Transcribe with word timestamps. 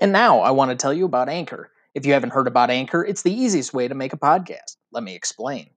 And 0.00 0.12
now 0.12 0.40
I 0.40 0.50
want 0.50 0.70
to 0.70 0.76
tell 0.76 0.92
you 0.92 1.04
about 1.04 1.28
Anchor. 1.28 1.70
If 1.94 2.06
you 2.06 2.12
haven't 2.12 2.32
heard 2.32 2.46
about 2.46 2.70
Anchor, 2.70 3.04
it's 3.04 3.22
the 3.22 3.32
easiest 3.32 3.74
way 3.74 3.88
to 3.88 3.94
make 3.94 4.12
a 4.12 4.18
podcast. 4.18 4.76
Let 4.92 5.02
me 5.02 5.14
explain. 5.14 5.70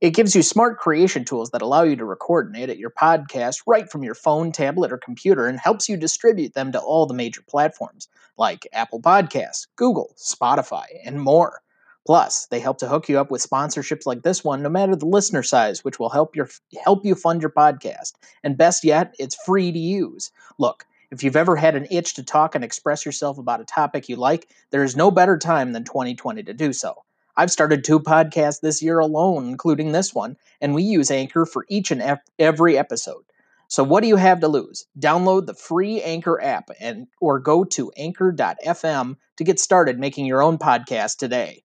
It 0.00 0.14
gives 0.14 0.36
you 0.36 0.42
smart 0.42 0.78
creation 0.78 1.24
tools 1.24 1.50
that 1.50 1.62
allow 1.62 1.82
you 1.82 1.96
to 1.96 2.04
record 2.04 2.46
and 2.48 2.56
edit 2.56 2.76
your 2.76 2.90
podcast 2.90 3.62
right 3.66 3.90
from 3.90 4.02
your 4.04 4.14
phone, 4.14 4.52
tablet, 4.52 4.92
or 4.92 4.98
computer 4.98 5.46
and 5.46 5.58
helps 5.58 5.88
you 5.88 5.96
distribute 5.96 6.52
them 6.52 6.70
to 6.72 6.80
all 6.80 7.06
the 7.06 7.14
major 7.14 7.42
platforms 7.48 8.08
like 8.36 8.68
Apple 8.74 9.00
Podcasts, 9.00 9.66
Google, 9.76 10.14
Spotify, 10.18 10.84
and 11.04 11.20
more. 11.20 11.62
Plus, 12.06 12.46
they 12.46 12.60
help 12.60 12.78
to 12.78 12.88
hook 12.88 13.08
you 13.08 13.18
up 13.18 13.30
with 13.30 13.44
sponsorships 13.48 14.06
like 14.06 14.22
this 14.22 14.44
one, 14.44 14.62
no 14.62 14.68
matter 14.68 14.94
the 14.94 15.06
listener 15.06 15.42
size, 15.42 15.82
which 15.82 15.98
will 15.98 16.10
help 16.10 16.36
your 16.36 16.48
help 16.84 17.04
you 17.04 17.14
fund 17.14 17.40
your 17.40 17.50
podcast. 17.50 18.12
And 18.44 18.56
best 18.58 18.84
yet, 18.84 19.14
it's 19.18 19.42
free 19.46 19.72
to 19.72 19.78
use. 19.78 20.30
Look, 20.58 20.84
if 21.10 21.22
you've 21.22 21.36
ever 21.36 21.56
had 21.56 21.76
an 21.76 21.86
itch 21.90 22.14
to 22.14 22.22
talk 22.22 22.54
and 22.54 22.64
express 22.64 23.06
yourself 23.06 23.38
about 23.38 23.60
a 23.60 23.64
topic 23.64 24.08
you 24.08 24.16
like, 24.16 24.48
there 24.70 24.84
is 24.84 24.96
no 24.96 25.10
better 25.10 25.38
time 25.38 25.72
than 25.72 25.84
2020 25.84 26.42
to 26.42 26.54
do 26.54 26.72
so. 26.72 26.94
I've 27.36 27.50
started 27.50 27.84
two 27.84 28.00
podcasts 28.00 28.60
this 28.60 28.82
year 28.82 28.98
alone, 28.98 29.48
including 29.48 29.92
this 29.92 30.14
one, 30.14 30.36
and 30.60 30.74
we 30.74 30.82
use 30.82 31.10
Anchor 31.10 31.44
for 31.44 31.66
each 31.68 31.90
and 31.90 32.18
every 32.38 32.78
episode. 32.78 33.24
So 33.68 33.82
what 33.84 34.02
do 34.02 34.08
you 34.08 34.16
have 34.16 34.40
to 34.40 34.48
lose? 34.48 34.86
Download 34.98 35.46
the 35.46 35.54
free 35.54 36.00
Anchor 36.02 36.40
app 36.42 36.70
and 36.80 37.08
or 37.20 37.38
go 37.40 37.64
to 37.64 37.90
anchor.fm 37.96 39.16
to 39.36 39.44
get 39.44 39.60
started 39.60 39.98
making 39.98 40.26
your 40.26 40.42
own 40.42 40.56
podcast 40.56 41.18
today. 41.18 41.64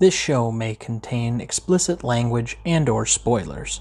This 0.00 0.14
show 0.14 0.50
may 0.50 0.74
contain 0.74 1.40
explicit 1.40 2.02
language 2.02 2.58
and 2.66 2.88
or 2.88 3.06
spoilers. 3.06 3.80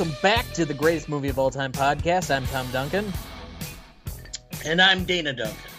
Welcome 0.00 0.16
back 0.22 0.50
to 0.52 0.64
the 0.64 0.72
greatest 0.72 1.10
movie 1.10 1.28
of 1.28 1.38
all 1.38 1.50
time 1.50 1.72
podcast. 1.72 2.34
I'm 2.34 2.46
Tom 2.46 2.66
Duncan. 2.70 3.12
And 4.64 4.80
I'm 4.80 5.04
Dana 5.04 5.34
Duncan. 5.34 5.70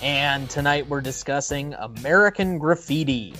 And 0.00 0.48
tonight 0.48 0.86
we're 0.88 1.00
discussing 1.00 1.74
American 1.74 2.58
Graffiti, 2.58 3.34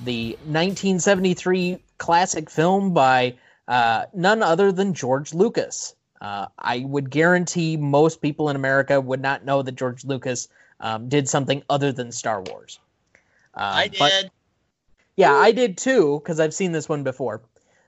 the 0.00 0.30
1973 0.46 1.78
classic 1.98 2.50
film 2.50 2.92
by 2.92 3.36
uh, 3.68 4.06
none 4.12 4.42
other 4.42 4.72
than 4.72 4.92
George 4.92 5.32
Lucas. 5.32 5.94
Uh, 6.20 6.46
I 6.58 6.80
would 6.80 7.08
guarantee 7.08 7.76
most 7.76 8.20
people 8.20 8.50
in 8.50 8.56
America 8.56 9.00
would 9.00 9.22
not 9.22 9.44
know 9.44 9.62
that 9.62 9.76
George 9.76 10.04
Lucas 10.04 10.48
um, 10.80 11.08
did 11.08 11.28
something 11.28 11.62
other 11.70 11.92
than 11.92 12.10
Star 12.10 12.42
Wars. 12.42 12.80
Uh, 13.54 13.70
I 13.72 13.86
did. 13.86 13.98
But, 14.00 14.30
yeah, 15.14 15.32
I 15.32 15.52
did 15.52 15.78
too, 15.78 16.18
because 16.18 16.40
I've 16.40 16.54
seen 16.54 16.72
this 16.72 16.88
one 16.88 17.04
before. 17.04 17.42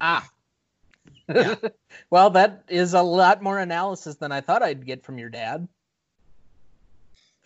Ah. 0.00 0.28
Yeah. 1.28 1.54
Well, 2.10 2.30
that 2.30 2.64
is 2.68 2.94
a 2.94 3.02
lot 3.02 3.42
more 3.42 3.58
analysis 3.58 4.16
than 4.16 4.32
I 4.32 4.40
thought 4.40 4.62
I'd 4.62 4.86
get 4.86 5.04
from 5.04 5.18
your 5.18 5.30
dad. 5.30 5.68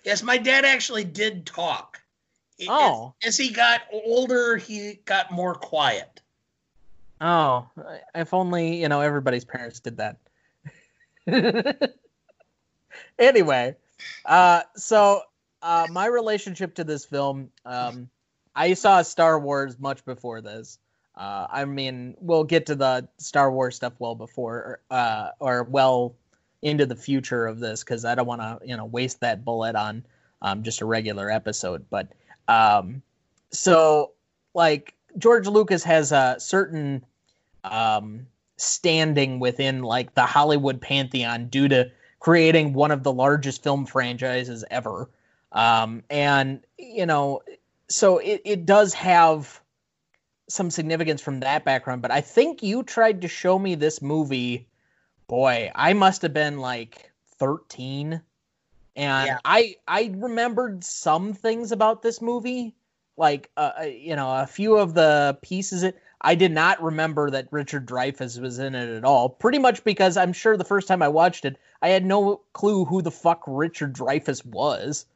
Yes, 0.04 0.22
my 0.22 0.38
dad 0.38 0.64
actually 0.64 1.04
did 1.04 1.47
talk. 1.47 2.00
Oh. 2.69 3.14
As, 3.22 3.28
as 3.28 3.36
he 3.36 3.53
got 3.53 3.82
older, 3.92 4.56
he 4.56 5.00
got 5.04 5.30
more 5.32 5.54
quiet. 5.54 6.20
Oh, 7.20 7.69
if 8.14 8.34
only, 8.34 8.80
you 8.80 8.88
know, 8.88 9.00
everybody's 9.00 9.44
parents 9.44 9.78
did 9.78 9.98
that. 9.98 10.19
anyway, 13.19 13.76
uh, 14.24 14.62
so 14.74 15.22
uh, 15.62 15.86
my 15.91 16.06
relationship 16.06 16.74
to 16.74 16.84
this 16.84 17.04
film, 17.04 17.50
um, 17.64 18.10
I 18.56 18.74
saw 18.74 19.03
Star 19.03 19.38
Wars 19.38 19.78
much 19.78 20.04
before 20.04 20.41
this. 20.41 20.78
Uh, 21.17 21.47
I 21.50 21.65
mean, 21.65 22.17
we'll 22.21 22.45
get 22.45 22.67
to 22.67 22.75
the 22.75 23.09
Star 23.19 23.53
Wars 23.53 23.77
stuff 23.77 23.93
well 23.99 24.15
before, 24.15 24.81
uh, 24.91 25.31
or 25.39 25.65
well 25.65 26.15
into 26.62 26.87
the 26.87 26.97
future 26.97 27.47
of 27.47 27.61
this 27.61 27.84
because 27.84 28.05
I 28.05 28.15
don't 28.15 28.27
want 28.27 28.41
to, 28.41 28.61
you 28.67 28.77
know, 28.77 28.87
waste 28.87 29.21
that 29.21 29.45
bullet 29.45 29.75
on 29.75 30.05
um, 30.41 30.62
just 30.62 30.81
a 30.81 30.87
regular 30.87 31.31
episode. 31.31 31.84
But 31.91 32.09
um, 32.49 33.03
so 33.51 34.12
like 34.55 34.95
George 35.19 35.47
Lucas 35.47 35.84
has 35.84 36.12
a 36.12 36.37
certain 36.39 37.05
um, 37.65 38.27
standing 38.56 39.39
within 39.39 39.83
like 39.83 40.15
the 40.15 40.27
Hollywood 40.27 40.81
pantheon 40.81 41.49
due 41.49 41.69
to 41.69 41.91
creating 42.21 42.72
one 42.72 42.91
of 42.91 43.03
the 43.03 43.12
largest 43.12 43.62
film 43.62 43.84
franchises 43.87 44.65
ever. 44.71 45.11
Um, 45.53 46.03
and 46.09 46.61
you 46.78 47.06
know, 47.06 47.43
so 47.89 48.19
it, 48.19 48.41
it 48.45 48.67
does 48.67 48.95
have 48.95 49.61
some 50.48 50.70
significance 50.70 51.20
from 51.20 51.41
that 51.41 51.64
background, 51.64 52.03
but 52.03 52.10
I 52.10 52.20
think 52.20 52.62
you 52.62 52.82
tried 52.82 53.22
to 53.22 53.28
show 53.28 53.58
me 53.58 53.75
this 53.75 54.03
movie. 54.03 54.69
Boy, 55.28 55.70
I 55.75 55.92
must 55.92 56.22
have 56.22 56.34
been 56.34 56.58
like 56.58 57.10
13 57.38 58.22
and 58.97 59.26
yeah. 59.26 59.38
I 59.44 59.76
I 59.88 60.12
remembered 60.14 60.84
some 60.84 61.32
things 61.32 61.72
about 61.72 62.03
this 62.03 62.20
movie, 62.20 62.74
like 63.16 63.50
uh, 63.56 63.72
uh, 63.80 63.84
you 63.84 64.16
know 64.16 64.30
a 64.30 64.47
few 64.47 64.77
of 64.77 64.94
the 64.94 65.39
pieces. 65.42 65.83
It 65.83 65.98
I 66.21 66.34
did 66.34 66.53
not 66.53 66.83
remember 66.83 67.30
that 67.30 67.48
Richard 67.50 67.86
Dreyfuss 67.86 68.41
was 68.41 68.59
in 68.59 68.74
it 68.74 68.88
at 68.88 69.04
all. 69.04 69.28
Pretty 69.28 69.59
much 69.59 69.83
because 69.84 70.16
I'm 70.16 70.33
sure 70.33 70.56
the 70.56 70.65
first 70.65 70.88
time 70.88 71.03
I 71.03 71.09
watched 71.09 71.45
it, 71.45 71.56
I 71.80 71.88
had 71.88 72.04
no 72.04 72.42
clue 72.53 72.84
who 72.84 73.03
the 73.03 73.10
fuck 73.10 73.42
Richard 73.47 73.95
Dreyfuss 73.95 74.45
was. 74.45 75.06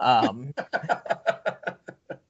Um, 0.00 0.54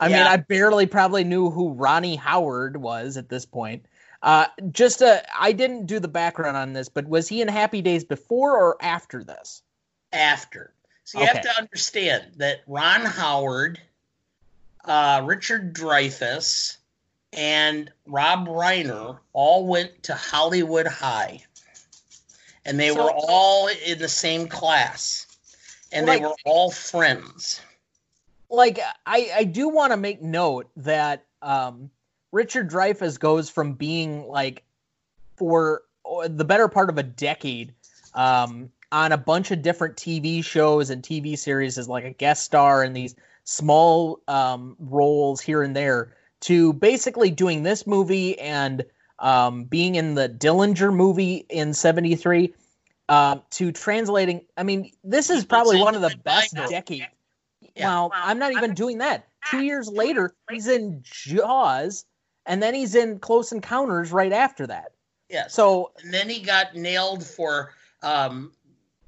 I 0.00 0.08
yeah. 0.08 0.18
mean, 0.18 0.26
I 0.26 0.36
barely 0.38 0.86
probably 0.86 1.22
knew 1.22 1.50
who 1.50 1.70
Ronny 1.70 2.16
Howard 2.16 2.78
was 2.78 3.16
at 3.16 3.28
this 3.28 3.46
point. 3.46 3.86
Uh, 4.22 4.46
just 4.72 5.02
uh, 5.02 5.20
I 5.38 5.52
didn't 5.52 5.86
do 5.86 6.00
the 6.00 6.08
background 6.08 6.56
on 6.56 6.72
this, 6.72 6.88
but 6.88 7.06
was 7.06 7.28
he 7.28 7.40
in 7.40 7.48
Happy 7.48 7.80
Days 7.80 8.04
before 8.04 8.58
or 8.58 8.76
after 8.80 9.22
this? 9.22 9.62
after. 10.12 10.72
So 11.04 11.18
you 11.18 11.24
okay. 11.24 11.34
have 11.34 11.42
to 11.42 11.58
understand 11.58 12.24
that 12.36 12.62
Ron 12.66 13.04
Howard, 13.04 13.80
uh, 14.84 15.22
Richard 15.24 15.74
Dreyfuss, 15.74 16.76
and 17.32 17.90
Rob 18.06 18.46
Reiner 18.48 19.18
all 19.32 19.66
went 19.66 20.02
to 20.04 20.14
Hollywood 20.14 20.86
High. 20.86 21.44
And 22.64 22.78
they 22.78 22.90
so, 22.90 23.04
were 23.04 23.12
all 23.12 23.68
in 23.68 23.98
the 23.98 24.08
same 24.08 24.46
class. 24.46 25.26
And 25.92 26.06
they 26.06 26.20
were 26.20 26.34
all 26.44 26.70
friends. 26.70 27.60
Like 28.50 28.80
I 29.06 29.30
I 29.34 29.44
do 29.44 29.68
want 29.68 29.92
to 29.92 29.96
make 29.96 30.20
note 30.20 30.68
that 30.76 31.24
um, 31.42 31.90
Richard 32.32 32.70
Dreyfuss 32.70 33.18
goes 33.18 33.48
from 33.48 33.74
being 33.74 34.26
like 34.26 34.64
for 35.36 35.82
the 36.28 36.44
better 36.44 36.68
part 36.68 36.90
of 36.90 36.98
a 36.98 37.02
decade 37.02 37.72
um, 38.14 38.70
on 38.92 39.12
a 39.12 39.16
bunch 39.16 39.50
of 39.50 39.62
different 39.62 39.96
TV 39.96 40.44
shows 40.44 40.90
and 40.90 41.02
TV 41.02 41.38
series 41.38 41.78
as 41.78 41.88
like 41.88 42.04
a 42.04 42.10
guest 42.10 42.44
star 42.44 42.84
in 42.84 42.92
these 42.92 43.14
small 43.44 44.20
um, 44.28 44.76
roles 44.78 45.40
here 45.40 45.62
and 45.62 45.74
there 45.74 46.14
to 46.40 46.72
basically 46.74 47.30
doing 47.30 47.62
this 47.62 47.86
movie 47.86 48.38
and 48.38 48.84
um, 49.18 49.64
being 49.64 49.94
in 49.94 50.14
the 50.14 50.28
Dillinger 50.28 50.94
movie 50.94 51.44
in 51.48 51.74
73 51.74 52.54
uh, 53.08 53.38
to 53.50 53.72
translating. 53.72 54.42
I 54.56 54.62
mean, 54.62 54.90
this 55.04 55.30
is 55.30 55.44
probably 55.44 55.80
one 55.80 55.94
of 55.94 56.00
the 56.00 56.16
best 56.24 56.54
decades. 56.54 57.06
Yeah. 57.80 57.88
Well, 57.88 58.12
I'm 58.14 58.38
not 58.38 58.52
even 58.52 58.74
doing 58.74 58.98
that. 58.98 59.26
Two 59.50 59.62
years 59.62 59.88
later, 59.88 60.34
he's 60.50 60.68
in 60.68 61.02
Jaws, 61.02 62.04
and 62.46 62.62
then 62.62 62.74
he's 62.74 62.94
in 62.94 63.18
Close 63.18 63.52
Encounters 63.52 64.12
right 64.12 64.32
after 64.32 64.66
that. 64.66 64.92
Yeah. 65.28 65.48
So 65.48 65.92
and 66.02 66.12
then 66.12 66.28
he 66.28 66.40
got 66.40 66.74
nailed 66.74 67.24
for 67.24 67.72
um, 68.02 68.52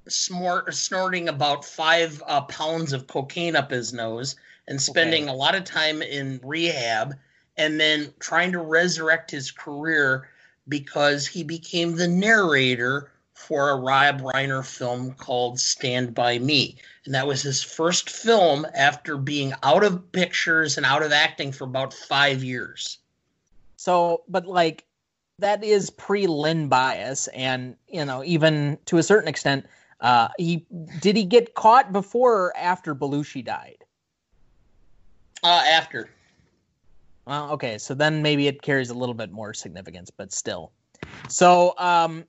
smort, 0.08 0.72
snorting 0.74 1.28
about 1.28 1.64
five 1.64 2.22
uh, 2.26 2.42
pounds 2.42 2.92
of 2.92 3.06
cocaine 3.06 3.56
up 3.56 3.70
his 3.70 3.92
nose 3.92 4.36
and 4.68 4.80
spending 4.80 5.24
okay. 5.24 5.32
a 5.32 5.34
lot 5.34 5.54
of 5.54 5.64
time 5.64 6.02
in 6.02 6.40
rehab 6.42 7.14
and 7.56 7.78
then 7.78 8.12
trying 8.18 8.52
to 8.52 8.60
resurrect 8.60 9.30
his 9.30 9.50
career 9.50 10.28
because 10.68 11.26
he 11.26 11.42
became 11.42 11.96
the 11.96 12.08
narrator 12.08 13.11
for 13.42 13.70
a 13.70 13.76
Rob 13.76 14.20
Reiner 14.20 14.64
film 14.64 15.12
called 15.12 15.58
Stand 15.58 16.14
By 16.14 16.38
Me. 16.38 16.76
And 17.04 17.14
that 17.14 17.26
was 17.26 17.42
his 17.42 17.62
first 17.62 18.08
film 18.08 18.66
after 18.74 19.16
being 19.16 19.52
out 19.62 19.84
of 19.84 20.12
pictures 20.12 20.76
and 20.76 20.86
out 20.86 21.02
of 21.02 21.12
acting 21.12 21.52
for 21.52 21.64
about 21.64 21.92
five 21.92 22.44
years. 22.44 22.98
So, 23.76 24.22
but 24.28 24.46
like, 24.46 24.84
that 25.38 25.64
is 25.64 25.90
pre 25.90 26.26
Len 26.26 26.68
Bias. 26.68 27.26
And, 27.28 27.76
you 27.88 28.04
know, 28.04 28.22
even 28.24 28.78
to 28.86 28.98
a 28.98 29.02
certain 29.02 29.28
extent, 29.28 29.66
uh, 30.00 30.28
he 30.38 30.66
did 31.00 31.16
he 31.16 31.24
get 31.24 31.54
caught 31.54 31.92
before 31.92 32.34
or 32.34 32.56
after 32.56 32.94
Belushi 32.94 33.44
died? 33.44 33.84
Uh, 35.42 35.62
after. 35.70 36.10
Well, 37.26 37.50
okay, 37.52 37.78
so 37.78 37.94
then 37.94 38.22
maybe 38.22 38.46
it 38.46 38.62
carries 38.62 38.90
a 38.90 38.94
little 38.94 39.14
bit 39.14 39.30
more 39.30 39.54
significance, 39.54 40.10
but 40.10 40.32
still. 40.32 40.72
So, 41.28 41.74
um, 41.78 42.24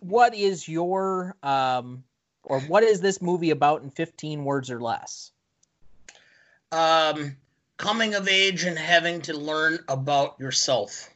what 0.00 0.34
is 0.34 0.68
your 0.68 1.36
um, 1.42 2.04
or 2.44 2.60
what 2.60 2.82
is 2.82 3.00
this 3.00 3.20
movie 3.20 3.50
about 3.50 3.82
in 3.82 3.90
15 3.90 4.44
words 4.44 4.70
or 4.70 4.80
less? 4.80 5.32
Um, 6.72 7.36
coming 7.76 8.14
of 8.14 8.28
age 8.28 8.64
and 8.64 8.78
having 8.78 9.22
to 9.22 9.36
learn 9.36 9.78
about 9.88 10.38
yourself. 10.38 11.08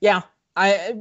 Yeah, 0.00 0.22
I 0.54 0.94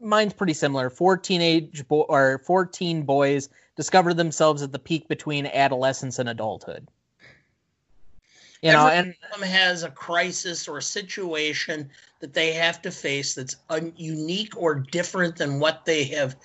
mine's 0.00 0.32
pretty 0.34 0.52
similar. 0.52 0.90
Four 0.90 1.16
teenage 1.16 1.86
bo- 1.88 2.02
or 2.02 2.42
fourteen 2.44 3.02
boys 3.04 3.48
discover 3.76 4.12
themselves 4.12 4.62
at 4.62 4.72
the 4.72 4.78
peak 4.78 5.08
between 5.08 5.46
adolescence 5.46 6.18
and 6.18 6.28
adulthood. 6.28 6.88
You 8.62 8.72
know, 8.72 8.86
and 8.86 9.14
has 9.42 9.82
a 9.82 9.90
crisis 9.90 10.68
or 10.68 10.78
a 10.78 10.82
situation 10.82 11.90
that 12.20 12.32
they 12.32 12.52
have 12.52 12.80
to 12.82 12.92
face 12.92 13.34
that's 13.34 13.56
un- 13.68 13.92
unique 13.96 14.56
or 14.56 14.76
different 14.76 15.36
than 15.36 15.58
what 15.58 15.84
they 15.84 16.04
have 16.04 16.36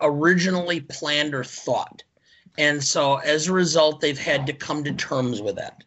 originally 0.00 0.80
planned 0.80 1.34
or 1.34 1.44
thought. 1.44 2.02
And 2.56 2.82
so 2.82 3.16
as 3.16 3.48
a 3.48 3.52
result, 3.52 4.00
they've 4.00 4.18
had 4.18 4.46
to 4.46 4.54
come 4.54 4.84
to 4.84 4.92
terms 4.92 5.42
with 5.42 5.56
that. 5.56 5.84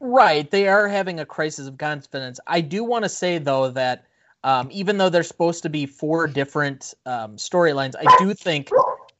Right. 0.00 0.50
They 0.50 0.68
are 0.68 0.88
having 0.88 1.20
a 1.20 1.26
crisis 1.26 1.66
of 1.66 1.76
confidence. 1.76 2.40
I 2.46 2.62
do 2.62 2.82
want 2.82 3.04
to 3.04 3.08
say, 3.08 3.38
though, 3.38 3.70
that 3.70 4.06
um, 4.42 4.68
even 4.70 4.96
though 4.96 5.08
there's 5.08 5.28
supposed 5.28 5.62
to 5.64 5.68
be 5.68 5.84
four 5.86 6.26
different 6.26 6.94
um, 7.04 7.36
storylines, 7.36 7.94
I 7.98 8.16
do 8.18 8.32
think 8.32 8.70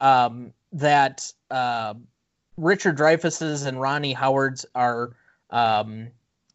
um, 0.00 0.52
that 0.72 1.30
uh, 1.50 1.94
Richard 2.56 2.96
Dreyfuss's 2.96 3.66
and 3.66 3.80
Ronny 3.80 4.12
Howard's 4.12 4.64
are 4.74 5.16
um, 5.54 6.08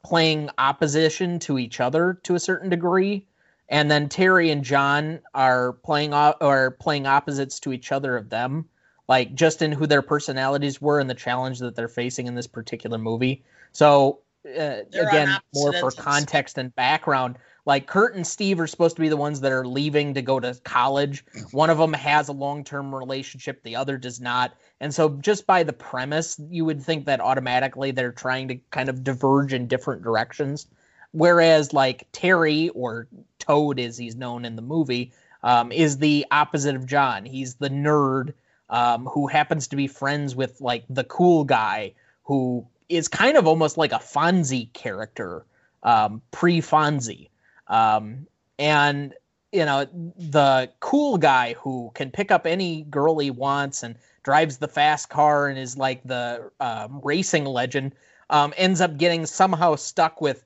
playing 0.06 0.50
opposition 0.58 1.40
to 1.40 1.58
each 1.58 1.80
other 1.80 2.20
to 2.24 2.36
a 2.36 2.40
certain 2.40 2.70
degree, 2.70 3.26
and 3.70 3.90
then 3.90 4.10
Terry 4.10 4.52
and 4.52 4.64
John 4.64 5.22
are 5.34 5.74
playing 5.74 6.14
or 6.14 6.72
playing 6.80 7.08
opposites 7.08 7.60
to 7.62 7.74
each 7.74 7.92
other 7.92 8.18
of 8.18 8.30
them, 8.30 8.66
like 9.08 9.34
just 9.34 9.62
in 9.62 9.72
who 9.72 9.88
their 9.88 10.02
personalities 10.02 10.82
were 10.82 11.00
and 11.00 11.10
the 11.10 11.16
challenge 11.16 11.60
that 11.60 11.76
they're 11.76 11.88
facing 11.88 12.28
in 12.28 12.36
this 12.36 12.48
particular 12.48 12.98
movie. 12.98 13.44
So 13.72 14.20
uh, 14.46 14.82
again, 14.94 15.38
more 15.56 15.74
for 15.74 15.92
context 15.92 16.58
and 16.58 16.76
background 16.76 17.38
like 17.70 17.86
Curt 17.86 18.16
and 18.16 18.26
Steve 18.26 18.60
are 18.60 18.66
supposed 18.66 18.96
to 18.96 19.02
be 19.02 19.10
the 19.10 19.16
ones 19.16 19.42
that 19.42 19.52
are 19.52 19.66
leaving 19.66 20.16
to 20.16 20.24
go 20.24 20.40
to 20.40 20.60
college. 20.64 21.24
One 21.52 21.70
of 21.70 21.78
them 21.78 21.94
has 21.94 22.28
a 22.28 22.34
long 22.34 22.64
term 22.64 22.94
relationship, 22.94 23.62
the 23.62 23.76
other 23.76 23.96
does 23.96 24.20
not. 24.20 24.56
And 24.80 24.92
so, 24.92 25.10
just 25.22 25.46
by 25.46 25.62
the 25.62 25.72
premise, 25.72 26.42
you 26.50 26.66
would 26.66 26.82
think 26.82 27.06
that 27.06 27.22
automatically 27.22 27.92
they're 27.92 28.12
trying 28.12 28.48
to 28.48 28.56
kind 28.72 28.90
of 28.90 29.04
diverge 29.04 29.54
in 29.54 29.68
different 29.68 30.02
directions. 30.02 30.66
Whereas, 31.12 31.72
like 31.72 32.08
Terry, 32.12 32.70
or 32.70 33.08
Toad 33.38 33.80
as 33.80 34.00
he's 34.00 34.16
known 34.16 34.46
in 34.46 34.56
the 34.56 34.64
movie, 34.64 35.12
um, 35.44 35.72
is 35.72 36.00
the 36.00 36.26
opposite 36.32 36.76
of 36.76 36.88
John. 36.88 37.24
He's 37.24 37.54
the 37.54 37.70
nerd 37.70 38.34
um, 38.72 39.06
who 39.06 39.28
happens 39.28 39.68
to 39.68 39.76
be 39.76 39.86
friends 39.86 40.36
with 40.36 40.60
like 40.60 40.86
the 40.90 41.04
cool 41.04 41.44
guy 41.44 41.94
who 42.24 42.66
is 42.90 43.08
kind 43.08 43.38
of 43.38 43.46
almost 43.46 43.78
like 43.78 43.92
a 43.92 44.00
Fonzie 44.00 44.74
character, 44.74 45.46
um, 45.84 46.24
pre 46.32 46.62
Fonzie. 46.62 47.30
Um, 47.70 48.28
and 48.58 49.14
you 49.52 49.66
know 49.66 49.86
the 50.18 50.70
cool 50.80 51.18
guy 51.18 51.54
who 51.54 51.92
can 51.96 52.12
pick 52.12 52.32
up 52.32 52.46
any 52.46 52.84
girl 52.84 53.18
he 53.18 53.32
wants 53.32 53.84
and 53.84 53.96
drives 54.24 54.58
the 54.58 54.68
fast 54.68 55.10
car 55.10 55.48
and 55.48 55.58
is 55.58 55.78
like 55.78 56.04
the 56.04 56.52
um, 56.60 57.02
racing 57.04 57.46
legend 57.46 57.96
um, 58.30 58.54
ends 58.58 58.82
up 58.82 58.98
getting 58.98 59.26
somehow 59.26 59.76
stuck 59.76 60.22
with 60.22 60.44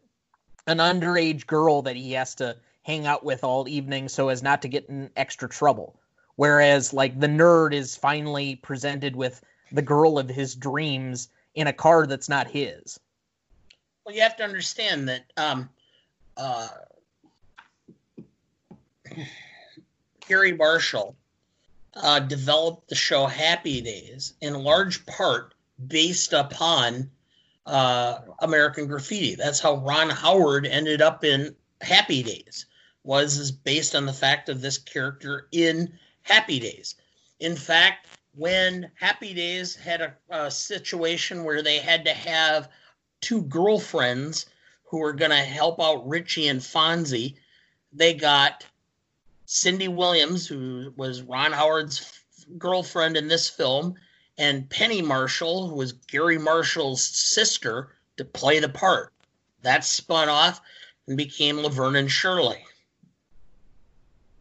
an 0.67 0.77
underage 0.77 1.45
girl 1.45 1.81
that 1.81 1.95
he 1.95 2.13
has 2.13 2.35
to 2.35 2.55
hang 2.83 3.05
out 3.05 3.23
with 3.23 3.43
all 3.43 3.67
evening 3.67 4.07
so 4.07 4.29
as 4.29 4.41
not 4.41 4.61
to 4.61 4.67
get 4.67 4.87
in 4.87 5.09
extra 5.15 5.49
trouble. 5.49 5.99
Whereas 6.35 6.93
like 6.93 7.19
the 7.19 7.27
nerd 7.27 7.73
is 7.73 7.95
finally 7.95 8.55
presented 8.55 9.15
with 9.15 9.41
the 9.71 9.81
girl 9.81 10.17
of 10.17 10.29
his 10.29 10.55
dreams 10.55 11.29
in 11.55 11.67
a 11.67 11.73
car 11.73 12.07
that's 12.07 12.29
not 12.29 12.47
his. 12.47 12.99
Well 14.05 14.15
you 14.15 14.21
have 14.21 14.37
to 14.37 14.43
understand 14.43 15.09
that 15.09 15.25
um, 15.37 15.69
uh, 16.37 16.67
Garry 20.27 20.53
Marshall 20.53 21.15
uh, 21.95 22.19
developed 22.19 22.89
the 22.89 22.95
show 22.95 23.25
Happy 23.25 23.81
Days 23.81 24.33
in 24.41 24.53
large 24.53 25.05
part 25.05 25.53
based 25.87 26.33
upon 26.33 27.09
uh, 27.65 28.19
American 28.39 28.87
Graffiti. 28.87 29.35
That's 29.35 29.59
how 29.59 29.75
Ron 29.75 30.09
Howard 30.09 30.65
ended 30.65 31.01
up 31.01 31.23
in 31.23 31.55
Happy 31.81 32.23
Days. 32.23 32.65
Was 33.03 33.51
based 33.51 33.95
on 33.95 34.05
the 34.05 34.13
fact 34.13 34.47
of 34.47 34.61
this 34.61 34.77
character 34.77 35.47
in 35.51 35.99
Happy 36.21 36.59
Days. 36.59 36.95
In 37.39 37.55
fact, 37.55 38.07
when 38.35 38.89
Happy 38.95 39.33
Days 39.33 39.75
had 39.75 40.01
a, 40.01 40.15
a 40.29 40.49
situation 40.49 41.43
where 41.43 41.61
they 41.61 41.79
had 41.79 42.05
to 42.05 42.13
have 42.13 42.69
two 43.19 43.41
girlfriends 43.43 44.45
who 44.85 44.99
were 44.99 45.13
going 45.13 45.31
to 45.31 45.37
help 45.37 45.81
out 45.81 46.07
Richie 46.07 46.47
and 46.47 46.61
Fonzie, 46.61 47.35
they 47.91 48.13
got 48.13 48.65
Cindy 49.45 49.87
Williams, 49.87 50.47
who 50.47 50.93
was 50.95 51.21
Ron 51.21 51.51
Howard's 51.51 52.23
girlfriend 52.57 53.17
in 53.17 53.27
this 53.27 53.49
film, 53.49 53.95
and 54.37 54.69
Penny 54.69 55.01
Marshall, 55.01 55.67
who 55.69 55.75
was 55.75 55.93
Garry 55.93 56.37
Marshall's 56.37 57.03
sister, 57.03 57.95
to 58.17 58.25
play 58.25 58.59
the 58.59 58.69
part. 58.69 59.13
That 59.61 59.85
spun 59.85 60.29
off 60.29 60.61
and 61.07 61.17
became 61.17 61.59
Laverne 61.59 61.95
and 61.95 62.11
Shirley. 62.11 62.63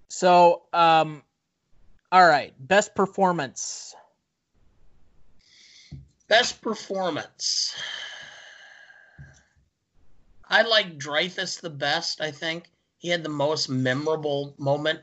So, 0.09 0.63
um, 0.73 1.23
all 2.11 2.27
right, 2.27 2.55
best 2.59 2.95
performance. 2.95 3.95
Best 6.29 6.61
performance. 6.61 7.75
I 10.49 10.63
like 10.63 10.99
Dreyfuss 10.99 11.61
the 11.61 11.71
best, 11.71 12.21
I 12.21 12.31
think 12.31 12.69
he 13.03 13.09
had 13.09 13.25
the 13.25 13.29
most 13.29 13.69
memorable 13.69 14.55
moment, 14.59 15.01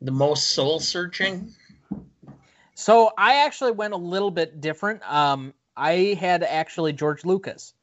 the 0.00 0.10
most 0.10 0.50
soul 0.50 0.80
searching. 0.80 1.52
So 2.74 3.12
I 3.18 3.44
actually 3.44 3.72
went 3.72 3.92
a 3.92 3.98
little 3.98 4.30
bit 4.30 4.62
different. 4.62 5.02
Um, 5.02 5.52
I 5.76 6.16
had 6.18 6.42
actually 6.42 6.94
George 6.94 7.26
Lucas. 7.26 7.74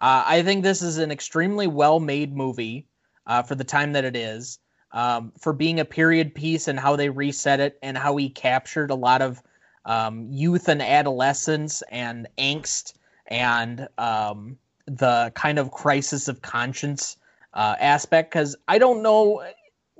Uh, 0.00 0.24
I 0.26 0.42
think 0.42 0.64
this 0.64 0.82
is 0.82 0.98
an 0.98 1.12
extremely 1.12 1.68
well 1.68 2.00
made 2.00 2.36
movie 2.36 2.88
uh, 3.24 3.44
for 3.44 3.54
the 3.54 3.62
time 3.62 3.92
that 3.92 4.04
it 4.04 4.16
is, 4.16 4.58
um, 4.90 5.32
for 5.38 5.52
being 5.52 5.78
a 5.78 5.84
period 5.84 6.34
piece 6.34 6.66
and 6.66 6.78
how 6.78 6.96
they 6.96 7.08
reset 7.08 7.60
it 7.60 7.78
and 7.80 7.96
how 7.96 8.16
he 8.16 8.28
captured 8.28 8.90
a 8.90 8.96
lot 8.96 9.22
of 9.22 9.40
um, 9.84 10.26
youth 10.32 10.68
and 10.68 10.82
adolescence 10.82 11.82
and 11.92 12.26
angst 12.38 12.94
and 13.28 13.86
um, 13.98 14.58
the 14.86 15.30
kind 15.36 15.60
of 15.60 15.70
crisis 15.70 16.26
of 16.26 16.42
conscience 16.42 17.16
uh, 17.54 17.76
aspect. 17.80 18.32
Because 18.32 18.56
I 18.68 18.78
don't 18.78 19.02
know, 19.02 19.44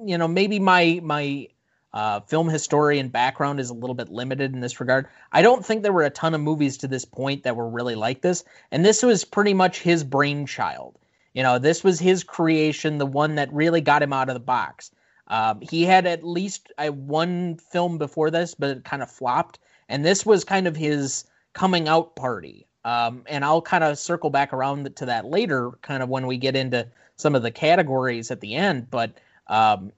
you 0.05 0.19
know, 0.19 0.29
maybe 0.29 0.59
my 0.59 1.01
my 1.03 1.49
uh, 1.93 2.21
film 2.21 2.49
historian 2.49 3.09
background 3.09 3.61
is 3.61 3.71
a 3.71 3.75
little 3.75 3.95
bit 3.95 4.09
limited 4.09 4.53
in 4.53 4.61
this 4.61 4.81
regard. 4.81 5.07
I 5.31 5.43
don't 5.43 5.65
think 5.65 5.83
there 5.83 5.93
were 5.93 6.05
a 6.05 6.11
ton 6.11 6.35
of 6.35 6.41
movies 6.41 6.79
to 6.79 6.89
this 6.89 7.05
point 7.05 7.43
that 7.43 7.57
were 7.57 7.69
really 7.69 7.95
like 7.95 8.23
this, 8.23 8.45
and 8.71 8.85
this 8.85 9.03
was 9.03 9.25
pretty 9.25 9.55
much 9.55 9.81
his 9.81 10.05
brainchild. 10.05 10.99
You 11.35 11.43
know, 11.43 11.59
this 11.59 11.83
was 11.83 11.99
his 11.99 12.25
creation, 12.25 12.99
the 12.99 13.07
one 13.07 13.37
that 13.37 13.53
really 13.53 13.81
got 13.81 14.03
him 14.03 14.13
out 14.13 14.29
of 14.29 14.35
the 14.35 14.41
box. 14.41 14.91
Um, 15.29 15.61
he 15.61 15.85
had 15.85 16.07
at 16.07 16.25
least 16.25 16.73
a 16.79 16.91
one 16.91 17.57
film 17.57 17.97
before 17.99 18.31
this, 18.31 18.55
but 18.55 18.71
it 18.71 18.85
kind 18.85 19.03
of 19.03 19.11
flopped, 19.11 19.59
and 19.89 20.05
this 20.05 20.27
was 20.27 20.45
kind 20.45 20.67
of 20.67 20.77
his 20.77 21.25
coming 21.53 21.89
out 21.89 22.17
party. 22.17 22.67
Um, 22.85 23.23
and 23.27 23.45
I'll 23.45 23.63
kind 23.63 23.85
of 23.85 23.99
circle 23.99 24.31
back 24.31 24.53
around 24.53 24.97
to 24.97 25.07
that 25.07 25.25
later, 25.25 25.71
kind 25.83 26.03
of 26.03 26.09
when 26.09 26.27
we 26.27 26.37
get 26.37 26.57
into 26.57 26.89
some 27.17 27.35
of 27.35 27.43
the 27.43 27.51
categories 27.51 28.31
at 28.31 28.41
the 28.41 28.55
end. 28.55 28.91
But 28.91 29.13
um, 29.47 29.93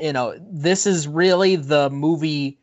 you 0.00 0.12
know, 0.12 0.34
this 0.40 0.86
is 0.86 1.06
really 1.06 1.56
the 1.56 1.90
movie, 1.90 2.58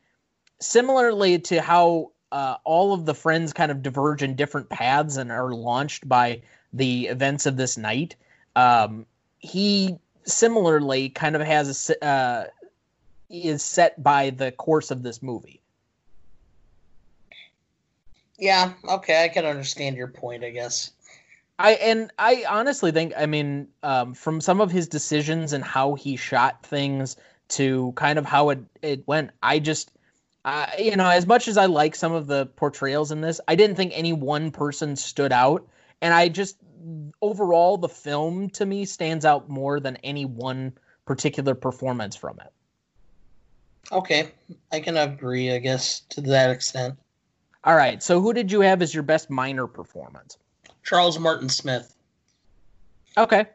similarly 0.59 1.39
to 1.39 1.61
how 1.61 2.11
uh, 2.31 2.57
all 2.63 2.93
of 2.93 3.05
the 3.05 3.13
friends 3.13 3.53
kind 3.53 3.71
of 3.71 3.81
diverge 3.81 4.23
in 4.23 4.35
different 4.35 4.69
paths 4.69 5.17
and 5.17 5.31
are 5.31 5.53
launched 5.53 6.07
by 6.07 6.41
the 6.73 7.07
events 7.07 7.45
of 7.45 7.57
this 7.57 7.77
night. 7.77 8.15
Um, 8.55 9.05
he 9.39 9.97
similarly 10.25 11.09
kind 11.09 11.35
of 11.35 11.41
has 11.41 11.89
a 11.89 12.05
uh, 12.05 12.45
is 13.29 13.63
set 13.63 14.01
by 14.01 14.29
the 14.29 14.51
course 14.51 14.91
of 14.91 15.03
this 15.03 15.21
movie. 15.21 15.61
Yeah, 18.39 18.73
okay, 18.87 19.23
I 19.23 19.29
can 19.29 19.45
understand 19.45 19.97
your 19.97 20.07
point, 20.07 20.43
I 20.43 20.51
guess. 20.51 20.91
I 21.59 21.71
and 21.73 22.11
I 22.19 22.45
honestly 22.47 22.91
think 22.91 23.13
I 23.17 23.25
mean 23.25 23.69
um, 23.81 24.13
from 24.13 24.41
some 24.41 24.61
of 24.61 24.71
his 24.71 24.87
decisions 24.87 25.53
and 25.53 25.63
how 25.63 25.95
he 25.95 26.15
shot 26.15 26.65
things 26.65 27.15
to 27.49 27.93
kind 27.95 28.19
of 28.19 28.25
how 28.25 28.49
it 28.49 28.59
it 28.81 29.07
went. 29.07 29.31
I 29.41 29.59
just 29.59 29.91
uh, 30.45 30.67
you 30.77 30.95
know 30.95 31.09
as 31.09 31.25
much 31.25 31.47
as 31.47 31.57
I 31.57 31.65
like 31.65 31.95
some 31.95 32.13
of 32.13 32.27
the 32.27 32.45
portrayals 32.45 33.11
in 33.11 33.21
this, 33.21 33.41
I 33.47 33.55
didn't 33.55 33.75
think 33.75 33.93
any 33.95 34.13
one 34.13 34.51
person 34.51 34.95
stood 34.95 35.31
out, 35.31 35.67
and 36.01 36.13
I 36.13 36.29
just 36.29 36.57
overall 37.21 37.77
the 37.77 37.89
film 37.89 38.49
to 38.51 38.65
me 38.65 38.85
stands 38.85 39.25
out 39.25 39.49
more 39.49 39.79
than 39.79 39.97
any 39.97 40.25
one 40.25 40.73
particular 41.05 41.55
performance 41.55 42.15
from 42.15 42.39
it. 42.39 42.53
Okay, 43.91 44.31
I 44.71 44.81
can 44.81 44.97
agree, 44.97 45.53
I 45.53 45.59
guess, 45.59 46.01
to 46.09 46.21
that 46.21 46.51
extent. 46.51 46.99
All 47.63 47.75
right, 47.75 48.03
so 48.03 48.21
who 48.21 48.33
did 48.33 48.51
you 48.51 48.61
have 48.61 48.81
as 48.81 48.93
your 48.93 49.03
best 49.03 49.29
minor 49.29 49.65
performance? 49.65 50.37
Charles 50.87 51.19
Martin 51.19 51.49
Smith. 51.49 51.93
Okay. 53.17 53.45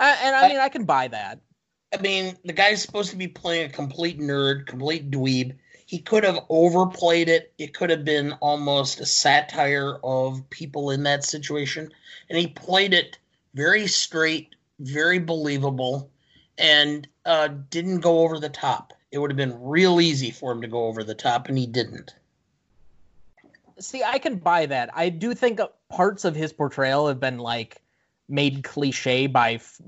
And 0.00 0.36
I 0.36 0.48
mean, 0.48 0.58
I, 0.58 0.64
I 0.64 0.68
can 0.68 0.84
buy 0.84 1.08
that. 1.08 1.40
I 1.94 2.02
mean, 2.02 2.36
the 2.44 2.52
guy's 2.52 2.82
supposed 2.82 3.10
to 3.10 3.16
be 3.16 3.28
playing 3.28 3.70
a 3.70 3.72
complete 3.72 4.20
nerd, 4.20 4.66
complete 4.66 5.10
dweeb. 5.10 5.54
He 5.86 5.98
could 5.98 6.24
have 6.24 6.40
overplayed 6.50 7.30
it. 7.30 7.54
It 7.58 7.72
could 7.72 7.88
have 7.88 8.04
been 8.04 8.32
almost 8.40 9.00
a 9.00 9.06
satire 9.06 9.98
of 10.04 10.48
people 10.50 10.90
in 10.90 11.04
that 11.04 11.24
situation. 11.24 11.90
And 12.28 12.38
he 12.38 12.48
played 12.48 12.92
it 12.92 13.18
very 13.54 13.86
straight, 13.86 14.54
very 14.78 15.18
believable, 15.18 16.10
and 16.58 17.08
uh, 17.24 17.48
didn't 17.70 18.00
go 18.00 18.20
over 18.20 18.38
the 18.38 18.50
top. 18.50 18.92
It 19.10 19.18
would 19.18 19.30
have 19.30 19.38
been 19.38 19.62
real 19.62 20.00
easy 20.00 20.32
for 20.32 20.52
him 20.52 20.60
to 20.60 20.68
go 20.68 20.86
over 20.86 21.02
the 21.02 21.14
top, 21.14 21.48
and 21.48 21.56
he 21.56 21.66
didn't. 21.66 22.14
See, 23.78 24.02
I 24.04 24.18
can 24.18 24.36
buy 24.36 24.66
that. 24.66 24.90
I 24.94 25.08
do 25.08 25.34
think 25.34 25.60
parts 25.94 26.24
of 26.24 26.34
his 26.34 26.52
portrayal 26.52 27.06
have 27.06 27.20
been 27.20 27.38
like 27.38 27.80
made 28.28 28.64
cliche 28.64 29.26
by 29.26 29.54
f- 29.54 29.80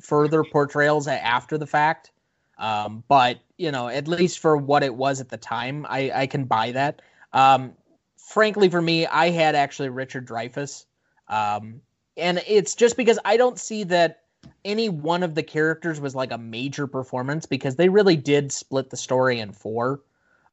further 0.00 0.42
portrayals 0.42 1.06
after 1.06 1.56
the 1.56 1.66
fact. 1.66 2.10
Um, 2.58 3.04
but 3.08 3.38
you 3.58 3.70
know, 3.70 3.88
at 3.88 4.08
least 4.08 4.40
for 4.40 4.56
what 4.56 4.82
it 4.82 4.94
was 4.94 5.20
at 5.20 5.28
the 5.28 5.36
time, 5.36 5.86
I, 5.88 6.10
I 6.12 6.26
can 6.26 6.44
buy 6.44 6.72
that. 6.72 7.02
Um, 7.32 7.74
frankly, 8.16 8.68
for 8.68 8.82
me, 8.82 9.06
I 9.06 9.30
had 9.30 9.54
actually 9.54 9.88
Richard 9.88 10.26
Dreyfuss, 10.26 10.84
um, 11.28 11.80
and 12.16 12.42
it's 12.46 12.74
just 12.74 12.96
because 12.96 13.18
I 13.24 13.36
don't 13.36 13.58
see 13.58 13.84
that 13.84 14.22
any 14.64 14.88
one 14.88 15.22
of 15.22 15.34
the 15.34 15.42
characters 15.42 16.00
was 16.00 16.14
like 16.14 16.32
a 16.32 16.38
major 16.38 16.86
performance 16.86 17.46
because 17.46 17.76
they 17.76 17.88
really 17.88 18.16
did 18.16 18.50
split 18.50 18.90
the 18.90 18.96
story 18.96 19.38
in 19.38 19.52
four. 19.52 20.00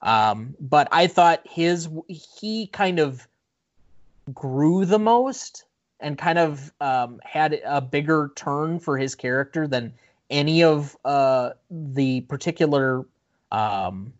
Um, 0.01 0.55
but 0.59 0.87
I 0.91 1.07
thought 1.07 1.41
his 1.45 1.89
he 2.07 2.67
kind 2.67 2.99
of 2.99 3.27
grew 4.33 4.85
the 4.85 4.99
most 4.99 5.65
and 5.99 6.17
kind 6.17 6.39
of 6.39 6.71
um, 6.79 7.19
had 7.23 7.59
a 7.65 7.81
bigger 7.81 8.31
turn 8.35 8.79
for 8.79 8.97
his 8.97 9.15
character 9.15 9.67
than 9.67 9.93
any 10.29 10.63
of 10.63 10.95
uh, 11.03 11.51
the 11.69 12.21
particular 12.21 13.05
um, 13.51 14.13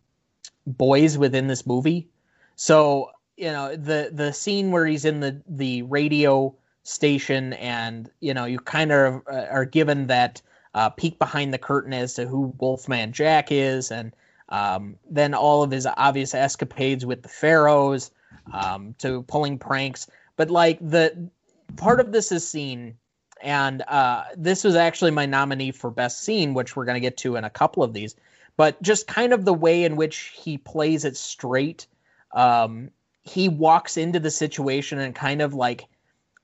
boys 0.66 1.18
within 1.18 1.48
this 1.48 1.66
movie. 1.66 2.08
So 2.56 3.12
you 3.38 3.52
know 3.52 3.76
the 3.76 4.10
the 4.12 4.34
scene 4.34 4.72
where 4.72 4.86
he's 4.86 5.06
in 5.06 5.22
the 5.22 5.42
the 5.48 5.84
radio 5.84 6.54
station 6.84 7.54
and 7.54 8.10
you 8.20 8.34
know 8.34 8.46
you 8.46 8.60
kind 8.60 8.92
of 8.92 9.22
uh, 9.32 9.46
are 9.50 9.66
given 9.66 10.08
that 10.08 10.42
uh, 10.74 10.90
peek 10.90 11.18
behind 11.20 11.54
the 11.54 11.58
curtain 11.58 11.94
as 11.94 12.16
to 12.16 12.28
who 12.28 12.54
Wolfman 12.60 13.14
Jack 13.14 13.52
is 13.52 13.92
and 13.92 14.12
um, 14.50 14.98
then 15.10 15.34
all 15.34 15.64
of 15.64 15.72
his 15.72 15.88
obvious 15.98 16.34
escapades 16.34 17.06
with 17.06 17.22
the 17.22 17.30
pharaohs, 17.30 18.12
um, 18.52 18.96
to 19.00 19.24
pulling 19.24 19.58
pranks. 19.58 20.08
But 20.36 20.50
like 20.50 20.80
the 20.82 21.30
part 21.76 22.00
of 22.00 22.12
this 22.12 22.32
is 22.32 22.48
scene, 22.48 22.98
and 23.42 23.82
uh, 23.88 24.24
this 24.36 24.64
was 24.64 24.76
actually 24.76 25.12
my 25.12 25.26
nominee 25.26 25.72
for 25.72 25.92
best 25.92 26.22
scene, 26.22 26.54
which 26.54 26.76
we're 26.76 26.86
going 26.86 26.96
to 26.96 27.02
get 27.02 27.18
to 27.18 27.36
in 27.36 27.44
a 27.44 27.50
couple 27.50 27.84
of 27.84 27.94
these. 27.94 28.16
But 28.58 28.82
just 28.82 29.08
kind 29.08 29.34
of 29.34 29.46
the 29.46 29.54
way 29.54 29.84
in 29.84 29.96
which 29.96 30.34
he 30.36 30.58
plays 30.58 31.06
it 31.06 31.16
straight. 31.16 31.88
Um, 32.34 32.92
he 33.22 33.48
walks 33.48 33.96
into 33.98 34.20
the 34.20 34.32
situation 34.32 35.00
and 35.00 35.16
kind 35.16 35.42
of 35.42 35.54
like, 35.54 35.88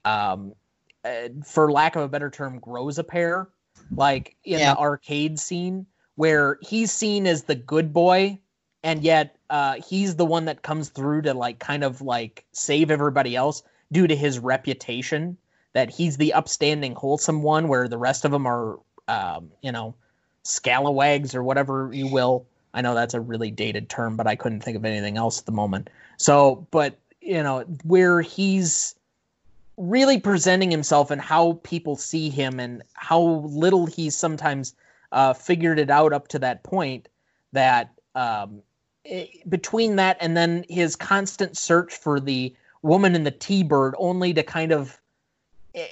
um, 0.05 0.53
uh, 1.03 1.29
for 1.45 1.71
lack 1.71 1.95
of 1.95 2.03
a 2.03 2.07
better 2.07 2.29
term, 2.29 2.59
grows 2.59 2.99
a 2.99 3.03
pair, 3.03 3.49
like 3.91 4.35
in 4.43 4.59
yeah. 4.59 4.73
the 4.73 4.79
arcade 4.79 5.39
scene 5.39 5.85
where 6.15 6.57
he's 6.61 6.91
seen 6.91 7.27
as 7.27 7.43
the 7.43 7.55
good 7.55 7.93
boy 7.93 8.39
and 8.85 9.03
yet 9.03 9.35
uh, 9.49 9.77
he's 9.85 10.15
the 10.15 10.25
one 10.25 10.45
that 10.45 10.61
comes 10.61 10.89
through 10.89 11.23
to 11.23 11.33
like 11.33 11.57
kind 11.57 11.83
of 11.83 12.01
like 12.01 12.45
save 12.51 12.91
everybody 12.91 13.35
else 13.35 13.63
due 13.91 14.05
to 14.05 14.15
his 14.15 14.37
reputation 14.37 15.37
that 15.73 15.89
he's 15.89 16.17
the 16.17 16.33
upstanding 16.33 16.93
wholesome 16.93 17.41
one 17.41 17.67
where 17.67 17.87
the 17.87 17.97
rest 17.97 18.25
of 18.25 18.31
them 18.31 18.45
are 18.45 18.79
um, 19.07 19.51
you 19.61 19.71
know 19.71 19.95
scalawags 20.43 21.33
or 21.33 21.43
whatever 21.43 21.89
you 21.91 22.07
will. 22.07 22.45
I 22.75 22.81
know 22.81 22.93
that's 22.93 23.15
a 23.15 23.19
really 23.19 23.49
dated 23.49 23.89
term 23.89 24.15
but 24.15 24.27
i 24.27 24.35
couldn't 24.35 24.61
think 24.61 24.77
of 24.77 24.85
anything 24.85 25.17
else 25.17 25.39
at 25.39 25.47
the 25.47 25.51
moment. 25.51 25.89
So 26.17 26.67
but 26.69 26.95
you 27.21 27.41
know 27.41 27.61
where 27.83 28.21
he's 28.21 28.95
really 29.77 30.19
presenting 30.19 30.69
himself 30.69 31.09
and 31.09 31.19
how 31.19 31.59
people 31.63 31.95
see 31.95 32.29
him 32.29 32.59
and 32.59 32.83
how 32.93 33.19
little 33.19 33.87
he's 33.87 34.15
sometimes 34.15 34.75
uh, 35.11 35.33
figured 35.33 35.79
it 35.79 35.89
out 35.89 36.13
up 36.13 36.27
to 36.29 36.39
that 36.39 36.61
point 36.63 37.09
that 37.51 37.91
um, 38.13 38.61
between 39.47 39.95
that 39.97 40.17
and 40.19 40.35
then 40.35 40.65
his 40.69 40.95
constant 40.95 41.57
search 41.57 41.95
for 41.95 42.19
the 42.19 42.55
woman 42.81 43.15
in 43.15 43.23
the 43.23 43.31
T-bird 43.31 43.95
only 43.97 44.33
to 44.33 44.43
kind 44.43 44.71
of 44.71 44.99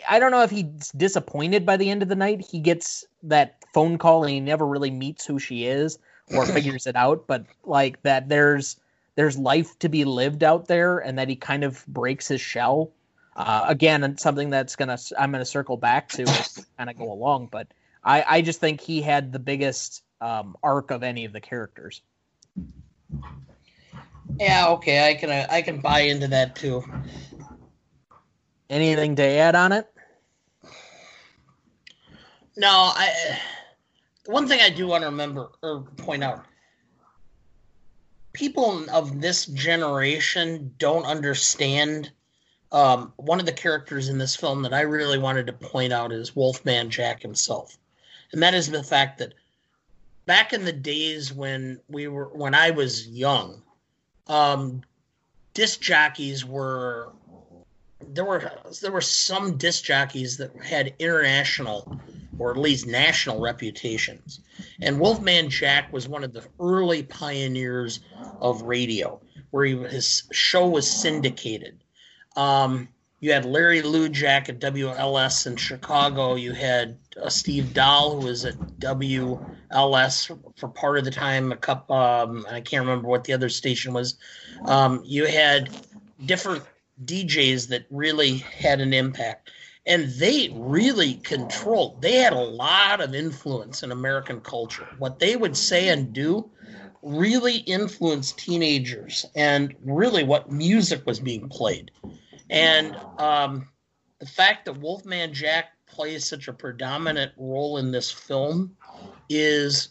I 0.08 0.20
don't 0.20 0.32
know 0.32 0.44
if 0.44 0.50
he's 0.50 0.92
disappointed 0.96 1.66
by 1.66 1.76
the 1.76 1.90
end 1.90 2.02
of 2.02 2.08
the 2.08 2.16
night. 2.16 2.40
He 2.40 2.60
gets 2.60 3.06
that 3.24 3.58
phone 3.74 3.98
call 3.98 4.24
and 4.24 4.32
he 4.32 4.40
never 4.40 4.66
really 4.66 4.92
meets 4.92 5.26
who 5.26 5.40
she 5.40 5.66
is 5.66 6.00
or 6.34 6.46
figures 6.54 6.88
it 6.88 6.96
out, 6.96 7.28
but 7.28 7.46
like 7.66 8.02
that 8.04 8.30
there's 8.30 8.78
there's 9.16 9.38
life 9.38 9.78
to 9.80 9.90
be 9.90 10.06
lived 10.06 10.44
out 10.44 10.68
there 10.68 11.00
and 11.00 11.18
that 11.20 11.30
he 11.30 11.36
kind 11.36 11.64
of 11.64 11.86
breaks 11.88 12.28
his 12.28 12.42
shell. 12.42 12.92
Uh, 13.36 13.66
again, 13.68 14.04
and 14.04 14.20
something 14.20 14.52
that's 14.52 14.76
gonna 14.76 14.98
I'm 15.18 15.32
gonna 15.32 15.44
circle 15.44 15.76
back 15.76 16.10
to 16.10 16.22
and 16.22 16.66
kind 16.78 16.90
of 16.90 16.98
go 16.98 17.12
along, 17.12 17.48
but 17.52 17.68
I, 18.04 18.24
I 18.28 18.42
just 18.42 18.60
think 18.60 18.80
he 18.80 19.02
had 19.02 19.32
the 19.32 19.40
biggest 19.40 20.04
um, 20.22 20.56
arc 20.62 20.92
of 20.92 21.02
any 21.02 21.26
of 21.26 21.34
the 21.34 21.42
characters. 21.42 22.02
Yeah, 24.40 24.70
okay, 24.70 25.10
I 25.10 25.14
can 25.14 25.30
I 25.30 25.62
can 25.62 25.80
buy 25.80 26.02
into 26.02 26.28
that 26.30 26.56
too. 26.56 26.84
Anything 28.70 29.16
to 29.18 29.24
add 29.24 29.56
on 29.56 29.72
it? 29.72 29.88
No, 32.56 32.70
I. 32.70 33.40
One 34.26 34.48
thing 34.48 34.62
I 34.62 34.70
do 34.70 34.88
want 34.88 35.02
to 35.04 35.08
remember 35.08 35.52
or 35.62 35.82
point 35.98 36.24
out: 36.24 36.46
people 38.34 38.86
of 38.92 39.22
this 39.22 39.46
generation 39.46 40.74
don't 40.78 41.06
understand. 41.06 42.12
Um, 42.72 43.14
one 43.18 43.40
of 43.40 43.46
the 43.46 43.52
characters 43.52 44.10
in 44.10 44.18
this 44.18 44.36
film 44.36 44.64
that 44.64 44.74
I 44.74 44.82
really 44.82 45.20
wanted 45.20 45.46
to 45.46 45.54
point 45.54 45.94
out 45.94 46.12
is 46.12 46.36
Wolfman 46.36 46.90
Jack 46.90 47.22
himself 47.22 47.78
and 48.34 48.42
that 48.42 48.56
is 48.56 48.70
the 48.70 48.84
fact 48.84 49.20
that 49.20 49.36
back 50.26 50.54
in 50.54 50.66
the 50.66 50.74
days 50.74 51.34
when 51.34 51.80
we 51.88 52.08
were 52.08 52.30
when 52.30 52.54
I 52.54 52.72
was 52.72 53.08
young, 53.08 53.62
um, 54.28 54.82
disc 55.54 55.82
jockeys 55.82 56.46
were 56.46 57.12
there 58.08 58.26
were 58.26 58.52
there 58.82 58.92
were 58.92 59.02
some 59.02 59.58
disc 59.58 59.84
jockeys 59.84 60.38
that 60.38 60.52
had 60.64 60.94
international 61.00 62.00
or 62.40 62.52
at 62.52 62.58
least 62.58 62.88
national 62.88 63.40
reputations. 63.40 64.40
And 64.82 65.00
Wolfman 65.00 65.50
Jack 65.50 65.94
was 65.94 66.08
one 66.08 66.24
of 66.24 66.34
the 66.34 66.44
early 66.60 67.04
pioneers 67.04 68.00
of 68.42 68.64
radio, 68.64 69.22
where 69.52 69.66
he, 69.66 69.78
his 69.78 70.24
show 70.32 70.68
was 70.68 70.90
syndicated. 70.90 71.84
Um, 72.36 72.90
you 73.24 73.32
had 73.32 73.46
Larry 73.46 73.82
Lujack 73.82 74.50
at 74.50 74.60
WLS 74.60 75.48
in 75.48 75.56
Chicago. 75.56 76.36
You 76.36 76.52
had 76.52 76.98
uh, 77.16 77.30
Steve 77.30 77.74
Dahl, 77.74 78.20
who 78.20 78.28
was 78.28 78.44
at 78.44 78.58
WLS 78.82 80.38
for 80.58 80.68
part 80.68 80.98
of 80.98 81.06
the 81.06 81.12
time. 81.12 81.54
A 81.54 81.56
couple, 81.56 81.96
um, 81.96 82.46
I 82.52 82.60
can't 82.60 82.86
remember 82.86 83.08
what 83.08 83.24
the 83.24 83.32
other 83.32 83.48
station 83.48 83.94
was. 83.94 84.16
Um, 84.66 85.04
you 85.06 85.26
had 85.26 85.70
different 86.26 86.64
DJs 87.06 87.70
that 87.70 87.86
really 87.90 88.40
had 88.40 88.82
an 88.82 88.94
impact, 88.94 89.52
and 89.86 90.10
they 90.10 90.54
really 90.54 91.14
controlled. 91.14 92.02
They 92.02 92.18
had 92.18 92.34
a 92.34 92.42
lot 92.42 93.00
of 93.00 93.16
influence 93.16 93.84
in 93.84 93.94
American 93.94 94.42
culture. 94.42 94.90
What 94.98 95.20
they 95.20 95.38
would 95.38 95.56
say 95.56 95.88
and 95.88 96.12
do 96.12 96.52
really 97.02 97.60
influenced 97.60 98.38
teenagers, 98.38 99.26
and 99.34 99.74
really 99.86 100.26
what 100.26 100.52
music 100.52 101.06
was 101.06 101.22
being 101.22 101.48
played. 101.48 101.90
And 102.54 102.96
um, 103.18 103.68
the 104.20 104.28
fact 104.28 104.66
that 104.66 104.80
Wolfman 104.80 105.34
Jack 105.34 105.72
plays 105.88 106.26
such 106.26 106.48
a 106.48 106.54
predominant 106.54 107.32
role 107.36 107.78
in 107.78 107.92
this 107.92 108.12
film 108.12 108.78
is 109.28 109.90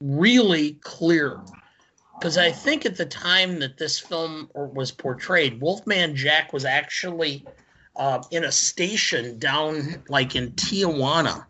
really 0.00 0.72
clear. 0.82 1.40
Because 2.18 2.36
I 2.36 2.52
think 2.52 2.84
at 2.84 2.96
the 2.96 3.06
time 3.06 3.58
that 3.60 3.78
this 3.78 3.98
film 3.98 4.50
was 4.54 4.92
portrayed, 4.92 5.60
Wolfman 5.60 6.14
Jack 6.14 6.52
was 6.52 6.66
actually 6.66 7.44
uh, 7.96 8.22
in 8.30 8.44
a 8.44 8.52
station 8.52 9.38
down 9.38 10.02
like 10.08 10.36
in 10.36 10.52
Tijuana, 10.52 11.46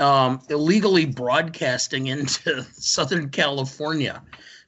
um, 0.00 0.40
illegally 0.50 1.06
broadcasting 1.06 2.06
into 2.08 2.64
Southern 2.72 3.30
California 3.30 4.22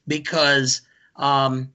because 0.06 0.82
um, 1.16 1.72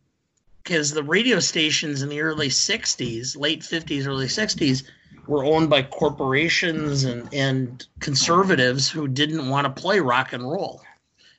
because 0.63 0.91
the 0.91 1.03
radio 1.03 1.39
stations 1.39 2.01
in 2.01 2.09
the 2.09 2.21
early 2.21 2.47
60s, 2.47 3.37
late 3.37 3.61
50s, 3.61 4.07
early 4.07 4.27
60s 4.27 4.83
were 5.27 5.43
owned 5.43 5.69
by 5.69 5.83
corporations 5.83 7.03
and, 7.03 7.33
and 7.33 7.85
conservatives 7.99 8.89
who 8.89 9.07
didn't 9.07 9.49
want 9.49 9.65
to 9.65 9.81
play 9.81 9.99
rock 9.99 10.33
and 10.33 10.43
roll. 10.43 10.81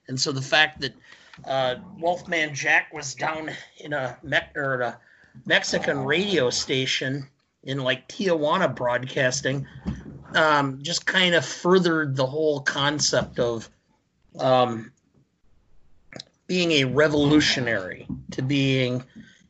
And 0.08 0.20
so 0.20 0.32
the 0.32 0.42
fact 0.42 0.82
that 0.82 0.94
uh, 1.46 1.76
Wolfman 1.98 2.54
Jack 2.54 2.92
was 2.92 3.14
down 3.14 3.50
in 3.78 3.92
a, 3.92 4.18
Me- 4.22 4.38
or 4.54 4.80
a 4.80 4.98
Mexican 5.46 6.04
radio 6.04 6.50
station 6.50 7.26
in 7.62 7.78
like 7.78 8.08
Tijuana 8.08 8.74
broadcasting 8.74 9.66
um, 10.34 10.82
just 10.82 11.06
kind 11.06 11.34
of 11.34 11.44
furthered 11.44 12.14
the 12.14 12.26
whole 12.26 12.60
concept 12.60 13.38
of 13.38 13.68
um, 14.38 14.92
being 16.46 16.72
a 16.72 16.84
revolutionary 16.84 18.06
to 18.32 18.42
being, 18.42 19.02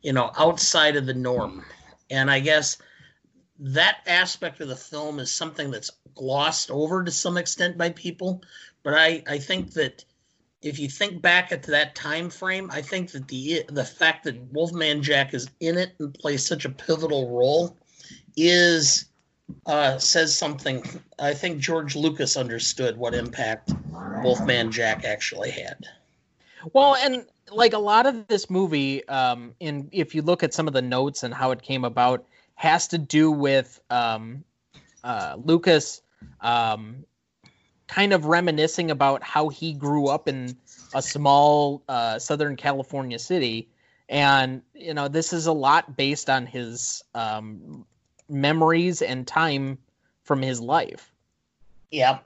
you 0.05 0.13
know, 0.13 0.31
outside 0.37 0.95
of 0.95 1.07
the 1.07 1.15
norm. 1.15 1.65
And 2.11 2.29
I 2.29 2.39
guess 2.39 2.77
that 3.57 3.97
aspect 4.05 4.61
of 4.61 4.67
the 4.67 4.75
film 4.75 5.17
is 5.17 5.31
something 5.31 5.71
that's 5.71 5.89
glossed 6.13 6.69
over 6.69 7.03
to 7.03 7.09
some 7.09 7.37
extent 7.37 7.75
by 7.75 7.89
people. 7.89 8.43
But 8.83 8.93
I, 8.93 9.23
I 9.27 9.39
think 9.39 9.73
that 9.73 10.05
if 10.61 10.77
you 10.77 10.89
think 10.89 11.23
back 11.23 11.51
at 11.51 11.63
that 11.63 11.95
time 11.95 12.29
frame, 12.29 12.69
I 12.71 12.83
think 12.83 13.11
that 13.11 13.27
the 13.27 13.63
the 13.67 13.83
fact 13.83 14.25
that 14.25 14.53
Wolfman 14.53 15.01
Jack 15.01 15.33
is 15.33 15.49
in 15.59 15.75
it 15.75 15.93
and 15.99 16.13
plays 16.13 16.45
such 16.45 16.65
a 16.65 16.69
pivotal 16.69 17.35
role 17.35 17.75
is 18.37 19.05
uh, 19.65 19.97
says 19.97 20.37
something. 20.37 20.83
I 21.17 21.33
think 21.33 21.57
George 21.57 21.95
Lucas 21.95 22.37
understood 22.37 22.95
what 22.95 23.15
impact 23.15 23.73
Wolfman 24.23 24.71
Jack 24.71 25.03
actually 25.03 25.49
had. 25.49 25.87
Well, 26.73 26.95
and 26.95 27.25
like 27.51 27.73
a 27.73 27.79
lot 27.79 28.05
of 28.05 28.27
this 28.27 28.49
movie, 28.49 29.07
um, 29.07 29.53
in 29.59 29.89
if 29.91 30.15
you 30.15 30.21
look 30.21 30.43
at 30.43 30.53
some 30.53 30.67
of 30.67 30.73
the 30.73 30.81
notes 30.81 31.23
and 31.23 31.33
how 31.33 31.51
it 31.51 31.61
came 31.61 31.85
about, 31.85 32.25
has 32.55 32.87
to 32.89 32.97
do 32.97 33.31
with 33.31 33.79
um, 33.89 34.43
uh, 35.03 35.37
Lucas 35.43 36.01
um, 36.41 37.05
kind 37.87 38.13
of 38.13 38.25
reminiscing 38.25 38.91
about 38.91 39.23
how 39.23 39.49
he 39.49 39.73
grew 39.73 40.07
up 40.07 40.27
in 40.27 40.57
a 40.93 41.01
small 41.01 41.83
uh, 41.87 42.17
Southern 42.19 42.55
California 42.55 43.19
city, 43.19 43.67
and 44.09 44.61
you 44.73 44.93
know 44.93 45.07
this 45.07 45.33
is 45.33 45.45
a 45.45 45.53
lot 45.53 45.95
based 45.95 46.29
on 46.29 46.45
his 46.45 47.03
um, 47.13 47.85
memories 48.29 49.01
and 49.01 49.27
time 49.27 49.77
from 50.23 50.41
his 50.41 50.59
life. 50.59 51.11
Yeah. 51.91 52.19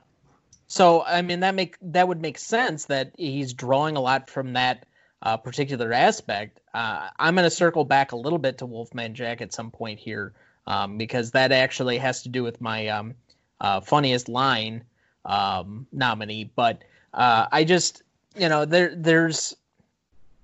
So 0.66 1.02
I 1.02 1.22
mean 1.22 1.40
that 1.40 1.54
make 1.54 1.76
that 1.82 2.08
would 2.08 2.22
make 2.22 2.38
sense 2.38 2.86
that 2.86 3.12
he's 3.18 3.52
drawing 3.52 3.96
a 3.96 4.00
lot 4.00 4.30
from 4.30 4.54
that 4.54 4.86
uh, 5.22 5.36
particular 5.36 5.92
aspect. 5.92 6.60
Uh, 6.72 7.08
I'm 7.18 7.34
going 7.34 7.44
to 7.44 7.50
circle 7.50 7.84
back 7.84 8.12
a 8.12 8.16
little 8.16 8.38
bit 8.38 8.58
to 8.58 8.66
Wolfman 8.66 9.14
Jack 9.14 9.40
at 9.40 9.52
some 9.52 9.70
point 9.70 9.98
here 9.98 10.32
um, 10.66 10.98
because 10.98 11.32
that 11.32 11.52
actually 11.52 11.98
has 11.98 12.22
to 12.22 12.28
do 12.28 12.42
with 12.42 12.60
my 12.60 12.88
um, 12.88 13.14
uh, 13.60 13.80
funniest 13.80 14.28
line 14.28 14.84
um, 15.24 15.86
nominee. 15.92 16.44
But 16.44 16.82
uh, 17.12 17.46
I 17.50 17.64
just 17.64 18.02
you 18.36 18.48
know 18.48 18.64
there 18.64 18.94
there's 18.94 19.56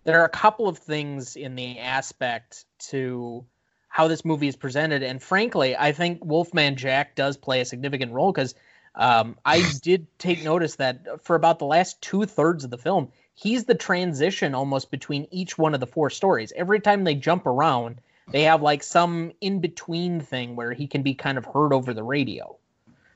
there 0.04 0.20
are 0.20 0.24
a 0.24 0.30
couple 0.30 0.68
of 0.68 0.78
things 0.78 1.36
in 1.36 1.54
the 1.54 1.78
aspect 1.78 2.64
to 2.78 3.44
how 3.88 4.08
this 4.08 4.24
movie 4.24 4.48
is 4.48 4.56
presented, 4.56 5.02
and 5.02 5.22
frankly, 5.22 5.74
I 5.76 5.92
think 5.92 6.24
Wolfman 6.24 6.76
Jack 6.76 7.14
does 7.14 7.36
play 7.36 7.60
a 7.60 7.64
significant 7.64 8.12
role 8.12 8.30
because 8.30 8.54
um, 8.96 9.36
I 9.44 9.62
did 9.82 10.06
take 10.18 10.42
notice 10.42 10.76
that 10.76 11.22
for 11.22 11.36
about 11.36 11.58
the 11.58 11.66
last 11.66 12.00
two 12.00 12.24
thirds 12.24 12.64
of 12.64 12.70
the 12.70 12.78
film, 12.78 13.12
he's 13.34 13.64
the 13.64 13.74
transition 13.74 14.54
almost 14.54 14.90
between 14.90 15.28
each 15.30 15.58
one 15.58 15.74
of 15.74 15.80
the 15.80 15.86
four 15.86 16.10
stories. 16.10 16.52
Every 16.56 16.80
time 16.80 17.04
they 17.04 17.14
jump 17.14 17.46
around, 17.46 18.00
they 18.32 18.42
have 18.42 18.62
like 18.62 18.82
some 18.82 19.32
in 19.40 19.60
between 19.60 20.20
thing 20.20 20.56
where 20.56 20.72
he 20.72 20.86
can 20.86 21.02
be 21.02 21.14
kind 21.14 21.38
of 21.38 21.44
heard 21.44 21.72
over 21.72 21.92
the 21.92 22.02
radio. 22.02 22.56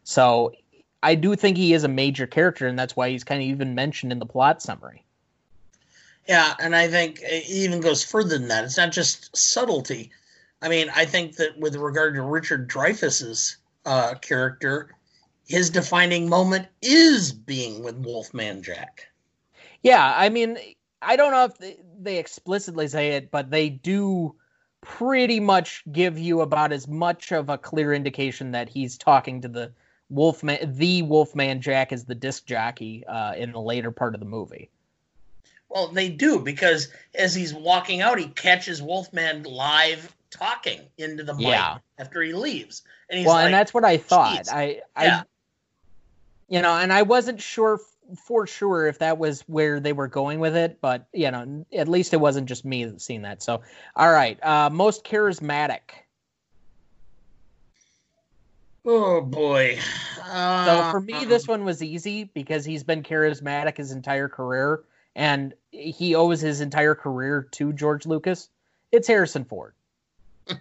So 0.04 0.52
I 1.02 1.14
do 1.14 1.34
think 1.34 1.56
he 1.56 1.72
is 1.72 1.84
a 1.84 1.88
major 1.88 2.26
character, 2.26 2.66
and 2.66 2.78
that's 2.78 2.94
why 2.94 3.10
he's 3.10 3.24
kind 3.24 3.42
of 3.42 3.48
even 3.48 3.74
mentioned 3.74 4.12
in 4.12 4.18
the 4.18 4.26
plot 4.26 4.62
summary. 4.62 5.04
Yeah, 6.28 6.54
and 6.60 6.76
I 6.76 6.88
think 6.88 7.20
it 7.22 7.48
even 7.48 7.80
goes 7.80 8.04
further 8.04 8.38
than 8.38 8.48
that. 8.48 8.64
It's 8.64 8.76
not 8.76 8.92
just 8.92 9.34
subtlety. 9.34 10.10
I 10.62 10.68
mean, 10.68 10.90
I 10.94 11.06
think 11.06 11.36
that 11.36 11.58
with 11.58 11.74
regard 11.74 12.14
to 12.14 12.22
Richard 12.22 12.68
Dreyfuss's 12.68 13.56
uh, 13.86 14.14
character, 14.20 14.90
his 15.50 15.68
defining 15.70 16.28
moment 16.28 16.68
is 16.80 17.32
being 17.32 17.82
with 17.82 17.96
Wolfman 17.96 18.62
Jack. 18.62 19.08
Yeah, 19.82 20.14
I 20.16 20.28
mean, 20.28 20.56
I 21.02 21.16
don't 21.16 21.32
know 21.32 21.46
if 21.46 21.76
they, 22.00 22.18
explicitly 22.18 22.86
say 22.86 23.10
it, 23.16 23.32
but 23.32 23.50
they 23.50 23.68
do 23.68 24.36
pretty 24.80 25.40
much 25.40 25.82
give 25.90 26.20
you 26.20 26.42
about 26.42 26.72
as 26.72 26.86
much 26.86 27.32
of 27.32 27.48
a 27.48 27.58
clear 27.58 27.92
indication 27.92 28.52
that 28.52 28.68
he's 28.68 28.96
talking 28.96 29.40
to 29.40 29.48
the 29.48 29.72
Wolfman, 30.08 30.76
the 30.76 31.02
Wolfman 31.02 31.60
Jack 31.60 31.92
as 31.92 32.04
the 32.04 32.14
disc 32.14 32.46
jockey 32.46 33.04
uh, 33.04 33.34
in 33.34 33.50
the 33.50 33.60
later 33.60 33.90
part 33.90 34.14
of 34.14 34.20
the 34.20 34.26
movie. 34.26 34.70
Well, 35.68 35.88
they 35.88 36.10
do 36.10 36.38
because 36.38 36.92
as 37.12 37.34
he's 37.34 37.52
walking 37.52 38.02
out, 38.02 38.20
he 38.20 38.28
catches 38.28 38.80
Wolfman 38.80 39.42
live 39.42 40.14
talking 40.30 40.82
into 40.96 41.24
the 41.24 41.34
mic 41.34 41.48
yeah. 41.48 41.78
after 41.98 42.22
he 42.22 42.32
leaves, 42.32 42.82
and 43.08 43.18
he's 43.18 43.26
well, 43.26 43.34
like, 43.34 43.46
and 43.46 43.54
that's 43.54 43.74
what 43.74 43.84
I 43.84 43.96
thought. 43.96 44.48
I, 44.48 44.82
yeah. 44.96 45.22
You 46.50 46.60
know, 46.60 46.72
and 46.72 46.92
I 46.92 47.02
wasn't 47.02 47.40
sure 47.40 47.80
for 48.16 48.44
sure 48.44 48.88
if 48.88 48.98
that 48.98 49.18
was 49.18 49.42
where 49.42 49.78
they 49.78 49.92
were 49.92 50.08
going 50.08 50.40
with 50.40 50.56
it, 50.56 50.80
but 50.80 51.06
you 51.12 51.30
know, 51.30 51.64
at 51.72 51.86
least 51.86 52.12
it 52.12 52.18
wasn't 52.18 52.48
just 52.48 52.64
me 52.64 52.92
seeing 52.98 53.22
that. 53.22 53.40
So, 53.40 53.62
all 53.94 54.12
right, 54.12 54.36
uh, 54.44 54.68
most 54.68 55.04
charismatic. 55.04 55.80
Oh 58.84 59.20
boy. 59.20 59.78
Uh, 60.28 60.64
so 60.64 60.90
for 60.90 61.00
me, 61.00 61.24
this 61.24 61.46
one 61.46 61.64
was 61.64 61.82
easy 61.82 62.24
because 62.24 62.64
he's 62.64 62.82
been 62.82 63.04
charismatic 63.04 63.76
his 63.76 63.92
entire 63.92 64.28
career, 64.28 64.82
and 65.14 65.54
he 65.70 66.16
owes 66.16 66.40
his 66.40 66.60
entire 66.60 66.96
career 66.96 67.46
to 67.52 67.72
George 67.72 68.06
Lucas. 68.06 68.48
It's 68.90 69.06
Harrison 69.06 69.44
Ford. 69.44 69.74
like 70.48 70.58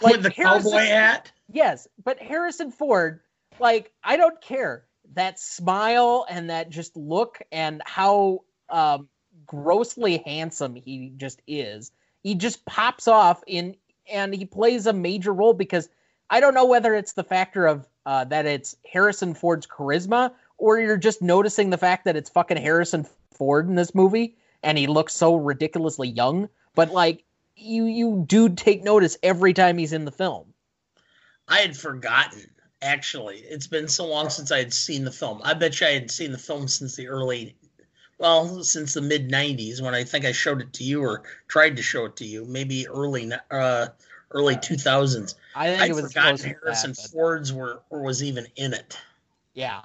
With 0.00 0.22
the 0.22 0.30
Harrison, 0.30 0.70
cowboy 0.70 0.86
hat. 0.86 1.32
Yes, 1.50 1.88
but 2.04 2.20
Harrison 2.20 2.70
Ford 2.70 3.20
like 3.60 3.92
I 4.02 4.16
don't 4.16 4.40
care 4.40 4.84
that 5.14 5.38
smile 5.38 6.26
and 6.28 6.50
that 6.50 6.70
just 6.70 6.96
look 6.96 7.40
and 7.50 7.82
how 7.84 8.44
um, 8.68 9.08
grossly 9.46 10.22
handsome 10.24 10.74
he 10.74 11.12
just 11.16 11.40
is. 11.46 11.90
He 12.22 12.34
just 12.34 12.64
pops 12.66 13.08
off 13.08 13.42
in 13.46 13.76
and 14.10 14.34
he 14.34 14.44
plays 14.44 14.86
a 14.86 14.92
major 14.92 15.32
role 15.32 15.54
because 15.54 15.88
I 16.30 16.40
don't 16.40 16.54
know 16.54 16.66
whether 16.66 16.94
it's 16.94 17.12
the 17.12 17.24
factor 17.24 17.66
of 17.66 17.86
uh, 18.06 18.24
that 18.24 18.46
it's 18.46 18.76
Harrison 18.90 19.34
Ford's 19.34 19.66
charisma 19.66 20.32
or 20.56 20.78
you're 20.78 20.96
just 20.96 21.22
noticing 21.22 21.70
the 21.70 21.78
fact 21.78 22.04
that 22.04 22.16
it's 22.16 22.30
fucking 22.30 22.56
Harrison 22.56 23.06
Ford 23.32 23.68
in 23.68 23.74
this 23.74 23.94
movie 23.94 24.36
and 24.62 24.76
he 24.76 24.86
looks 24.86 25.14
so 25.14 25.36
ridiculously 25.36 26.08
young. 26.08 26.48
But 26.74 26.90
like 26.90 27.24
you 27.56 27.84
you 27.84 28.24
do 28.26 28.48
take 28.48 28.84
notice 28.84 29.16
every 29.22 29.52
time 29.52 29.78
he's 29.78 29.92
in 29.92 30.04
the 30.04 30.12
film. 30.12 30.52
I 31.48 31.58
had 31.58 31.76
forgotten. 31.76 32.50
Actually, 32.80 33.38
it's 33.38 33.66
been 33.66 33.88
so 33.88 34.06
long 34.06 34.30
since 34.30 34.52
I 34.52 34.58
had 34.58 34.72
seen 34.72 35.04
the 35.04 35.10
film. 35.10 35.40
I 35.42 35.54
bet 35.54 35.80
you 35.80 35.86
I 35.86 35.92
had 35.92 36.10
seen 36.10 36.30
the 36.32 36.38
film 36.38 36.68
since 36.68 36.94
the 36.94 37.08
early, 37.08 37.56
well, 38.18 38.62
since 38.62 38.94
the 38.94 39.00
mid 39.02 39.28
'90s 39.30 39.82
when 39.82 39.94
I 39.94 40.04
think 40.04 40.24
I 40.24 40.32
showed 40.32 40.60
it 40.60 40.72
to 40.74 40.84
you 40.84 41.02
or 41.02 41.22
tried 41.48 41.76
to 41.76 41.82
show 41.82 42.04
it 42.04 42.16
to 42.16 42.24
you. 42.24 42.44
Maybe 42.44 42.86
early, 42.86 43.32
uh, 43.50 43.88
early 44.30 44.56
2000s. 44.56 45.34
I 45.56 45.68
think 45.68 45.82
I'd 45.82 45.90
it 45.90 45.94
was 45.94 46.12
forgotten 46.12 46.38
Harrison 46.38 46.90
that, 46.92 46.98
but- 47.02 47.10
Ford's 47.10 47.52
were 47.52 47.82
or 47.90 48.02
was 48.02 48.22
even 48.22 48.46
in 48.56 48.74
it. 48.74 48.96
Yeah. 49.54 49.82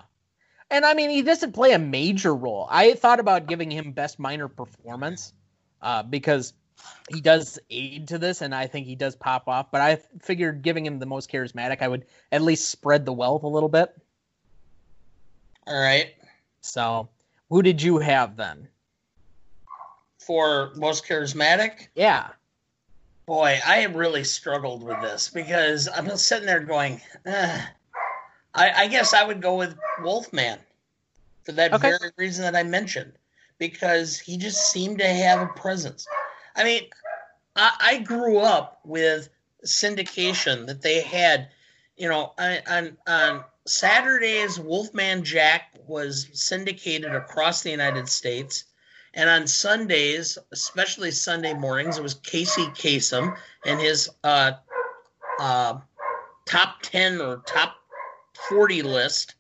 And 0.70 0.86
I 0.86 0.94
mean, 0.94 1.10
he 1.10 1.22
doesn't 1.22 1.52
play 1.54 1.74
a 1.74 1.80
major 1.80 2.34
role. 2.34 2.68
I 2.70 2.94
thought 2.94 3.20
about 3.20 3.48
giving 3.48 3.70
him 3.72 3.92
best 3.92 4.18
minor 4.20 4.48
performance 4.48 5.34
uh, 5.82 6.04
because 6.04 6.54
he 7.10 7.22
does 7.22 7.60
aid 7.70 8.08
to 8.10 8.18
this, 8.18 8.42
and 8.42 8.54
I 8.54 8.68
think 8.68 8.86
he 8.86 8.96
does 8.96 9.16
pop 9.16 9.48
off. 9.48 9.72
But 9.72 9.82
I 9.82 9.96
figured 10.22 10.62
giving 10.62 10.86
him 10.86 11.00
the 11.00 11.06
most 11.06 11.32
charismatic, 11.32 11.82
I 11.82 11.88
would 11.88 12.06
at 12.32 12.42
least 12.42 12.70
spread 12.70 13.06
the 13.06 13.14
wealth 13.14 13.44
a 13.44 13.48
little 13.48 13.70
bit. 13.70 13.94
All 15.68 15.80
right. 15.80 16.14
So, 16.62 17.10
who 17.50 17.62
did 17.62 17.82
you 17.82 17.98
have 17.98 18.36
then? 18.36 18.68
For 20.20 20.72
most 20.76 21.06
charismatic, 21.06 21.88
Yeah. 21.96 22.30
boy, 23.26 23.60
I 23.66 23.78
have 23.78 23.96
really 23.96 24.24
struggled 24.24 24.84
with 24.84 25.00
this 25.02 25.30
because 25.30 25.90
I'm 25.90 26.06
just 26.06 26.28
sitting 26.28 26.46
there 26.46 26.62
going, 26.62 27.02
"Ugh." 27.26 27.62
I, 28.56 28.72
I 28.84 28.88
guess 28.88 29.14
I 29.14 29.24
would 29.24 29.42
go 29.42 29.56
with 29.56 29.76
Wolfman 30.02 30.60
for 31.44 31.54
that 31.54 31.74
Okay. 31.74 31.90
very 31.90 32.12
reason 32.18 32.44
that 32.44 32.56
I 32.56 32.64
mentioned 32.64 33.14
because 33.58 34.20
he 34.20 34.38
just 34.38 34.72
seemed 34.72 35.00
to 35.00 35.08
have 35.08 35.42
a 35.42 35.48
presence. 35.54 36.06
I 36.56 36.64
mean, 36.64 36.84
I, 37.56 37.72
I 37.80 37.98
grew 38.00 38.40
up 38.40 38.80
with 38.84 39.30
syndication 39.66 40.68
that 40.68 40.82
they 40.82 41.02
had, 41.02 41.50
you 41.98 42.10
know, 42.10 42.34
on, 42.38 42.98
on, 43.08 43.44
Saturdays, 43.66 44.60
Wolfman 44.60 45.24
Jack 45.24 45.74
was 45.88 46.28
syndicated 46.34 47.16
across 47.16 47.64
the 47.64 47.72
United 47.72 48.10
States. 48.10 48.66
And 49.14 49.30
on 49.30 49.48
Sundays, 49.48 50.38
especially 50.52 51.12
Sunday 51.12 51.54
mornings, 51.54 51.98
it 51.98 52.04
was 52.04 52.16
Casey 52.16 52.66
Kasem 52.68 53.38
and 53.66 53.80
his 53.80 54.10
uh, 54.24 54.54
uh, 55.40 55.78
top 56.46 56.82
10 56.82 57.22
or 57.22 57.38
top 57.46 57.76
40 58.50 58.82
list. 58.82 59.36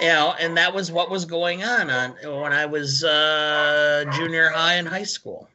You 0.00 0.08
know, 0.08 0.34
and 0.38 0.56
that 0.58 0.74
was 0.74 0.92
what 0.92 1.08
was 1.08 1.24
going 1.24 1.62
on, 1.62 1.88
on 1.88 2.16
when 2.42 2.52
I 2.52 2.66
was 2.66 3.04
uh, 3.04 4.04
junior 4.12 4.50
high 4.50 4.74
and 4.74 4.88
high 4.88 5.04
school. 5.04 5.48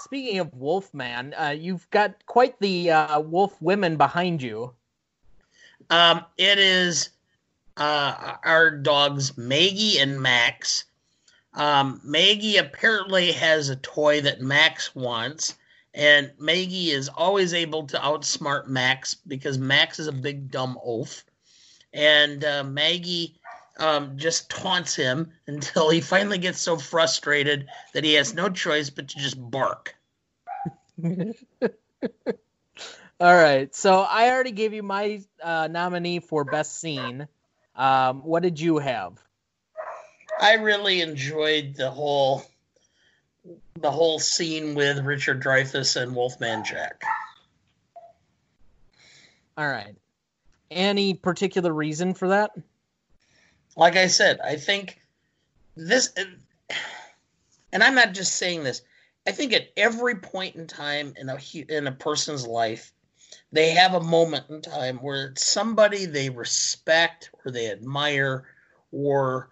Speaking 0.00 0.38
of 0.38 0.54
Wolfman, 0.54 1.34
uh, 1.34 1.48
you've 1.48 1.88
got 1.90 2.24
quite 2.26 2.58
the 2.60 2.90
uh, 2.90 3.20
wolf 3.20 3.60
women 3.60 3.96
behind 3.96 4.40
you. 4.40 4.72
Um, 5.90 6.24
it 6.36 6.58
is 6.58 7.10
uh, 7.76 8.36
our 8.44 8.70
dogs 8.70 9.36
Maggie 9.36 9.98
and 9.98 10.20
Max. 10.20 10.84
Um, 11.54 12.00
Maggie 12.04 12.58
apparently 12.58 13.32
has 13.32 13.68
a 13.68 13.76
toy 13.76 14.20
that 14.20 14.40
Max 14.40 14.94
wants, 14.94 15.56
and 15.94 16.30
Maggie 16.38 16.90
is 16.90 17.08
always 17.08 17.54
able 17.54 17.86
to 17.88 17.98
outsmart 17.98 18.68
Max 18.68 19.14
because 19.14 19.58
Max 19.58 19.98
is 19.98 20.06
a 20.06 20.12
big 20.12 20.50
dumb 20.50 20.78
oaf. 20.84 21.24
And 21.92 22.44
uh, 22.44 22.64
Maggie 22.64 23.37
um, 23.78 24.16
just 24.16 24.50
taunts 24.50 24.94
him 24.94 25.32
until 25.46 25.88
he 25.90 26.00
finally 26.00 26.38
gets 26.38 26.60
so 26.60 26.76
frustrated 26.76 27.68
that 27.94 28.04
he 28.04 28.14
has 28.14 28.34
no 28.34 28.48
choice 28.48 28.90
but 28.90 29.08
to 29.08 29.18
just 29.18 29.36
bark. 29.50 29.94
All 33.20 33.34
right. 33.34 33.74
So 33.74 34.00
I 34.02 34.30
already 34.30 34.52
gave 34.52 34.72
you 34.72 34.82
my 34.82 35.22
uh, 35.42 35.68
nominee 35.70 36.20
for 36.20 36.44
best 36.44 36.78
scene. 36.80 37.26
Um, 37.74 38.20
what 38.22 38.42
did 38.42 38.60
you 38.60 38.78
have? 38.78 39.18
I 40.40 40.54
really 40.54 41.00
enjoyed 41.00 41.74
the 41.76 41.90
whole 41.90 42.44
the 43.80 43.90
whole 43.90 44.18
scene 44.18 44.74
with 44.74 44.98
Richard 44.98 45.42
Dreyfuss 45.42 46.00
and 46.00 46.14
Wolfman 46.14 46.64
Jack. 46.64 47.02
All 49.56 49.68
right. 49.68 49.96
Any 50.70 51.14
particular 51.14 51.72
reason 51.72 52.14
for 52.14 52.28
that? 52.28 52.50
Like 53.78 53.94
I 53.94 54.08
said, 54.08 54.40
I 54.40 54.56
think 54.56 55.00
this 55.76 56.12
and 57.72 57.84
I'm 57.84 57.94
not 57.94 58.12
just 58.12 58.34
saying 58.34 58.64
this. 58.64 58.82
I 59.24 59.30
think 59.30 59.52
at 59.52 59.68
every 59.76 60.16
point 60.16 60.56
in 60.56 60.66
time 60.66 61.14
in 61.16 61.28
a 61.28 61.38
in 61.68 61.86
a 61.86 61.92
person's 61.92 62.44
life, 62.44 62.92
they 63.52 63.70
have 63.70 63.94
a 63.94 64.00
moment 64.00 64.50
in 64.50 64.62
time 64.62 64.96
where 64.96 65.26
it's 65.26 65.46
somebody 65.46 66.06
they 66.06 66.28
respect 66.28 67.30
or 67.44 67.52
they 67.52 67.70
admire 67.70 68.48
or 68.90 69.48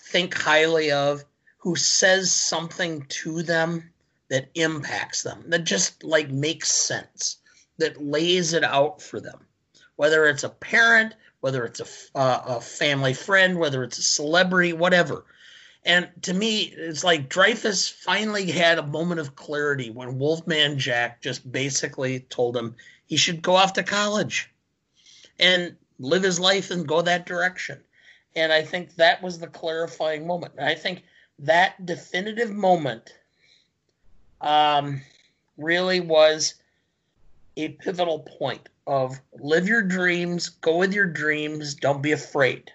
think 0.00 0.34
highly 0.34 0.90
of 0.90 1.22
who 1.58 1.76
says 1.76 2.32
something 2.32 3.04
to 3.10 3.42
them 3.42 3.90
that 4.30 4.48
impacts 4.54 5.22
them, 5.22 5.44
that 5.48 5.64
just 5.64 6.02
like 6.02 6.30
makes 6.30 6.72
sense, 6.72 7.36
that 7.76 8.02
lays 8.02 8.54
it 8.54 8.64
out 8.64 9.02
for 9.02 9.20
them. 9.20 9.44
Whether 9.96 10.24
it's 10.28 10.44
a 10.44 10.48
parent, 10.48 11.14
whether 11.40 11.64
it's 11.64 11.80
a, 11.80 12.18
uh, 12.18 12.42
a 12.46 12.60
family 12.60 13.14
friend, 13.14 13.58
whether 13.58 13.82
it's 13.82 13.98
a 13.98 14.02
celebrity, 14.02 14.72
whatever. 14.72 15.24
And 15.84 16.10
to 16.22 16.34
me, 16.34 16.62
it's 16.62 17.04
like 17.04 17.30
Dreyfuss 17.30 17.90
finally 17.90 18.50
had 18.50 18.78
a 18.78 18.86
moment 18.86 19.20
of 19.20 19.34
clarity 19.34 19.90
when 19.90 20.18
Wolfman 20.18 20.78
Jack 20.78 21.22
just 21.22 21.50
basically 21.50 22.20
told 22.20 22.56
him 22.56 22.76
he 23.06 23.16
should 23.16 23.40
go 23.40 23.54
off 23.54 23.72
to 23.74 23.82
college 23.82 24.50
and 25.38 25.76
live 25.98 26.22
his 26.22 26.38
life 26.38 26.70
and 26.70 26.86
go 26.86 27.00
that 27.02 27.26
direction. 27.26 27.80
And 28.36 28.52
I 28.52 28.62
think 28.62 28.94
that 28.96 29.22
was 29.22 29.38
the 29.38 29.46
clarifying 29.46 30.26
moment. 30.26 30.54
And 30.58 30.68
I 30.68 30.74
think 30.74 31.02
that 31.40 31.84
definitive 31.86 32.50
moment 32.50 33.14
um, 34.40 35.00
really 35.56 36.00
was 36.00 36.54
a 37.64 37.68
pivotal 37.70 38.20
point 38.20 38.68
of 38.86 39.20
live 39.38 39.68
your 39.68 39.82
dreams, 39.82 40.48
go 40.48 40.78
with 40.78 40.92
your 40.92 41.06
dreams, 41.06 41.74
don't 41.74 42.02
be 42.02 42.12
afraid. 42.12 42.70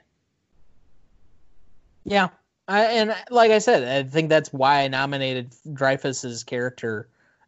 Yeah. 2.04 2.30
I, 2.67 2.86
and 2.86 3.15
like 3.30 3.52
I 3.52 3.60
said, 3.60 3.84
I 3.84 4.10
think 4.10 4.30
that's 4.30 4.52
why 4.52 4.82
I 4.82 4.88
nominated 4.88 5.54
Dreyfuss's 5.71 6.43
character, 6.43 7.08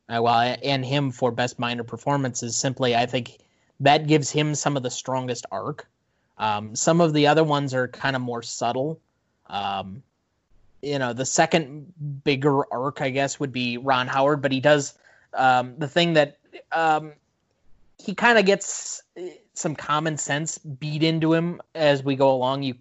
uh, 0.10 0.22
well, 0.22 0.56
and 0.64 0.86
him 0.86 1.12
for 1.12 1.32
best 1.32 1.58
minor 1.58 1.84
performances. 1.84 2.56
Simply, 2.56 2.96
I 2.96 3.06
think 3.06 3.40
that 3.80 4.08
gives 4.08 4.30
him 4.30 4.54
some 4.54 4.78
of 4.78 4.84
the 4.84 4.92
strongest 4.92 5.46
arc. 5.52 5.88
Um, 6.38 6.76
some 6.76 7.02
of 7.02 7.14
the 7.14 7.28
other 7.28 7.44
ones 7.44 7.74
are 7.74 7.88
kind 7.88 8.16
of 8.16 8.22
more 8.22 8.44
subtle. 8.44 9.00
Um, 9.48 10.04
you 10.84 11.00
know, 11.00 11.14
the 11.14 11.26
second 11.26 11.92
bigger 12.24 12.72
arc, 12.72 13.02
I 13.02 13.10
guess, 13.10 13.40
would 13.40 13.52
be 13.52 13.78
Ron 13.78 14.08
Howard, 14.08 14.42
but 14.42 14.52
he 14.52 14.60
does 14.60 14.94
um, 15.34 15.74
the 15.78 15.88
thing 15.88 16.14
that 16.14 16.38
um, 16.72 17.14
he 17.98 18.14
kind 18.16 18.38
of 18.38 18.46
gets 18.46 19.02
uh, 19.20 19.24
some 19.54 19.76
common 19.76 20.18
sense 20.18 20.58
beat 20.58 21.04
into 21.04 21.34
him 21.34 21.62
as 21.76 22.04
we 22.04 22.16
go 22.16 22.32
along. 22.32 22.64
You 22.64 22.76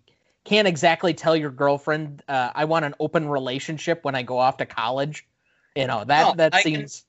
can't 0.45 0.69
exactly 0.69 1.15
tell 1.15 1.37
your 1.37 1.51
girlfriend, 1.51 2.23
uh, 2.29 2.51
"I 2.55 2.67
want 2.67 2.85
an 2.85 2.95
open 3.01 3.29
relationship" 3.29 4.05
when 4.05 4.15
I 4.15 4.23
go 4.23 4.39
off 4.39 4.59
to 4.59 4.67
college. 4.67 5.27
You 5.75 5.87
know 5.87 6.05
that 6.05 6.23
No, 6.23 6.35
that 6.37 6.55
I 6.55 6.63
can- 6.63 6.75
seems 6.75 7.05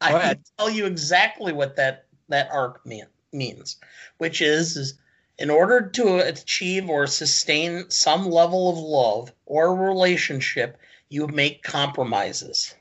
I 0.00 0.12
Go 0.12 0.18
can 0.20 0.44
tell 0.58 0.70
you 0.70 0.86
exactly 0.86 1.52
what 1.52 1.76
that 1.76 2.06
that 2.28 2.48
arc 2.50 2.84
mean, 2.86 3.06
means, 3.32 3.76
which 4.18 4.40
is, 4.40 4.76
is 4.76 4.94
in 5.38 5.50
order 5.50 5.88
to 5.88 6.18
achieve 6.26 6.88
or 6.88 7.06
sustain 7.06 7.90
some 7.90 8.30
level 8.30 8.70
of 8.70 8.78
love 8.78 9.32
or 9.46 9.74
relationship, 9.74 10.78
you 11.08 11.26
make 11.26 11.62
compromises. 11.62 12.74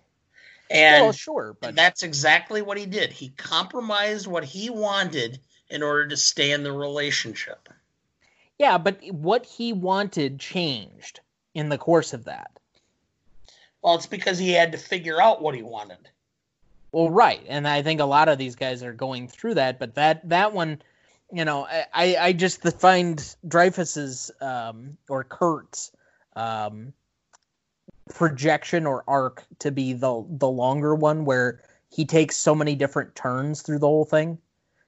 And 0.70 1.04
well, 1.04 1.12
sure, 1.14 1.58
but 1.60 1.76
that's 1.76 2.04
exactly 2.04 2.62
what 2.62 2.78
he 2.78 2.86
did. 2.86 3.12
He 3.12 3.30
compromised 3.30 4.28
what 4.28 4.44
he 4.44 4.70
wanted 4.70 5.40
in 5.70 5.82
order 5.84 6.08
to 6.08 6.18
stay 6.18 6.52
in 6.52 6.64
the 6.64 6.72
relationship. 6.72 7.70
yeah, 8.60 8.78
but 8.78 9.00
what 9.12 9.46
he 9.46 9.74
wanted 9.74 10.40
changed 10.40 11.22
in 11.54 11.70
the 11.70 11.78
course 11.78 12.14
of 12.14 12.26
that. 12.26 12.52
Well, 13.82 13.96
it's 13.96 14.06
because 14.06 14.38
he 14.38 14.52
had 14.52 14.72
to 14.74 14.78
figure 14.78 15.22
out 15.22 15.42
what 15.42 15.56
he 15.56 15.64
wanted. 15.64 16.10
Well, 16.92 17.10
right, 17.10 17.44
and 17.48 17.68
I 17.68 17.82
think 17.82 18.00
a 18.02 18.06
lot 18.06 18.30
of 18.30 18.38
these 18.38 18.56
guys 18.56 18.84
are 18.84 18.94
going 18.94 19.28
through 19.28 19.56
that, 19.56 19.80
but 19.80 19.96
that 19.96 20.28
that 20.30 20.54
one, 20.54 20.82
you 21.32 21.46
know, 21.46 21.66
I 21.66 21.86
I 21.94 22.18
I 22.18 22.34
just 22.34 22.62
find 22.80 23.18
Dreyfuss's 23.48 24.32
um, 24.42 24.98
or 25.08 25.24
Curt's 25.24 25.92
um, 26.36 26.94
projection 28.10 28.86
or 28.86 29.04
arc 29.08 29.46
to 29.60 29.72
be 29.72 29.94
the 29.94 30.26
the 30.30 30.50
longer 30.50 30.96
one, 30.96 31.26
where 31.26 31.62
he 31.90 32.06
takes 32.06 32.38
so 32.38 32.54
many 32.54 32.76
different 32.76 33.16
turns 33.16 33.62
through 33.62 33.80
the 33.80 33.88
whole 33.88 34.06
thing. 34.06 34.38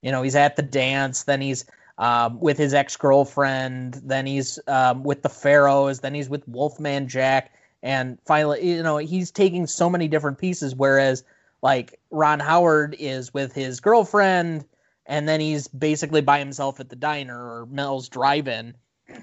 You 0.02 0.12
know, 0.12 0.22
he's 0.22 0.36
at 0.36 0.56
the 0.56 0.62
dance, 0.62 1.24
then 1.24 1.40
he's 1.40 1.64
um, 1.98 2.40
with 2.40 2.58
his 2.58 2.74
ex 2.74 2.96
girlfriend, 2.96 4.00
then 4.04 4.26
he's 4.26 4.58
um, 4.66 5.04
with 5.04 5.22
the 5.22 5.28
Pharaohs, 5.28 6.00
then 6.00 6.14
he's 6.14 6.28
with 6.28 6.46
Wolfman 6.48 7.08
Jack, 7.08 7.52
and 7.82 8.18
finally, 8.26 8.66
you 8.68 8.82
know, 8.82 8.96
he's 8.98 9.30
taking 9.30 9.66
so 9.66 9.88
many 9.88 10.08
different 10.08 10.38
pieces. 10.38 10.74
Whereas 10.74 11.24
like 11.62 12.00
Ron 12.10 12.40
Howard 12.40 12.96
is 12.98 13.32
with 13.32 13.52
his 13.52 13.78
girlfriend, 13.80 14.64
and 15.06 15.28
then 15.28 15.40
he's 15.40 15.68
basically 15.68 16.20
by 16.20 16.38
himself 16.38 16.80
at 16.80 16.88
the 16.88 16.96
diner 16.96 17.38
or 17.38 17.66
Mel's 17.66 18.08
Drive-In, 18.08 18.74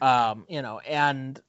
um, 0.01 0.45
you 0.47 0.61
know, 0.61 0.79
and 0.79 1.41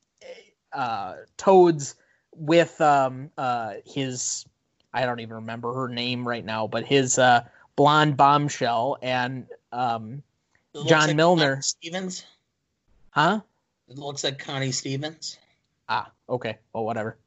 uh, 0.73 1.15
Toad's 1.37 1.95
with 2.35 2.81
um, 2.81 3.31
uh, 3.37 3.75
his 3.85 4.45
I 4.93 5.07
don't 5.07 5.21
even 5.21 5.37
remember 5.37 5.73
her 5.75 5.88
name 5.88 6.27
right 6.27 6.45
now, 6.45 6.66
but 6.66 6.85
his 6.85 7.19
uh, 7.19 7.43
blonde 7.77 8.16
bombshell 8.16 8.99
and 9.03 9.47
um, 9.73 10.23
John 10.87 11.09
like 11.09 11.16
Milner. 11.16 11.51
Connie 11.57 11.62
Stevens. 11.62 12.25
Huh? 13.11 13.40
It 13.88 13.99
looks 13.99 14.25
like 14.25 14.38
Connie 14.38 14.73
Stevens. 14.73 15.38
Ah, 15.88 16.11
okay. 16.29 16.59
Well, 16.73 16.85
whatever. 16.85 17.19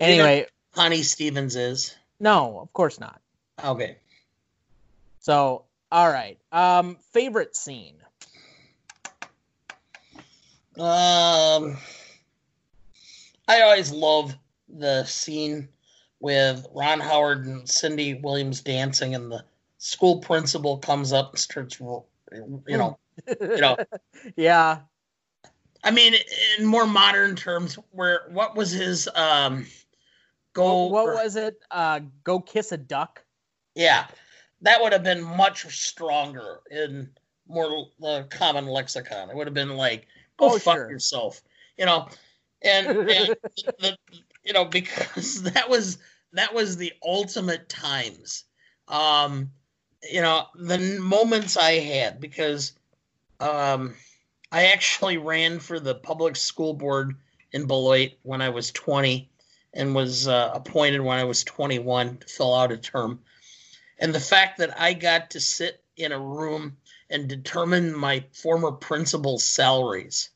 Anyway, 0.00 0.46
Connie 0.72 1.02
Stevens 1.02 1.56
is. 1.56 1.94
no, 2.20 2.60
of 2.60 2.72
course 2.72 3.00
not. 3.00 3.20
Okay. 3.64 3.96
So, 5.20 5.64
all 5.90 6.10
right. 6.10 6.38
Um, 6.52 6.96
favorite 7.12 7.56
scene. 7.56 7.96
Um, 10.76 11.76
I 13.48 13.62
always 13.62 13.90
love 13.90 14.36
the 14.68 15.04
scene 15.04 15.68
with 16.20 16.66
Ron 16.74 17.00
Howard 17.00 17.46
and 17.46 17.68
Cindy 17.68 18.14
Williams 18.14 18.60
dancing, 18.60 19.14
and 19.14 19.30
the 19.30 19.44
school 19.78 20.18
principal 20.18 20.78
comes 20.78 21.12
up 21.12 21.30
and 21.30 21.38
starts, 21.38 21.78
you 21.80 22.04
know, 22.66 22.98
you 23.40 23.60
know. 23.60 23.76
yeah. 24.36 24.80
I 25.84 25.90
mean, 25.90 26.14
in 26.58 26.66
more 26.66 26.86
modern 26.86 27.36
terms, 27.36 27.78
where 27.92 28.22
what 28.30 28.56
was 28.56 28.72
his 28.72 29.08
um, 29.14 29.66
go? 30.52 30.86
What, 30.86 31.06
what 31.06 31.24
was 31.24 31.36
it? 31.36 31.62
Uh, 31.70 32.00
go 32.24 32.40
kiss 32.40 32.72
a 32.72 32.76
duck. 32.76 33.24
Yeah, 33.74 34.06
that 34.62 34.82
would 34.82 34.92
have 34.92 35.04
been 35.04 35.22
much 35.22 35.64
stronger 35.66 36.60
in 36.70 37.08
more 37.46 37.86
the 38.00 38.26
common 38.30 38.66
lexicon. 38.66 39.30
It 39.30 39.36
would 39.36 39.46
have 39.46 39.54
been 39.54 39.76
like, 39.76 40.06
"Go 40.36 40.46
Oh, 40.54 40.58
fuck 40.58 40.76
sure. 40.76 40.90
yourself," 40.90 41.42
you 41.76 41.86
know, 41.86 42.08
and, 42.62 42.88
and 42.88 43.36
the, 43.78 43.96
you 44.48 44.54
know 44.54 44.64
because 44.64 45.42
that 45.52 45.68
was 45.68 45.98
that 46.32 46.54
was 46.54 46.76
the 46.76 46.92
ultimate 47.02 47.68
times. 47.68 48.44
Um, 48.88 49.52
you 50.10 50.22
know, 50.22 50.46
the 50.54 50.78
moments 51.00 51.56
I 51.56 51.72
had 51.72 52.20
because 52.20 52.72
um, 53.40 53.94
I 54.50 54.66
actually 54.66 55.18
ran 55.18 55.58
for 55.58 55.78
the 55.78 55.94
public 55.94 56.36
school 56.36 56.74
board 56.74 57.16
in 57.52 57.66
Beloit 57.66 58.12
when 58.22 58.40
I 58.40 58.48
was 58.50 58.72
20 58.72 59.30
and 59.74 59.94
was 59.94 60.28
uh, 60.28 60.50
appointed 60.54 61.00
when 61.00 61.18
I 61.18 61.24
was 61.24 61.44
21 61.44 62.18
to 62.18 62.26
fill 62.26 62.54
out 62.54 62.72
a 62.72 62.76
term. 62.76 63.20
And 63.98 64.14
the 64.14 64.20
fact 64.20 64.58
that 64.58 64.80
I 64.80 64.92
got 64.94 65.30
to 65.30 65.40
sit 65.40 65.82
in 65.96 66.12
a 66.12 66.20
room 66.20 66.76
and 67.10 67.28
determine 67.28 67.94
my 67.94 68.24
former 68.32 68.72
principal's 68.72 69.44
salaries 69.44 70.30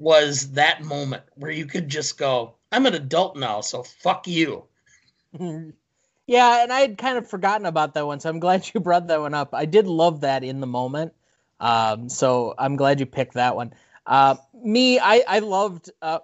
was 0.00 0.52
that 0.52 0.82
moment 0.82 1.22
where 1.34 1.50
you 1.50 1.66
could 1.66 1.88
just 1.88 2.16
go, 2.16 2.54
I'm 2.72 2.86
an 2.86 2.94
adult 2.94 3.36
now, 3.36 3.60
so 3.60 3.82
fuck 3.82 4.26
you. 4.26 4.64
yeah, 5.38 6.62
and 6.62 6.72
I 6.72 6.80
had 6.80 6.96
kind 6.96 7.18
of 7.18 7.28
forgotten 7.28 7.66
about 7.66 7.92
that 7.94 8.06
one, 8.06 8.18
so 8.18 8.30
I'm 8.30 8.40
glad 8.40 8.68
you 8.72 8.80
brought 8.80 9.08
that 9.08 9.20
one 9.20 9.34
up. 9.34 9.54
I 9.54 9.66
did 9.66 9.86
love 9.86 10.22
that 10.22 10.42
in 10.42 10.60
the 10.60 10.66
moment. 10.66 11.12
Um, 11.60 12.08
so 12.08 12.54
I'm 12.58 12.76
glad 12.76 12.98
you 12.98 13.04
picked 13.04 13.34
that 13.34 13.54
one. 13.54 13.74
Uh, 14.06 14.36
me, 14.54 14.98
I, 14.98 15.22
I 15.28 15.38
loved 15.40 15.90
uh, 16.00 16.20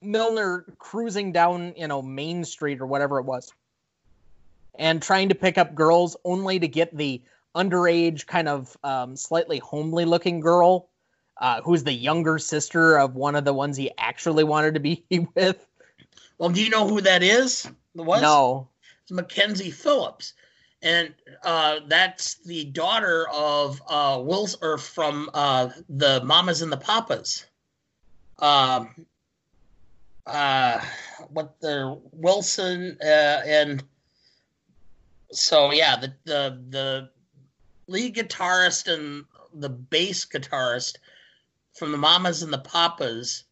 Milner 0.00 0.64
cruising 0.78 1.32
down, 1.32 1.74
you 1.76 1.88
know, 1.88 2.00
Main 2.00 2.44
Street 2.44 2.80
or 2.80 2.86
whatever 2.86 3.18
it 3.18 3.24
was, 3.24 3.52
and 4.74 5.02
trying 5.02 5.28
to 5.28 5.34
pick 5.34 5.58
up 5.58 5.74
girls 5.74 6.16
only 6.24 6.58
to 6.58 6.66
get 6.66 6.96
the 6.96 7.20
underage, 7.54 8.26
kind 8.26 8.48
of 8.48 8.74
um, 8.82 9.16
slightly 9.16 9.58
homely 9.58 10.06
looking 10.06 10.40
girl, 10.40 10.88
uh, 11.38 11.60
who's 11.62 11.84
the 11.84 11.92
younger 11.92 12.38
sister 12.38 12.98
of 12.98 13.14
one 13.14 13.34
of 13.34 13.44
the 13.44 13.52
ones 13.52 13.76
he 13.76 13.90
actually 13.98 14.44
wanted 14.44 14.74
to 14.74 14.80
be 14.80 15.04
with. 15.34 15.66
Well, 16.38 16.50
do 16.50 16.62
you 16.62 16.70
know 16.70 16.86
who 16.86 17.00
that 17.02 17.22
is? 17.22 17.68
The 17.94 18.02
was? 18.02 18.22
No. 18.22 18.68
It's 19.02 19.12
Mackenzie 19.12 19.70
Phillips. 19.70 20.34
And 20.82 21.14
uh, 21.42 21.80
that's 21.88 22.36
the 22.44 22.64
daughter 22.64 23.26
of 23.32 23.80
uh, 23.88 24.20
Wills, 24.22 24.56
or 24.60 24.76
from 24.78 25.30
uh, 25.32 25.70
the 25.88 26.22
Mamas 26.22 26.60
and 26.62 26.70
the 26.70 26.76
Papas. 26.76 27.46
Um, 28.38 29.06
uh, 30.26 30.80
what 31.30 31.58
the 31.60 31.98
Wilson 32.12 32.98
uh, 33.02 33.40
and 33.46 33.82
so 35.32 35.72
yeah, 35.72 35.96
the 35.96 36.12
the 36.24 36.62
the 36.68 37.10
lead 37.86 38.14
guitarist 38.16 38.92
and 38.92 39.24
the 39.54 39.68
bass 39.68 40.26
guitarist 40.26 40.96
from 41.76 41.92
the 41.92 41.98
Mamas 41.98 42.42
and 42.42 42.52
the 42.52 42.58
Papas. 42.58 43.44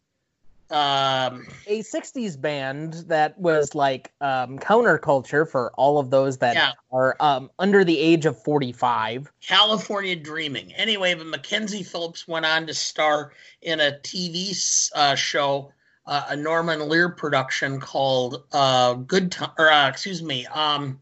Um, 0.71 1.47
a 1.67 1.81
60s 1.83 2.41
band 2.41 2.95
that 3.07 3.39
was 3.39 3.75
like 3.75 4.13
um, 4.23 4.59
counterculture 4.59 5.49
for 5.49 5.71
all 5.75 5.99
of 5.99 6.11
those 6.11 6.39
that 6.39 6.55
Yeah. 6.55 6.73
are 6.91 7.17
um, 7.21 7.51
under 7.59 7.85
the 7.85 7.99
age 7.99 8.25
of 8.25 8.43
45. 8.43 9.31
California 9.47 10.17
Dreaming. 10.17 10.73
Anyway, 10.73 11.15
but 11.15 11.27
Mackenzie 11.27 11.83
Phillips 11.83 12.27
went 12.27 12.47
on 12.47 12.67
to 12.67 12.75
star 12.75 13.33
in 13.61 13.79
a 13.81 13.99
TV 14.03 14.91
uh, 14.95 15.15
show, 15.15 15.71
uh, 16.07 16.25
a 16.31 16.37
Norman 16.37 16.89
Lear 16.89 17.11
production 17.11 17.79
called 17.79 18.45
uh, 18.53 18.95
Good 18.95 19.31
Time, 19.33 19.51
or 19.59 19.71
uh, 19.71 19.89
excuse 19.89 20.23
me, 20.23 20.47
um, 20.47 20.99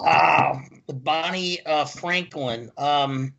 uh, 0.00 0.58
with 0.86 1.04
Bonnie 1.04 1.64
uh, 1.66 1.84
Franklin. 1.84 2.70
Um, 2.78 3.34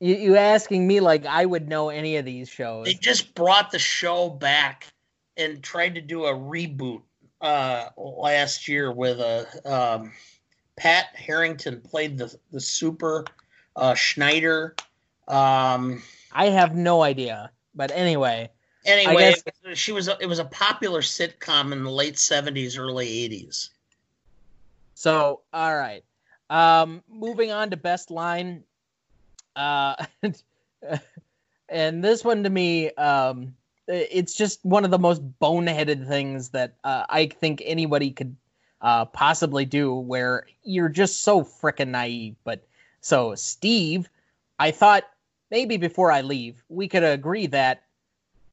You, 0.00 0.14
you 0.16 0.36
asking 0.36 0.86
me 0.86 1.00
like 1.00 1.24
I 1.26 1.46
would 1.46 1.68
know 1.68 1.88
any 1.88 2.16
of 2.16 2.24
these 2.24 2.48
shows. 2.48 2.84
they 2.86 2.94
just 2.94 3.34
brought 3.34 3.70
the 3.70 3.78
show 3.78 4.28
back 4.28 4.86
and 5.36 5.62
tried 5.62 5.94
to 5.94 6.00
do 6.00 6.24
a 6.26 6.32
reboot 6.32 7.02
uh, 7.40 7.86
last 7.96 8.68
year 8.68 8.92
with 8.92 9.18
a 9.20 9.46
um, 9.64 10.12
Pat 10.76 11.06
Harrington 11.14 11.80
played 11.80 12.18
the 12.18 12.34
the 12.52 12.60
super 12.60 13.24
uh, 13.74 13.94
Schneider. 13.94 14.74
Um, 15.28 16.02
I 16.32 16.46
have 16.46 16.74
no 16.74 17.02
idea. 17.02 17.50
But 17.74 17.90
anyway, 17.90 18.50
Anyway, 18.86 19.34
guess- 19.64 19.78
she 19.78 19.92
was 19.92 20.08
a, 20.08 20.16
it 20.20 20.26
was 20.26 20.38
a 20.38 20.44
popular 20.44 21.00
sitcom 21.00 21.72
in 21.72 21.82
the 21.82 21.90
late 21.90 22.18
seventies, 22.18 22.78
early 22.78 23.08
eighties. 23.24 23.70
so 24.94 25.40
all 25.52 25.76
right. 25.76 26.04
Um, 26.48 27.02
moving 27.08 27.50
on 27.50 27.70
to 27.70 27.76
best 27.76 28.10
line. 28.10 28.62
Uh, 29.56 29.96
and 31.68 32.04
this 32.04 32.22
one 32.22 32.44
to 32.44 32.50
me, 32.50 32.90
um, 32.92 33.54
it's 33.88 34.34
just 34.34 34.64
one 34.64 34.84
of 34.84 34.90
the 34.90 34.98
most 34.98 35.22
boneheaded 35.40 36.06
things 36.06 36.50
that 36.50 36.74
uh, 36.84 37.04
I 37.08 37.26
think 37.26 37.62
anybody 37.64 38.10
could 38.10 38.36
uh, 38.80 39.06
possibly 39.06 39.64
do 39.64 39.94
where 39.94 40.46
you're 40.62 40.88
just 40.88 41.22
so 41.22 41.42
freaking 41.42 41.88
naive. 41.88 42.36
But 42.44 42.66
so, 43.00 43.34
Steve, 43.34 44.08
I 44.58 44.70
thought 44.70 45.04
maybe 45.50 45.76
before 45.76 46.10
I 46.12 46.20
leave, 46.20 46.62
we 46.68 46.88
could 46.88 47.04
agree 47.04 47.46
that 47.48 47.82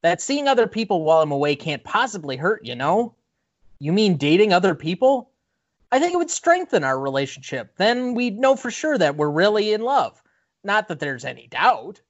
that 0.02 0.20
seeing 0.20 0.48
other 0.48 0.66
people 0.66 1.02
while 1.02 1.22
I'm 1.22 1.32
away 1.32 1.56
can't 1.56 1.82
possibly 1.82 2.36
hurt, 2.36 2.64
you 2.64 2.74
know? 2.74 3.14
You 3.78 3.92
mean 3.92 4.16
dating 4.16 4.52
other 4.52 4.74
people? 4.74 5.30
I 5.90 5.98
think 5.98 6.12
it 6.12 6.18
would 6.18 6.30
strengthen 6.30 6.84
our 6.84 6.98
relationship. 6.98 7.76
Then 7.76 8.14
we'd 8.14 8.38
know 8.38 8.54
for 8.56 8.70
sure 8.70 8.98
that 8.98 9.16
we're 9.16 9.30
really 9.30 9.72
in 9.72 9.80
love. 9.80 10.22
Not 10.64 10.88
that 10.88 10.98
there's 10.98 11.24
any 11.26 11.46
doubt. 11.46 12.00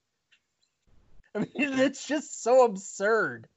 I 1.34 1.40
mean, 1.40 1.50
it's 1.56 2.06
just 2.06 2.42
so 2.42 2.64
absurd. 2.64 3.48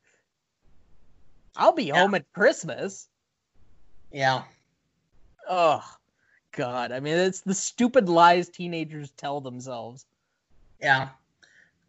I'll 1.55 1.71
be 1.73 1.85
Yeah. 1.85 2.01
home 2.01 2.15
at 2.15 2.31
Christmas. 2.33 3.07
Yeah, 4.11 4.43
Oh, 5.49 5.83
God. 6.51 6.91
I 6.91 6.99
mean, 6.99 7.15
it's 7.17 7.41
the 7.41 7.53
stupid 7.53 8.09
lies 8.09 8.49
teenagers 8.49 9.11
tell 9.11 9.39
themselves. 9.39 10.05
yeah. 10.81 11.09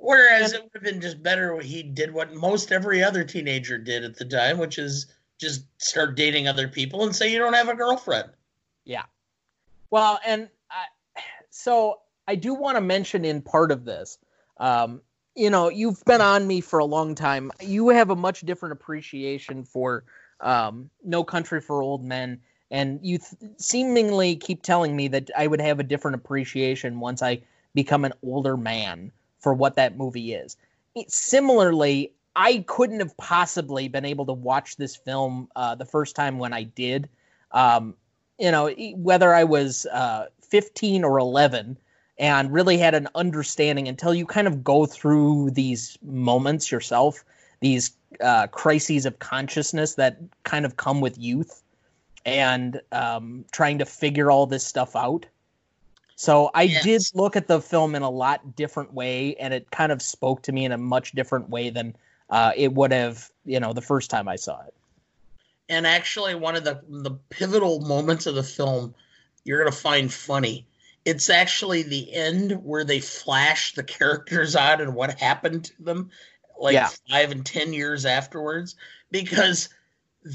Whereas 0.00 0.52
it 0.52 0.62
would 0.62 0.70
have 0.74 0.82
been 0.84 1.00
just 1.00 1.22
better 1.24 1.58
he 1.58 1.82
did 1.82 2.12
what 2.14 2.32
most 2.32 2.70
every 2.70 3.02
other 3.02 3.24
teenager 3.24 3.78
did 3.78 4.04
at 4.04 4.14
the 4.16 4.24
time, 4.24 4.56
which 4.58 4.78
is 4.78 5.06
just 5.38 5.64
start 5.82 6.14
dating 6.14 6.46
other 6.46 6.68
people 6.68 7.02
and 7.02 7.14
say 7.14 7.32
you 7.32 7.38
don't 7.38 7.52
have 7.54 7.68
a 7.68 7.74
girlfriend. 7.74 8.30
Yeah. 8.84 9.04
Well, 9.90 10.20
and 10.24 10.48
I, 10.70 10.84
so 11.50 12.00
I 12.28 12.34
do 12.34 12.52
want 12.52 12.76
to 12.76 12.82
mention 12.82 13.24
in 13.24 13.40
part 13.40 13.72
of 13.72 13.86
this, 13.86 14.18
um, 14.58 15.00
you 15.34 15.48
know, 15.48 15.70
you've 15.70 16.04
been 16.04 16.20
on 16.20 16.46
me 16.46 16.60
for 16.60 16.78
a 16.78 16.84
long 16.84 17.14
time. 17.14 17.50
You 17.60 17.88
have 17.88 18.10
a 18.10 18.16
much 18.16 18.42
different 18.42 18.74
appreciation 18.74 19.64
for 19.64 20.04
um, 20.40 20.90
No 21.02 21.24
Country 21.24 21.62
for 21.62 21.82
Old 21.82 22.04
Men, 22.04 22.38
and 22.70 23.00
you 23.02 23.16
th- 23.18 23.52
seemingly 23.56 24.36
keep 24.36 24.62
telling 24.62 24.94
me 24.94 25.08
that 25.08 25.30
I 25.38 25.46
would 25.46 25.60
have 25.62 25.80
a 25.80 25.82
different 25.82 26.16
appreciation 26.16 27.00
once 27.00 27.22
I 27.22 27.40
become 27.74 28.04
an 28.04 28.12
older 28.22 28.58
man 28.58 29.10
for 29.38 29.54
what 29.54 29.76
that 29.76 29.96
movie 29.96 30.34
is. 30.34 30.58
It- 30.94 31.10
similarly, 31.10 32.12
I 32.36 32.62
couldn't 32.66 33.00
have 33.00 33.16
possibly 33.16 33.88
been 33.88 34.04
able 34.04 34.26
to 34.26 34.34
watch 34.34 34.76
this 34.76 34.96
film 34.96 35.48
uh, 35.56 35.76
the 35.76 35.86
first 35.86 36.14
time 36.14 36.38
when 36.38 36.52
I 36.52 36.64
did. 36.64 37.08
Um, 37.52 37.94
you 38.38 38.50
know, 38.50 38.68
whether 38.96 39.34
I 39.34 39.44
was 39.44 39.86
uh, 39.86 40.26
15 40.42 41.04
or 41.04 41.18
11 41.18 41.78
and 42.18 42.52
really 42.52 42.78
had 42.78 42.94
an 42.94 43.08
understanding 43.14 43.88
until 43.88 44.14
you 44.14 44.26
kind 44.26 44.46
of 44.46 44.64
go 44.64 44.86
through 44.86 45.50
these 45.50 45.98
moments 46.02 46.70
yourself, 46.70 47.24
these 47.60 47.92
uh, 48.20 48.46
crises 48.48 49.06
of 49.06 49.18
consciousness 49.18 49.94
that 49.94 50.18
kind 50.44 50.64
of 50.64 50.76
come 50.76 51.00
with 51.00 51.16
youth 51.18 51.62
and 52.24 52.80
um, 52.92 53.44
trying 53.52 53.78
to 53.78 53.84
figure 53.84 54.30
all 54.30 54.46
this 54.46 54.66
stuff 54.66 54.96
out. 54.96 55.26
So 56.16 56.50
I 56.52 56.62
yes. 56.62 56.82
did 56.82 57.02
look 57.14 57.36
at 57.36 57.46
the 57.46 57.60
film 57.60 57.94
in 57.94 58.02
a 58.02 58.10
lot 58.10 58.56
different 58.56 58.92
way, 58.92 59.36
and 59.36 59.54
it 59.54 59.70
kind 59.70 59.92
of 59.92 60.02
spoke 60.02 60.42
to 60.42 60.52
me 60.52 60.64
in 60.64 60.72
a 60.72 60.78
much 60.78 61.12
different 61.12 61.48
way 61.48 61.70
than 61.70 61.94
uh, 62.28 62.50
it 62.56 62.72
would 62.72 62.92
have, 62.92 63.30
you 63.44 63.60
know, 63.60 63.72
the 63.72 63.80
first 63.80 64.10
time 64.10 64.26
I 64.26 64.34
saw 64.34 64.60
it. 64.62 64.74
And 65.68 65.86
actually, 65.86 66.34
one 66.34 66.56
of 66.56 66.64
the 66.64 66.82
the 66.88 67.12
pivotal 67.30 67.80
moments 67.82 68.26
of 68.26 68.34
the 68.34 68.42
film 68.42 68.94
you're 69.44 69.58
gonna 69.62 69.74
find 69.74 70.12
funny. 70.12 70.66
It's 71.08 71.30
actually 71.30 71.84
the 71.84 72.12
end 72.12 72.52
where 72.64 72.84
they 72.84 73.00
flash 73.00 73.72
the 73.72 73.82
characters 73.82 74.54
out 74.54 74.82
and 74.82 74.94
what 74.94 75.18
happened 75.18 75.64
to 75.64 75.82
them, 75.82 76.10
like 76.60 76.74
yeah. 76.74 76.90
five 77.08 77.30
and 77.30 77.46
ten 77.46 77.72
years 77.72 78.04
afterwards, 78.04 78.76
because 79.10 79.70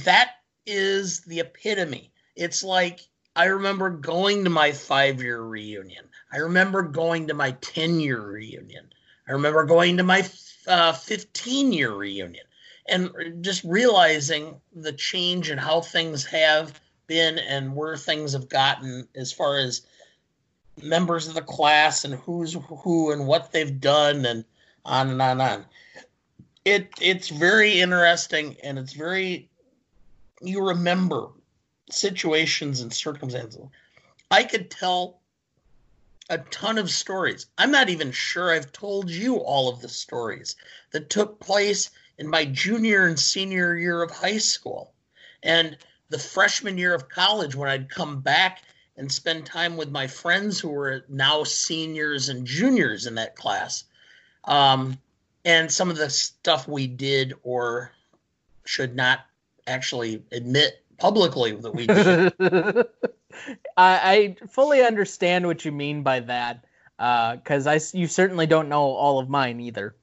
that 0.04 0.32
is 0.66 1.22
the 1.22 1.42
epitome. 1.42 2.12
It's 2.36 2.64
like 2.64 3.02
I 3.36 3.46
remember 3.46 3.92
going 3.92 4.46
to 4.46 4.50
my 4.50 4.72
five 4.72 5.22
year 5.22 5.40
reunion. 5.40 6.06
I 6.32 6.38
remember 6.38 6.82
going 6.82 7.28
to 7.28 7.36
my 7.36 7.52
10 7.52 8.00
year 8.00 8.20
reunion. 8.20 8.92
I 9.28 9.34
remember 9.34 9.66
going 9.66 9.98
to 9.98 10.04
my 10.04 10.28
uh, 10.66 10.94
15 10.94 11.72
year 11.72 11.94
reunion 11.94 12.46
and 12.90 13.44
just 13.44 13.64
realizing 13.64 14.60
the 14.76 14.94
change 14.94 15.52
and 15.52 15.60
how 15.60 15.82
things 15.82 16.26
have 16.26 16.82
been 17.06 17.38
and 17.38 17.76
where 17.76 17.96
things 17.96 18.34
have 18.34 18.50
gotten 18.50 19.08
as 19.16 19.32
far 19.32 19.58
as 19.60 19.86
members 20.82 21.28
of 21.28 21.36
the 21.36 21.42
class 21.42 22.06
and 22.06 22.16
who's 22.16 22.54
who 22.54 23.12
and 23.12 23.28
what 23.28 23.52
they've 23.52 23.80
done 23.80 24.26
and 24.26 24.46
on 24.86 25.10
and 25.10 25.22
on 25.22 25.32
and 25.32 25.42
on. 25.42 25.66
It 26.66 26.90
it's 27.02 27.30
very 27.30 27.80
interesting 27.80 28.56
and 28.64 28.80
it's 28.80 28.94
very 28.94 29.50
you 30.42 30.68
remember 30.68 31.30
situations 31.90 32.82
and 32.82 32.94
circumstances. 32.94 33.66
I 34.32 34.44
could 34.44 34.72
tell 34.72 35.20
a 36.30 36.38
ton 36.38 36.78
of 36.78 36.90
stories. 36.90 37.48
I'm 37.58 37.72
not 37.72 37.90
even 37.90 38.12
sure 38.12 38.52
I've 38.52 38.72
told 38.72 39.10
you 39.10 39.38
all 39.38 39.70
of 39.70 39.82
the 39.82 39.90
stories 39.90 40.56
that 40.92 41.10
took 41.10 41.40
place 41.40 41.92
in 42.18 42.28
my 42.28 42.46
junior 42.46 43.08
and 43.08 43.20
senior 43.20 43.76
year 43.76 44.02
of 44.02 44.12
high 44.12 44.38
school 44.38 44.94
and 45.42 45.78
the 46.10 46.20
freshman 46.20 46.78
year 46.78 46.94
of 46.94 47.10
college 47.10 47.56
when 47.56 47.70
I'd 47.70 47.90
come 47.90 48.22
back 48.22 48.64
and 48.98 49.12
spend 49.12 49.46
time 49.46 49.76
with 49.76 49.92
my 49.92 50.08
friends 50.08 50.60
who 50.60 50.70
were 50.70 51.06
now 51.10 51.44
seniors 51.44 52.30
and 52.30 52.46
juniors 52.46 53.06
in 53.06 53.16
that 53.16 53.36
class. 53.36 53.86
Um, 54.46 54.98
and 55.46 55.72
some 55.72 55.90
of 55.90 55.98
the 55.98 56.10
stuff 56.10 56.68
we 56.68 56.88
did 56.88 57.34
or 57.44 57.92
should 58.66 58.96
not 58.96 59.22
actually 59.68 60.24
admit 60.32 60.84
publicly 60.98 61.54
that 61.54 61.74
we 61.74 61.88
did. 61.88 62.34
I, 63.78 64.36
I, 64.42 64.48
fully 64.48 64.84
understand 64.84 65.48
what 65.48 65.66
you 65.66 65.72
mean 65.72 66.04
by 66.04 66.20
that 66.22 66.66
because 66.98 67.68
uh, 67.68 67.72
I 67.72 67.80
you 67.98 68.08
certainly 68.08 68.46
don't 68.46 68.70
know 68.70 68.82
all 68.82 69.20
of 69.20 69.28
mine 69.28 69.60
either. 69.60 69.96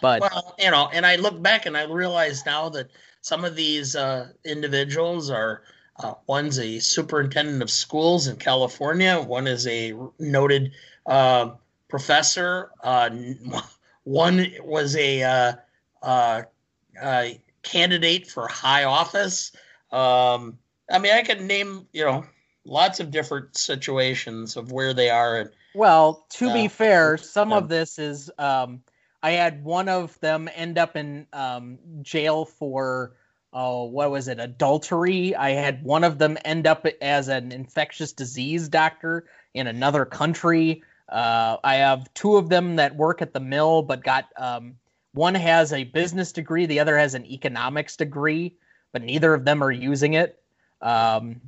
But 0.00 0.20
well, 0.20 0.54
you 0.58 0.70
know, 0.70 0.88
and 0.92 1.04
I 1.04 1.16
look 1.16 1.42
back 1.42 1.66
and 1.66 1.76
I 1.76 1.84
realize 1.84 2.44
now 2.46 2.68
that 2.70 2.90
some 3.22 3.44
of 3.44 3.56
these 3.56 3.96
uh, 3.96 4.28
individuals 4.44 5.30
are 5.30 5.62
uh, 5.98 6.14
one's 6.26 6.58
a 6.58 6.78
superintendent 6.78 7.62
of 7.62 7.70
schools 7.70 8.28
in 8.28 8.36
California, 8.36 9.20
one 9.20 9.46
is 9.46 9.66
a 9.66 9.94
noted 10.18 10.72
uh, 11.06 11.50
professor, 11.88 12.70
uh, 12.82 13.10
one 14.04 14.46
was 14.62 14.96
a 14.96 15.54
uh, 16.02 17.30
candidate 17.62 18.30
for 18.30 18.48
high 18.48 18.84
office. 18.84 19.52
Um, 19.90 20.58
I 20.90 20.98
mean, 20.98 21.12
I 21.12 21.22
could 21.22 21.40
name 21.40 21.86
you 21.92 22.04
know 22.04 22.24
lots 22.66 23.00
of 23.00 23.10
different 23.10 23.56
situations 23.56 24.56
of 24.56 24.72
where 24.72 24.92
they 24.92 25.10
are. 25.10 25.40
And, 25.40 25.50
well, 25.74 26.26
to 26.30 26.50
uh, 26.50 26.52
be 26.52 26.68
fair, 26.68 27.16
some 27.16 27.52
of 27.52 27.68
this 27.68 27.98
is 27.98 28.30
um, 28.38 28.82
I 29.22 29.32
had 29.32 29.64
one 29.64 29.88
of 29.88 30.18
them 30.20 30.48
end 30.54 30.78
up 30.78 30.96
in 30.96 31.26
um, 31.32 31.78
jail 32.02 32.44
for 32.44 33.16
oh, 33.52 33.84
what 33.84 34.10
was 34.10 34.28
it, 34.28 34.38
adultery. 34.38 35.34
I 35.34 35.50
had 35.50 35.82
one 35.82 36.04
of 36.04 36.18
them 36.18 36.36
end 36.44 36.66
up 36.66 36.86
as 37.00 37.28
an 37.28 37.52
infectious 37.52 38.12
disease 38.12 38.68
doctor 38.68 39.26
in 39.54 39.66
another 39.66 40.04
country. 40.04 40.82
Uh, 41.08 41.56
I 41.62 41.76
have 41.76 42.12
two 42.14 42.36
of 42.36 42.48
them 42.48 42.76
that 42.76 42.96
work 42.96 43.22
at 43.22 43.32
the 43.32 43.40
mill, 43.40 43.82
but 43.82 44.02
got 44.02 44.26
um, 44.36 44.76
one 45.12 45.34
has 45.34 45.72
a 45.72 45.84
business 45.84 46.32
degree, 46.32 46.66
the 46.66 46.80
other 46.80 46.98
has 46.98 47.14
an 47.14 47.24
economics 47.24 47.96
degree, 47.96 48.56
but 48.92 49.02
neither 49.02 49.32
of 49.32 49.44
them 49.44 49.62
are 49.62 49.70
using 49.70 50.14
it. 50.14 50.38
Um, 50.82 51.40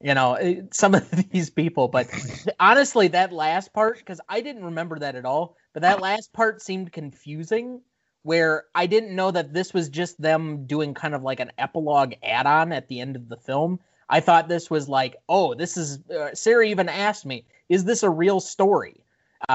you 0.00 0.14
know, 0.14 0.34
eh, 0.34 0.62
some 0.72 0.94
of 0.94 1.08
these 1.30 1.50
people, 1.50 1.88
but 1.88 2.08
honestly, 2.58 3.08
that 3.08 3.32
last 3.32 3.72
part, 3.72 3.98
because 3.98 4.20
I 4.28 4.40
didn't 4.40 4.64
remember 4.64 4.98
that 4.98 5.14
at 5.14 5.24
all, 5.24 5.56
but 5.72 5.82
that 5.82 6.00
last 6.00 6.32
part 6.32 6.60
seemed 6.60 6.92
confusing 6.92 7.82
where 8.22 8.64
I 8.74 8.86
didn't 8.86 9.14
know 9.14 9.30
that 9.30 9.52
this 9.52 9.74
was 9.74 9.88
just 9.88 10.20
them 10.20 10.66
doing 10.66 10.94
kind 10.94 11.14
of 11.14 11.22
like 11.22 11.40
an 11.40 11.52
epilogue 11.58 12.14
add 12.22 12.46
on 12.46 12.72
at 12.72 12.88
the 12.88 13.00
end 13.00 13.16
of 13.16 13.28
the 13.28 13.36
film. 13.36 13.80
I 14.08 14.20
thought 14.20 14.48
this 14.48 14.70
was 14.70 14.88
like, 14.88 15.16
oh, 15.28 15.54
this 15.54 15.76
is, 15.76 15.98
uh, 16.10 16.34
Sarah 16.34 16.66
even 16.66 16.88
asked 16.88 17.24
me, 17.24 17.44
is 17.68 17.84
this 17.84 18.02
a 18.02 18.10
real 18.10 18.40
story? 18.40 19.02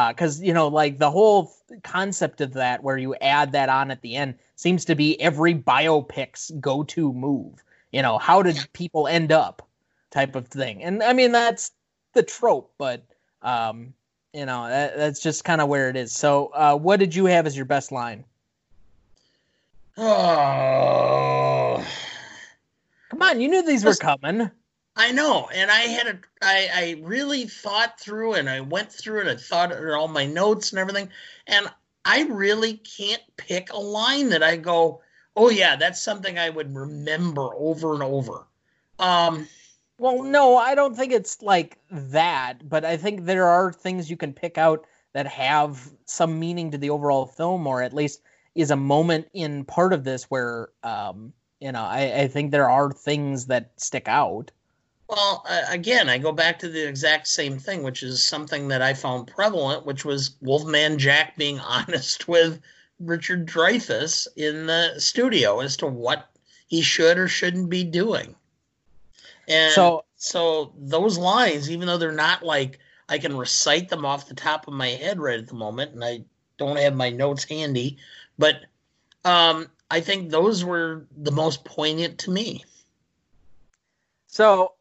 because 0.09 0.41
uh, 0.41 0.43
you 0.43 0.53
know 0.53 0.67
like 0.67 0.97
the 0.97 1.09
whole 1.09 1.53
concept 1.83 2.41
of 2.41 2.53
that 2.53 2.83
where 2.83 2.97
you 2.97 3.15
add 3.15 3.51
that 3.53 3.69
on 3.69 3.91
at 3.91 4.01
the 4.01 4.15
end 4.15 4.35
seems 4.55 4.85
to 4.85 4.95
be 4.95 5.19
every 5.21 5.55
biopic's 5.55 6.51
go-to 6.59 7.13
move. 7.13 7.63
You 7.91 8.01
know 8.01 8.17
how 8.17 8.43
did 8.43 8.57
people 8.73 9.07
end 9.07 9.31
up 9.31 9.67
type 10.11 10.35
of 10.35 10.47
thing. 10.47 10.83
And 10.83 11.01
i 11.03 11.13
mean 11.13 11.31
that's 11.31 11.71
the 12.13 12.23
trope 12.23 12.73
but 12.77 13.03
um 13.41 13.93
you 14.33 14.45
know 14.45 14.67
that, 14.67 14.97
that's 14.97 15.21
just 15.21 15.43
kind 15.43 15.61
of 15.61 15.69
where 15.69 15.89
it 15.89 15.95
is. 15.95 16.11
So 16.11 16.47
uh 16.47 16.75
what 16.75 16.99
did 16.99 17.15
you 17.15 17.25
have 17.25 17.47
as 17.47 17.55
your 17.55 17.65
best 17.65 17.91
line 17.91 18.25
oh 19.97 21.83
come 23.09 23.21
on 23.21 23.41
you 23.41 23.47
knew 23.47 23.63
these 23.63 23.83
were 23.83 23.95
coming 23.95 24.49
I 24.99 25.11
know, 25.11 25.47
and 25.53 25.69
I 25.69 25.81
had 25.81 26.07
a, 26.07 26.17
I, 26.41 26.69
I 26.73 27.01
really 27.03 27.45
thought 27.45 27.99
through, 27.99 28.33
and 28.33 28.49
I 28.49 28.61
went 28.61 28.91
through 28.91 29.21
it. 29.21 29.27
I 29.27 29.35
thought 29.35 29.71
of 29.71 29.93
all 29.93 30.07
my 30.07 30.25
notes 30.25 30.71
and 30.71 30.79
everything, 30.79 31.09
and 31.45 31.71
I 32.03 32.23
really 32.23 32.77
can't 32.77 33.21
pick 33.35 33.71
a 33.71 33.77
line 33.77 34.29
that 34.29 34.41
I 34.41 34.57
go, 34.57 35.01
oh 35.35 35.49
yeah, 35.49 35.75
that's 35.75 36.01
something 36.01 36.39
I 36.39 36.49
would 36.49 36.73
remember 36.73 37.49
over 37.55 37.93
and 37.93 38.01
over. 38.01 38.47
Um, 38.97 39.47
well, 39.99 40.23
no, 40.23 40.57
I 40.57 40.73
don't 40.73 40.95
think 40.95 41.13
it's 41.13 41.41
like 41.41 41.77
that, 41.91 42.67
but 42.67 42.83
I 42.83 42.97
think 42.97 43.25
there 43.25 43.45
are 43.45 43.71
things 43.71 44.09
you 44.09 44.17
can 44.17 44.33
pick 44.33 44.57
out 44.57 44.87
that 45.13 45.27
have 45.27 45.91
some 46.05 46.39
meaning 46.39 46.71
to 46.71 46.77
the 46.77 46.89
overall 46.89 47.27
film, 47.27 47.67
or 47.67 47.83
at 47.83 47.93
least 47.93 48.21
is 48.57 48.71
a 48.71 48.75
moment 48.75 49.27
in 49.33 49.63
part 49.63 49.93
of 49.93 50.03
this 50.03 50.23
where, 50.25 50.69
um, 50.83 51.31
you 51.61 51.71
know, 51.71 51.83
I, 51.83 52.21
I 52.21 52.27
think 52.27 52.51
there 52.51 52.69
are 52.69 52.91
things 52.91 53.45
that 53.45 53.71
stick 53.77 54.07
out. 54.07 54.51
Well, 55.07 55.45
uh, 55.47 55.61
again, 55.69 56.09
I 56.09 56.17
go 56.17 56.31
back 56.31 56.59
to 56.59 56.69
the 56.69 56.85
exact 56.85 57.27
same 57.27 57.59
thing, 57.59 57.83
which 57.83 58.03
is 58.03 58.21
something 58.21 58.67
that 58.69 58.81
I 58.81 58.93
found 58.93 59.27
prevalent, 59.27 59.85
which 59.85 60.03
was 60.03 60.35
Wolfman 60.41 60.97
Jack 60.97 61.37
being 61.37 61.59
honest 61.67 62.27
with 62.27 62.59
Richard 62.99 63.45
Dreyfuss 63.45 64.27
in 64.35 64.65
the 64.65 64.99
studio 64.99 65.59
as 65.59 65.77
to 65.77 65.87
what 65.87 66.29
he 66.67 66.81
should 66.81 67.17
or 67.17 67.27
shouldn't 67.27 67.69
be 67.69 67.83
doing. 67.83 68.35
And 69.47 69.71
so, 69.71 70.03
so 70.15 70.73
those 70.77 71.17
lines, 71.17 71.71
even 71.71 71.87
though 71.87 71.97
they're 71.97 72.11
not 72.11 72.43
like 72.43 72.79
I 73.07 73.19
can 73.19 73.37
recite 73.37 73.87
them 73.87 74.03
off 74.03 74.27
the 74.27 74.35
top 74.35 74.67
of 74.67 74.73
my 74.73 74.89
head 74.89 75.19
right 75.19 75.39
at 75.39 75.47
the 75.47 75.53
moment, 75.53 75.93
and 75.93 76.03
I 76.03 76.23
don't 76.57 76.77
have 76.77 76.95
my 76.95 77.09
notes 77.09 77.45
handy, 77.45 77.97
but 78.37 78.55
um, 79.25 79.67
I 79.89 80.01
think 80.01 80.29
those 80.29 80.63
were 80.63 81.05
the 81.17 81.31
most 81.31 81.63
poignant 81.65 82.19
to 82.19 82.31
me. 82.31 82.63
So 84.27 84.73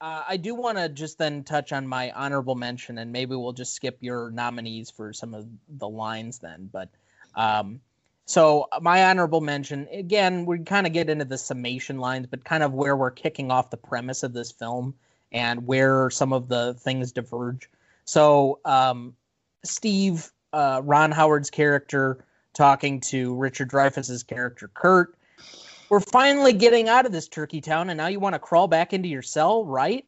uh, 0.00 0.22
I 0.28 0.36
do 0.36 0.54
want 0.54 0.78
to 0.78 0.88
just 0.88 1.18
then 1.18 1.42
touch 1.44 1.72
on 1.72 1.86
my 1.86 2.10
honorable 2.12 2.54
mention, 2.54 2.98
and 2.98 3.12
maybe 3.12 3.34
we'll 3.34 3.52
just 3.52 3.74
skip 3.74 3.98
your 4.00 4.30
nominees 4.30 4.90
for 4.90 5.12
some 5.12 5.34
of 5.34 5.46
the 5.68 5.88
lines 5.88 6.38
then. 6.38 6.68
But 6.72 6.88
um, 7.34 7.80
so 8.24 8.68
my 8.80 9.04
honorable 9.04 9.40
mention 9.40 9.88
again, 9.92 10.46
we 10.46 10.58
kind 10.58 10.86
of 10.86 10.92
get 10.92 11.08
into 11.08 11.24
the 11.24 11.38
summation 11.38 11.98
lines, 11.98 12.26
but 12.26 12.44
kind 12.44 12.62
of 12.62 12.72
where 12.72 12.96
we're 12.96 13.10
kicking 13.10 13.50
off 13.50 13.70
the 13.70 13.76
premise 13.76 14.22
of 14.22 14.32
this 14.32 14.50
film 14.50 14.94
and 15.32 15.66
where 15.66 16.10
some 16.10 16.32
of 16.32 16.48
the 16.48 16.74
things 16.74 17.12
diverge. 17.12 17.68
So 18.04 18.58
um, 18.64 19.14
Steve, 19.64 20.30
uh, 20.52 20.80
Ron 20.84 21.12
Howard's 21.12 21.50
character, 21.50 22.24
talking 22.56 22.98
to 23.00 23.34
Richard 23.34 23.70
Dreyfuss's 23.70 24.22
character 24.22 24.70
Curt 24.74 25.14
we're 25.88 26.00
finally 26.00 26.52
getting 26.52 26.88
out 26.88 27.06
of 27.06 27.12
this 27.12 27.28
turkey 27.28 27.60
town 27.60 27.90
and 27.90 27.98
now 27.98 28.08
you 28.08 28.18
want 28.18 28.34
to 28.34 28.38
crawl 28.38 28.66
back 28.66 28.92
into 28.92 29.08
your 29.08 29.22
cell 29.22 29.64
right 29.64 30.04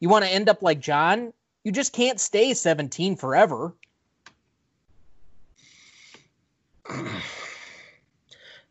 You 0.00 0.08
want 0.08 0.24
to 0.24 0.30
end 0.30 0.48
up 0.48 0.62
like 0.62 0.80
John? 0.80 1.32
You 1.64 1.70
just 1.72 1.92
can't 1.92 2.20
stay 2.20 2.54
17 2.54 3.16
forever. 3.16 3.74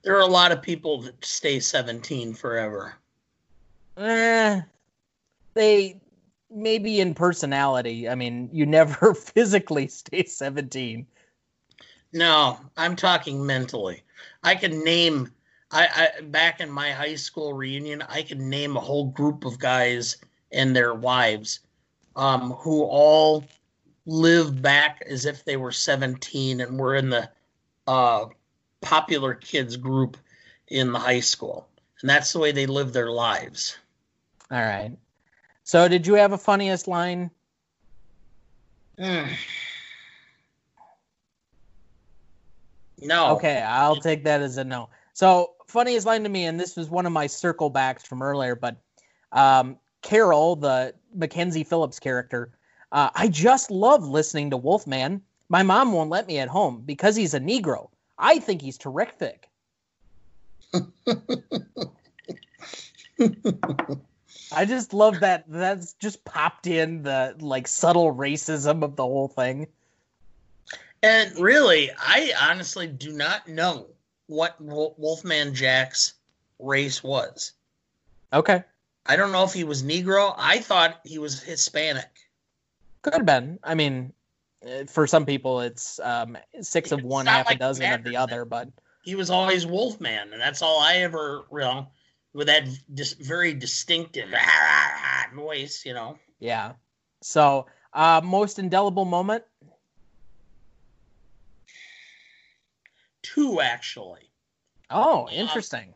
There 0.04 0.18
are 0.18 0.22
a 0.22 0.26
lot 0.26 0.52
of 0.52 0.64
people 0.64 1.04
that 1.04 1.24
stay 1.24 1.60
17 1.60 2.34
forever. 2.34 2.96
Eh, 3.98 4.62
they 5.54 6.02
maybe 6.50 7.00
in 7.00 7.14
personality. 7.14 8.10
I 8.10 8.16
mean, 8.16 8.50
you 8.52 8.66
never 8.66 9.14
physically 9.34 9.88
stay 9.88 10.24
17. 10.24 11.06
No, 12.14 12.60
I'm 12.78 12.96
talking 12.96 13.46
mentally. 13.46 14.04
I 14.44 14.56
can 14.56 14.84
name 14.84 15.32
I, 15.72 16.10
I 16.18 16.22
back 16.22 16.60
in 16.60 16.70
my 16.70 16.92
high 16.92 17.16
school 17.16 17.54
reunion, 17.54 18.04
I 18.10 18.24
can 18.24 18.50
name 18.50 18.76
a 18.76 18.82
whole 18.82 19.06
group 19.06 19.46
of 19.46 19.60
guys 19.60 20.18
and 20.52 20.76
their 20.76 20.94
wives 20.94 21.62
um, 22.16 22.52
who 22.52 22.84
all 22.84 23.46
live 24.06 24.62
back 24.62 25.02
as 25.10 25.26
if 25.26 25.46
they 25.46 25.58
were 25.58 25.72
17 25.72 26.60
and 26.60 26.78
were 26.78 26.96
in 26.96 27.10
the 27.10 27.30
uh, 27.88 28.26
popular 28.82 29.34
kids 29.34 29.78
group 29.78 30.18
in 30.68 30.92
the 30.92 31.00
high 31.00 31.20
school. 31.20 31.68
And 32.02 32.10
that's 32.10 32.34
the 32.34 32.40
way 32.40 32.52
they 32.52 32.66
live 32.66 32.92
their 32.92 33.12
lives. 33.12 33.78
All 34.50 34.60
right. 34.60 34.92
So, 35.64 35.88
did 35.88 36.06
you 36.08 36.16
have 36.16 36.34
a 36.34 36.38
funniest 36.38 36.88
line? 36.88 37.32
No. 43.02 43.36
Okay, 43.36 43.62
I'll 43.62 44.00
take 44.00 44.24
that 44.26 44.42
as 44.42 44.58
a 44.58 44.64
no. 44.64 44.90
So, 45.14 45.52
funniest 45.68 46.06
line 46.06 46.24
to 46.24 46.30
me, 46.30 46.46
and 46.46 46.60
this 46.60 46.76
was 46.76 46.90
one 46.90 47.06
of 47.06 47.12
my 47.12 47.28
circle 47.28 47.70
backs 47.70 48.04
from 48.04 48.22
earlier, 48.22 48.56
but 48.56 48.78
um, 49.32 49.78
Carol, 50.02 50.56
the 50.56 50.94
Mackenzie 51.14 51.64
Phillips 51.64 52.00
character, 52.00 52.52
uh, 52.92 53.10
I 53.16 53.28
just 53.28 53.72
love 53.72 54.08
listening 54.08 54.50
to 54.52 54.58
Wolfman. 54.58 55.22
My 55.50 55.64
mom 55.64 55.92
won't 55.94 56.10
let 56.10 56.28
me 56.28 56.40
at 56.40 56.48
home 56.48 56.84
because 56.86 57.16
he's 57.16 57.34
a 57.34 57.40
Negro. 57.40 57.90
I 58.18 58.40
think 58.40 58.62
he's 58.62 58.78
terrific. 58.78 59.50
I 64.54 64.66
just 64.66 64.94
love 64.94 65.20
that. 65.22 65.46
That's 65.48 65.94
just 65.94 66.24
popped 66.26 66.68
in 66.68 67.04
the 67.04 67.36
like 67.40 67.68
subtle 67.68 68.14
racism 68.14 68.84
of 68.84 68.96
the 68.96 69.04
whole 69.04 69.28
thing. 69.28 69.68
And 71.04 71.38
really, 71.40 71.90
I 71.98 72.34
honestly 72.40 72.88
do 72.88 73.12
not 73.12 73.48
know 73.48 73.88
what 74.28 74.56
Wolfman 74.62 75.56
Jack's 75.56 76.14
race 76.60 77.04
was. 77.04 77.54
Okay. 78.32 78.64
I 79.06 79.16
don't 79.16 79.32
know 79.32 79.44
if 79.44 79.54
he 79.54 79.64
was 79.64 79.84
Negro. 79.84 80.34
I 80.38 80.60
thought 80.60 81.00
he 81.04 81.18
was 81.18 81.42
Hispanic. 81.42 82.08
Could 83.02 83.14
have 83.14 83.26
been. 83.26 83.60
I 83.64 83.74
mean, 83.76 84.14
eh, 84.64 84.86
for 84.86 85.08
some 85.08 85.26
people, 85.26 85.62
it's 85.62 86.00
um, 86.00 86.38
six 86.62 86.92
of 86.92 87.04
one, 87.04 87.26
half 87.26 87.48
like 87.48 87.56
a 87.56 87.60
dozen 87.60 87.92
of 87.92 88.04
the 88.04 88.18
other. 88.18 88.46
But 88.46 88.70
he 89.04 89.16
was 89.16 89.32
always 89.32 89.66
Wolfman, 89.66 90.34
and 90.34 90.42
that's 90.42 90.62
all 90.62 90.80
I 90.80 90.98
ever, 90.98 91.46
you 91.52 91.60
know, 91.60 91.88
with 92.34 92.48
that 92.48 92.68
just 92.94 93.20
very 93.20 93.54
distinctive 93.54 94.30
voice, 95.36 95.84
you 95.84 95.94
know. 95.94 96.20
Yeah. 96.40 96.74
So, 97.22 97.66
uh, 97.94 98.22
most 98.24 98.60
indelible 98.60 99.06
moment. 99.06 99.44
Two 103.22 103.62
actually. 103.62 104.30
Oh, 104.90 105.30
interesting. 105.30 105.90
Um, 105.90 105.96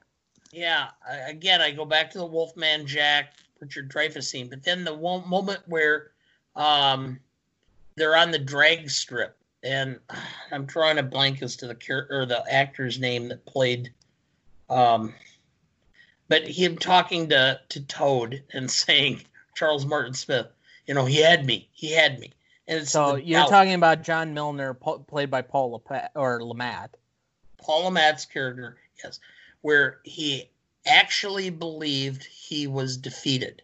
yeah. 0.52 0.88
Again, 1.28 1.62
I 1.62 1.72
go 1.72 1.86
back 1.86 2.12
to 2.12 2.18
the 2.18 2.26
Wolfman 2.26 2.88
Jack 2.88 3.34
Richard 3.60 3.90
Dreyfuss 3.90 4.24
scene, 4.24 4.50
but 4.50 4.64
then 4.64 4.84
the 4.84 4.94
one 4.94 5.28
moment 5.28 5.62
where 5.66 6.12
um, 6.56 7.20
they're 7.96 8.16
on 8.16 8.32
the 8.32 8.40
drag 8.40 8.90
strip, 8.90 9.38
and 9.64 10.00
I'm 10.52 10.66
drawing 10.66 10.98
a 10.98 11.04
blank 11.04 11.42
as 11.42 11.56
to 11.58 11.68
the 11.68 11.76
character 11.76 12.22
or 12.22 12.26
the 12.26 12.44
actor's 12.52 13.00
name 13.00 13.30
that 13.30 13.46
played. 13.46 13.92
Um, 14.70 15.14
but 16.28 16.48
him 16.48 16.78
talking 16.78 17.30
to 17.30 17.60
to 17.70 17.86
Toad 17.86 18.44
and 18.54 18.70
saying 18.72 19.22
Charles 19.56 19.86
Martin 19.86 20.14
Smith, 20.14 20.48
you 20.88 20.94
know, 20.94 21.06
he 21.06 21.18
had 21.18 21.46
me, 21.46 21.70
he 21.72 21.92
had 21.92 22.20
me. 22.20 22.32
And 22.68 22.88
so 22.88 23.16
you're 23.16 23.42
doubt. 23.42 23.50
talking 23.50 23.76
about 23.76 24.02
John 24.02 24.34
Milner, 24.34 24.74
po- 24.74 25.00
played 25.00 25.30
by 25.30 25.44
Paul 25.44 25.80
LePat, 25.80 26.10
or 26.16 26.44
Le 26.44 26.56
Mat. 26.56 26.98
Paul 27.66 27.86
Le 27.86 27.92
Mat's 27.92 28.26
character, 28.26 28.78
yes, 29.04 29.20
where 29.62 30.00
he 30.04 30.52
actually 30.86 31.50
believed 31.50 32.24
he 32.24 32.68
was 32.68 32.98
defeated, 32.98 33.64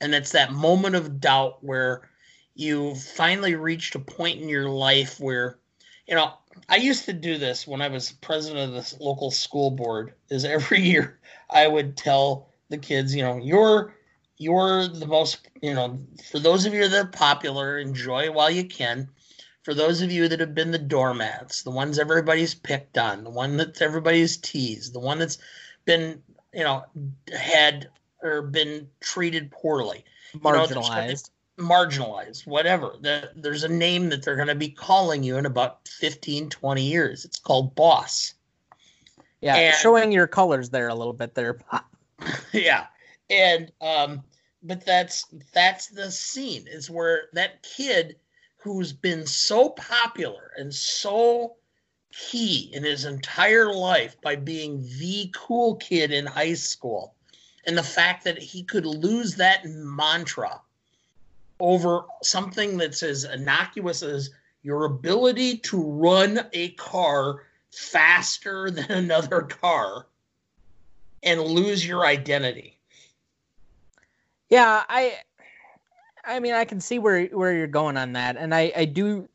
and 0.00 0.14
it's 0.14 0.32
that 0.32 0.52
moment 0.52 0.94
of 0.94 1.20
doubt 1.20 1.62
where 1.62 2.08
you 2.54 2.94
finally 2.94 3.56
reached 3.56 3.96
a 3.96 3.98
point 3.98 4.40
in 4.40 4.48
your 4.48 4.68
life 4.68 5.18
where, 5.18 5.58
you 6.06 6.14
know, 6.14 6.34
I 6.68 6.76
used 6.76 7.06
to 7.06 7.12
do 7.12 7.36
this 7.36 7.66
when 7.66 7.82
I 7.82 7.88
was 7.88 8.12
president 8.12 8.68
of 8.68 8.74
this 8.74 8.98
local 9.00 9.32
school 9.32 9.72
board. 9.72 10.14
Is 10.30 10.44
every 10.44 10.80
year 10.88 11.18
I 11.50 11.66
would 11.66 11.96
tell 11.96 12.48
the 12.68 12.78
kids, 12.78 13.14
you 13.14 13.22
know, 13.22 13.38
you're 13.38 13.94
you're 14.36 14.86
the 14.86 15.06
most, 15.06 15.48
you 15.62 15.74
know, 15.74 15.98
for 16.30 16.38
those 16.38 16.66
of 16.66 16.74
you 16.74 16.88
that 16.88 17.06
are 17.06 17.08
popular, 17.08 17.78
enjoy 17.78 18.30
while 18.30 18.50
you 18.50 18.64
can. 18.64 19.08
For 19.64 19.74
those 19.74 20.02
of 20.02 20.12
you 20.12 20.28
that 20.28 20.40
have 20.40 20.54
been 20.54 20.70
the 20.70 20.78
doormats, 20.78 21.62
the 21.62 21.70
ones 21.70 21.98
everybody's 21.98 22.54
picked 22.54 22.98
on, 22.98 23.24
the 23.24 23.30
one 23.30 23.56
that 23.56 23.80
everybody's 23.80 24.36
teased, 24.36 24.92
the 24.92 25.00
one 25.00 25.18
that's 25.18 25.38
been, 25.86 26.22
you 26.52 26.64
know, 26.64 26.84
had 27.36 27.88
or 28.22 28.42
been 28.42 28.88
treated 29.00 29.50
poorly, 29.50 30.04
marginalized, 30.36 31.30
you 31.56 31.64
know, 31.64 31.70
marginalized, 31.70 32.46
whatever. 32.46 32.94
The, 33.00 33.30
there's 33.36 33.64
a 33.64 33.68
name 33.68 34.10
that 34.10 34.22
they're 34.22 34.36
going 34.36 34.48
to 34.48 34.54
be 34.54 34.68
calling 34.68 35.22
you 35.22 35.38
in 35.38 35.46
about 35.46 35.88
15, 35.88 36.50
20 36.50 36.82
years. 36.82 37.24
It's 37.24 37.38
called 37.38 37.74
boss. 37.74 38.34
Yeah, 39.40 39.56
and, 39.56 39.76
showing 39.76 40.12
your 40.12 40.26
colors 40.26 40.68
there 40.70 40.88
a 40.88 40.94
little 40.94 41.12
bit 41.14 41.34
there. 41.34 41.58
yeah. 42.52 42.86
And 43.30 43.72
um 43.80 44.22
but 44.62 44.84
that's 44.84 45.26
that's 45.52 45.88
the 45.88 46.10
scene 46.10 46.66
is 46.66 46.90
where 46.90 47.28
that 47.34 47.62
kid 47.62 48.16
who's 48.64 48.94
been 48.94 49.26
so 49.26 49.68
popular 49.68 50.52
and 50.56 50.74
so 50.74 51.54
key 52.10 52.70
in 52.72 52.82
his 52.82 53.04
entire 53.04 53.74
life 53.74 54.18
by 54.22 54.34
being 54.34 54.82
the 54.98 55.30
cool 55.34 55.76
kid 55.76 56.10
in 56.10 56.24
high 56.24 56.54
school 56.54 57.14
and 57.66 57.76
the 57.76 57.82
fact 57.82 58.24
that 58.24 58.38
he 58.38 58.62
could 58.62 58.86
lose 58.86 59.34
that 59.34 59.66
mantra 59.66 60.62
over 61.60 62.06
something 62.22 62.78
that's 62.78 63.02
as 63.02 63.24
innocuous 63.24 64.02
as 64.02 64.30
your 64.62 64.86
ability 64.86 65.58
to 65.58 65.82
run 65.82 66.40
a 66.54 66.70
car 66.70 67.42
faster 67.70 68.70
than 68.70 68.90
another 68.90 69.42
car 69.42 70.06
and 71.22 71.38
lose 71.38 71.86
your 71.86 72.06
identity. 72.06 72.78
Yeah, 74.48 74.84
I 74.88 75.18
I 76.26 76.40
mean 76.40 76.54
I 76.54 76.64
can 76.64 76.80
see 76.80 76.98
where 76.98 77.26
where 77.26 77.52
you're 77.52 77.66
going 77.66 77.96
on 77.96 78.12
that 78.12 78.36
and 78.36 78.54
I 78.54 78.72
I 78.76 78.84
do 78.84 79.28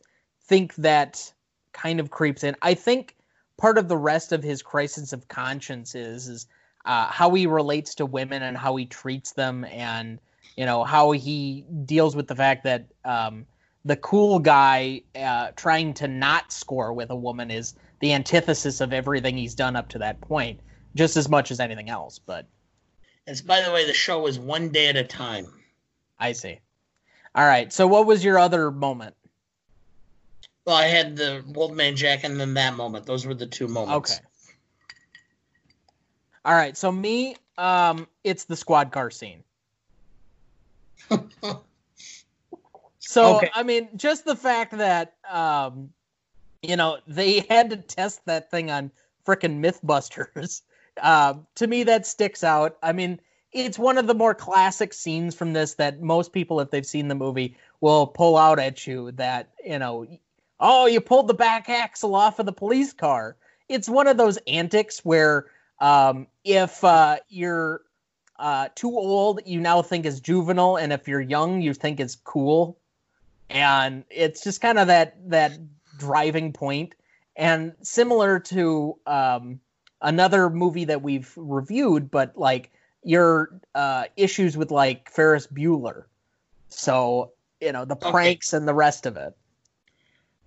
think 0.44 0.76
that 0.76 1.32
kind 1.74 2.00
of 2.00 2.10
creeps 2.10 2.44
in. 2.44 2.56
I 2.62 2.74
think 2.74 3.16
part 3.58 3.78
of 3.78 3.88
the 3.88 3.98
rest 3.98 4.32
of 4.32 4.44
his 4.44 4.62
crisis 4.62 5.14
of 5.14 5.28
conscience 5.28 5.96
is 5.96 6.28
is 6.28 6.48
uh, 6.86 7.08
how 7.08 7.34
he 7.34 7.46
relates 7.46 7.96
to 7.96 8.06
women 8.06 8.42
and 8.42 8.58
how 8.58 8.76
he 8.76 8.86
treats 8.86 9.34
them 9.34 9.66
and 9.66 10.20
you 10.56 10.66
know 10.66 10.84
how 10.84 11.12
he 11.12 11.66
deals 11.86 12.16
with 12.16 12.28
the 12.28 12.36
fact 12.36 12.64
that 12.64 12.86
um, 13.06 13.46
the 13.86 13.96
cool 13.98 14.40
guy 14.40 15.02
uh, 15.16 15.52
trying 15.56 15.94
to 15.96 16.08
not 16.08 16.52
score 16.52 16.94
with 16.94 17.10
a 17.10 17.16
woman 17.16 17.52
is 17.52 17.76
the 18.00 18.14
antithesis 18.14 18.82
of 18.82 18.94
everything 18.94 19.38
he's 19.38 19.56
done 19.56 19.76
up 19.76 19.90
to 19.90 20.00
that 20.00 20.20
point, 20.22 20.60
just 20.96 21.18
as 21.18 21.30
much 21.30 21.52
as 21.52 21.60
anything 21.60 21.90
else. 21.90 22.20
But 22.20 22.46
it's 23.28 23.42
by 23.42 23.62
the 23.62 23.72
way, 23.72 23.86
the 23.86 23.94
show 23.94 24.28
is 24.28 24.40
one 24.40 24.70
day 24.70 24.88
at 24.88 24.98
a 24.98 25.04
time. 25.04 25.48
I 26.20 26.34
see. 26.34 26.60
All 27.36 27.46
right. 27.46 27.72
So, 27.72 27.88
what 27.88 28.06
was 28.06 28.24
your 28.24 28.40
other 28.40 28.72
moment? 28.72 29.16
Well, 30.66 30.76
I 30.76 30.86
had 30.86 31.16
the 31.16 31.44
Wolfman 31.48 31.96
Jack 31.96 32.24
and 32.24 32.40
then 32.40 32.54
that 32.54 32.76
moment. 32.76 33.06
Those 33.06 33.26
were 33.26 33.34
the 33.34 33.48
two 33.48 33.68
moments. 33.68 34.12
Okay. 34.12 34.26
All 36.46 36.54
right. 36.54 36.78
So 36.78 36.92
me, 36.92 37.36
um, 37.58 38.08
it's 38.24 38.46
the 38.46 38.56
squad 38.56 38.92
car 38.92 39.10
scene. 39.10 39.44
so 43.00 43.38
okay. 43.38 43.50
I 43.54 43.64
mean, 43.64 43.90
just 43.96 44.26
the 44.26 44.36
fact 44.36 44.78
that 44.78 45.16
um, 45.30 45.90
you 46.62 46.76
know, 46.76 47.00
they 47.08 47.40
had 47.50 47.70
to 47.72 47.78
test 47.78 48.26
that 48.26 48.52
thing 48.52 48.72
on 48.72 48.92
freaking 49.26 49.60
Mythbusters. 49.60 50.62
Uh, 51.02 51.36
to 51.56 51.66
me, 51.66 51.84
that 51.84 52.06
sticks 52.06 52.44
out. 52.44 52.78
I 52.84 52.92
mean, 52.92 53.22
it's 53.52 53.80
one 53.80 53.98
of 53.98 54.08
the 54.08 54.14
more 54.14 54.36
classic 54.36 54.94
scenes 54.94 55.36
from 55.36 55.54
this 55.54 55.76
that 55.76 56.02
most 56.02 56.34
people, 56.34 56.60
if 56.60 56.70
they've 56.70 56.86
seen 56.86 57.08
the 57.08 57.16
movie, 57.16 57.58
will 57.82 58.08
pull 58.08 58.38
out 58.38 58.60
at 58.60 58.86
you. 58.86 59.12
That 59.14 59.50
you 59.66 59.80
know, 59.80 60.06
oh, 60.60 60.86
you 60.86 61.02
pulled 61.02 61.28
the 61.28 61.34
back 61.34 61.70
axle 61.70 62.16
off 62.16 62.40
of 62.40 62.46
the 62.46 62.54
police 62.54 62.94
car. 62.94 63.36
It's 63.68 63.90
one 63.90 64.08
of 64.08 64.18
those 64.18 64.38
antics 64.48 65.04
where 65.04 65.48
um, 65.80 66.28
if 66.44 66.84
uh, 66.84 67.18
you're 67.30 67.82
uh, 68.38 68.70
too 68.76 68.92
old, 68.92 69.42
you 69.46 69.60
now 69.60 69.82
think 69.82 70.06
is 70.06 70.20
juvenile, 70.20 70.78
and 70.78 70.94
if 70.94 71.08
you're 71.08 71.22
young, 71.22 71.62
you 71.62 71.74
think 71.74 72.00
is 72.00 72.16
cool. 72.16 72.78
And 73.50 74.04
it's 74.10 74.44
just 74.44 74.62
kind 74.62 74.78
of 74.78 74.88
that 74.88 75.18
that 75.30 75.58
driving 75.98 76.54
point. 76.54 76.94
And 77.36 77.74
similar 77.82 78.40
to 78.40 78.98
um, 79.08 79.60
another 80.02 80.50
movie 80.50 80.86
that 80.86 81.02
we've 81.02 81.32
reviewed, 81.36 82.12
but 82.12 82.38
like 82.38 82.72
your 83.04 83.60
uh, 83.76 84.06
issues 84.18 84.58
with 84.58 84.72
like 84.72 85.10
Ferris 85.10 85.48
Bueller. 85.48 86.04
So 86.70 87.34
you 87.62 87.72
know 87.72 87.86
the 87.86 87.96
pranks 87.96 88.54
okay. 88.54 88.60
and 88.60 88.68
the 88.68 88.74
rest 88.74 89.06
of 89.06 89.18
it. 89.18 89.36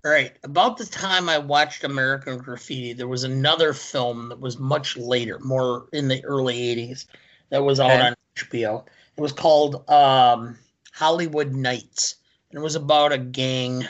Right. 0.04 0.32
About 0.42 0.78
the 0.78 0.86
time 0.86 1.28
I 1.28 1.38
watched 1.38 1.84
American 1.84 2.38
Graffiti, 2.38 2.92
there 2.92 3.06
was 3.06 3.22
another 3.22 3.72
film 3.72 4.30
that 4.30 4.40
was 4.40 4.58
much 4.58 4.96
later, 4.96 5.38
more 5.38 5.86
in 5.92 6.08
the 6.08 6.24
early 6.24 6.56
80s, 6.56 7.06
that 7.50 7.62
was 7.62 7.78
okay. 7.78 8.08
on 8.08 8.16
HBO. 8.34 8.84
It 9.16 9.20
was 9.20 9.32
called 9.32 9.88
um, 9.88 10.58
Hollywood 10.92 11.54
Knights. 11.54 12.16
And 12.50 12.58
it 12.58 12.62
was 12.62 12.74
about 12.74 13.12
a 13.12 13.18
gang 13.18 13.86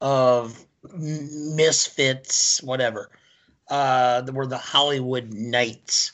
of 0.00 0.64
misfits, 0.94 2.62
whatever. 2.62 3.10
Uh, 3.68 4.22
that 4.22 4.34
were 4.34 4.46
the 4.46 4.56
Hollywood 4.56 5.34
Knights. 5.34 6.12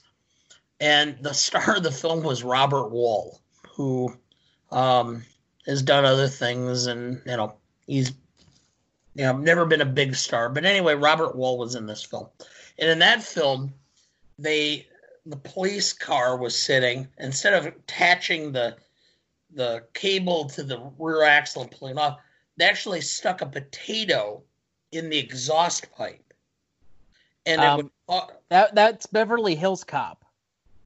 And 0.80 1.16
the 1.20 1.32
star 1.32 1.76
of 1.76 1.82
the 1.82 1.92
film 1.92 2.22
was 2.22 2.42
Robert 2.42 2.90
Wuhl, 2.90 3.38
who 3.68 4.14
um, 4.70 5.24
has 5.66 5.82
done 5.82 6.04
other 6.04 6.28
things 6.28 6.86
and, 6.86 7.20
you 7.26 7.36
know, 7.36 7.54
he's 7.86 8.12
you 9.14 9.24
know, 9.24 9.36
never 9.36 9.64
been 9.64 9.80
a 9.80 9.86
big 9.86 10.14
star. 10.14 10.48
But 10.48 10.64
anyway, 10.64 10.94
Robert 10.94 11.36
Wuhl 11.36 11.58
was 11.58 11.74
in 11.74 11.86
this 11.86 12.02
film. 12.02 12.26
And 12.78 12.90
in 12.90 12.98
that 12.98 13.22
film, 13.22 13.72
they 14.38 14.88
the 15.26 15.36
police 15.36 15.92
car 15.92 16.36
was 16.36 16.60
sitting 16.60 17.08
instead 17.18 17.54
of 17.54 17.66
attaching 17.66 18.52
the 18.52 18.76
the 19.54 19.84
cable 19.94 20.46
to 20.46 20.62
the 20.62 20.90
rear 20.98 21.22
axle 21.22 21.62
and 21.62 21.70
pulling 21.70 21.96
off, 21.96 22.18
they 22.56 22.64
actually 22.64 23.00
stuck 23.00 23.40
a 23.40 23.46
potato 23.46 24.42
in 24.90 25.08
the 25.08 25.18
exhaust 25.18 25.90
pipe. 25.92 26.34
And 27.46 27.60
um, 27.60 27.76
would, 27.76 27.90
uh, 28.08 28.26
that 28.48 28.74
that's 28.74 29.06
Beverly 29.06 29.54
Hills 29.54 29.84
Cop. 29.84 30.23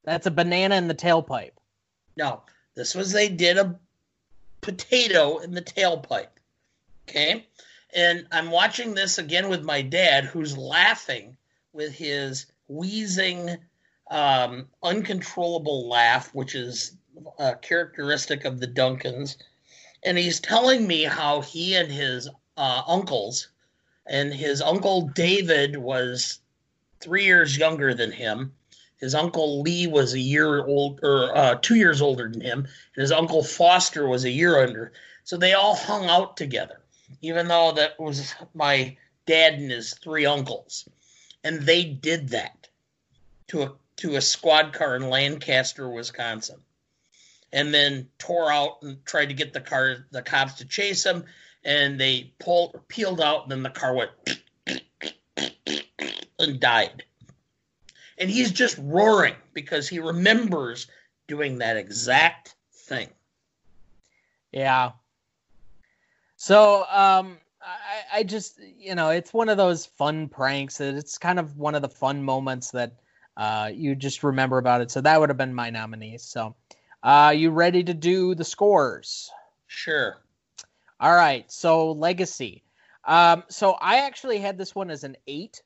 That's 0.09 0.27
a 0.27 0.31
banana 0.31 0.77
in 0.77 0.89
the 0.89 0.95
tailpipe. 0.95 1.53
No, 2.17 2.41
this 2.75 2.95
was 2.95 3.13
they 3.13 3.29
did 3.29 3.59
a 3.59 3.79
potato 4.63 5.37
in 5.37 5.53
the 5.53 5.61
tailpipe. 5.61 6.31
Okay. 7.07 7.47
And 7.95 8.27
I'm 8.33 8.51
watching 8.51 8.95
this 8.95 9.19
again 9.19 9.51
with 9.51 9.63
my 9.63 9.83
dad, 9.83 10.25
who's 10.25 10.57
laughing 10.57 11.37
with 11.75 11.93
his 11.93 12.47
wheezing, 12.69 13.59
um, 14.11 14.69
uncontrollable 14.83 15.89
laugh, 15.89 16.35
which 16.35 16.55
is 16.55 16.97
a 17.39 17.57
characteristic 17.57 18.47
of 18.47 18.61
the 18.61 18.67
Duncans. 18.67 19.37
And 20.03 20.17
he's 20.17 20.41
telling 20.41 20.87
me 20.87 21.03
how 21.03 21.43
he 21.43 21.75
and 21.77 21.93
his 21.93 22.31
uh, 22.57 22.83
uncles, 22.87 23.49
and 24.07 24.33
his 24.33 24.63
uncle 24.63 25.09
David 25.09 25.77
was 25.77 26.41
three 26.99 27.27
years 27.27 27.59
younger 27.59 27.93
than 27.93 28.11
him. 28.11 28.55
His 28.99 29.15
uncle 29.15 29.63
Lee 29.63 29.87
was 29.87 30.15
a 30.15 30.19
year 30.19 30.65
old, 30.65 31.01
or 31.03 31.37
uh, 31.37 31.55
two 31.57 31.77
years 31.77 32.03
older 32.03 32.29
than 32.29 32.41
him, 32.41 32.59
and 32.61 33.01
his 33.01 33.13
uncle 33.13 33.43
Foster 33.43 34.07
was 34.07 34.25
a 34.25 34.31
year 34.31 34.63
under. 34.63 34.93
So 35.25 35.37
they 35.37 35.53
all 35.53 35.77
hung 35.77 36.07
out 36.07 36.37
together 36.37 36.81
even 37.21 37.49
though 37.49 37.73
that 37.73 37.99
was 37.99 38.35
my 38.55 38.97
dad 39.27 39.55
and 39.55 39.71
his 39.71 39.95
three 39.95 40.27
uncles. 40.27 40.89
And 41.45 41.63
they 41.63 41.85
did 41.85 42.31
that 42.31 42.69
to 43.49 43.63
a 43.63 43.73
to 43.97 44.17
a 44.17 44.21
squad 44.21 44.73
car 44.73 44.95
in 44.97 45.11
Lancaster, 45.11 45.89
Wisconsin. 45.89 46.61
And 47.53 47.75
then 47.75 48.09
tore 48.19 48.53
out 48.53 48.83
and 48.83 49.05
tried 49.05 49.27
to 49.27 49.35
get 49.35 49.53
the 49.53 49.61
car 49.61 50.07
the 50.11 50.23
cops 50.23 50.55
to 50.55 50.65
chase 50.65 51.05
him 51.05 51.25
and 51.65 51.99
they 51.99 52.33
pulled 52.39 52.87
peeled 52.89 53.21
out 53.21 53.45
and 53.45 53.53
then 53.53 53.63
the 53.63 53.71
car 53.71 53.95
went 53.95 54.11
and 56.39 56.61
died. 56.61 57.05
And 58.19 58.29
he's 58.29 58.51
just 58.51 58.79
roaring 58.83 59.35
because 59.55 59.89
he 59.89 60.01
remembers 60.01 60.87
doing 61.29 61.59
that 61.59 61.77
exact 61.77 62.57
thing. 62.73 63.09
Yeah. 64.53 64.93
So 66.37 66.85
um, 66.91 67.39
I, 67.61 68.19
I 68.19 68.23
just 68.23 68.61
you 68.79 68.95
know 68.95 69.11
it's 69.11 69.33
one 69.33 69.49
of 69.49 69.57
those 69.57 69.87
fun 69.87 70.29
pranks. 70.29 70.79
That 70.79 70.95
it's 70.95 71.19
kind 71.19 71.39
of 71.39 71.57
one 71.57 71.75
of 71.75 71.83
the 71.83 71.89
fun 71.89 72.23
moments 72.23 72.71
that 72.73 72.95
uh, 73.37 73.71
you 73.73 73.95
just 73.95 74.23
remember 74.25 74.59
about 74.59 74.81
it. 74.81 74.91
So 74.91 75.01
that 75.01 75.21
would 75.21 75.29
have 75.29 75.39
been 75.39 75.55
my 75.55 75.71
nominees. 75.71 76.23
So, 76.23 76.57
uh, 77.03 77.33
you 77.37 77.51
ready 77.51 77.85
to 77.85 77.95
do 77.95 78.35
the 78.35 78.45
scores? 78.45 79.31
Sure. 79.67 80.17
All 81.01 81.15
right. 81.15 81.51
So 81.51 81.93
Legacy. 81.93 82.65
Um, 83.05 83.45
so 83.49 83.73
I 83.73 84.01
actually 84.01 84.39
had 84.39 84.59
this 84.59 84.75
one 84.75 84.91
as 84.91 85.05
an 85.05 85.17
eight, 85.27 85.63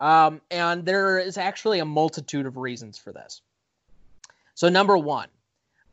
um, 0.00 0.40
and 0.50 0.84
there 0.84 1.18
is 1.18 1.38
actually 1.38 1.78
a 1.78 1.84
multitude 1.84 2.46
of 2.46 2.56
reasons 2.56 2.98
for 2.98 3.12
this. 3.12 3.40
So 4.54 4.68
number 4.68 4.96
one, 4.96 5.28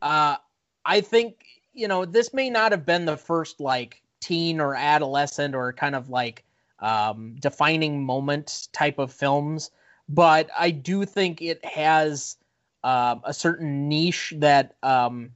uh, 0.02 0.36
I 0.84 1.00
think 1.00 1.44
you 1.72 1.88
know 1.88 2.04
this 2.04 2.32
may 2.32 2.50
not 2.50 2.72
have 2.72 2.86
been 2.86 3.04
the 3.04 3.16
first 3.16 3.60
like 3.60 4.02
teen 4.20 4.60
or 4.60 4.74
adolescent 4.74 5.54
or 5.54 5.72
kind 5.72 5.94
of 5.94 6.08
like 6.08 6.44
um, 6.80 7.36
defining 7.40 8.04
moment 8.04 8.68
type 8.72 8.98
of 8.98 9.12
films, 9.12 9.70
but 10.08 10.50
I 10.58 10.70
do 10.70 11.04
think 11.04 11.42
it 11.42 11.64
has 11.64 12.36
uh, 12.82 13.16
a 13.24 13.32
certain 13.32 13.88
niche 13.88 14.34
that 14.36 14.74
um, 14.82 15.30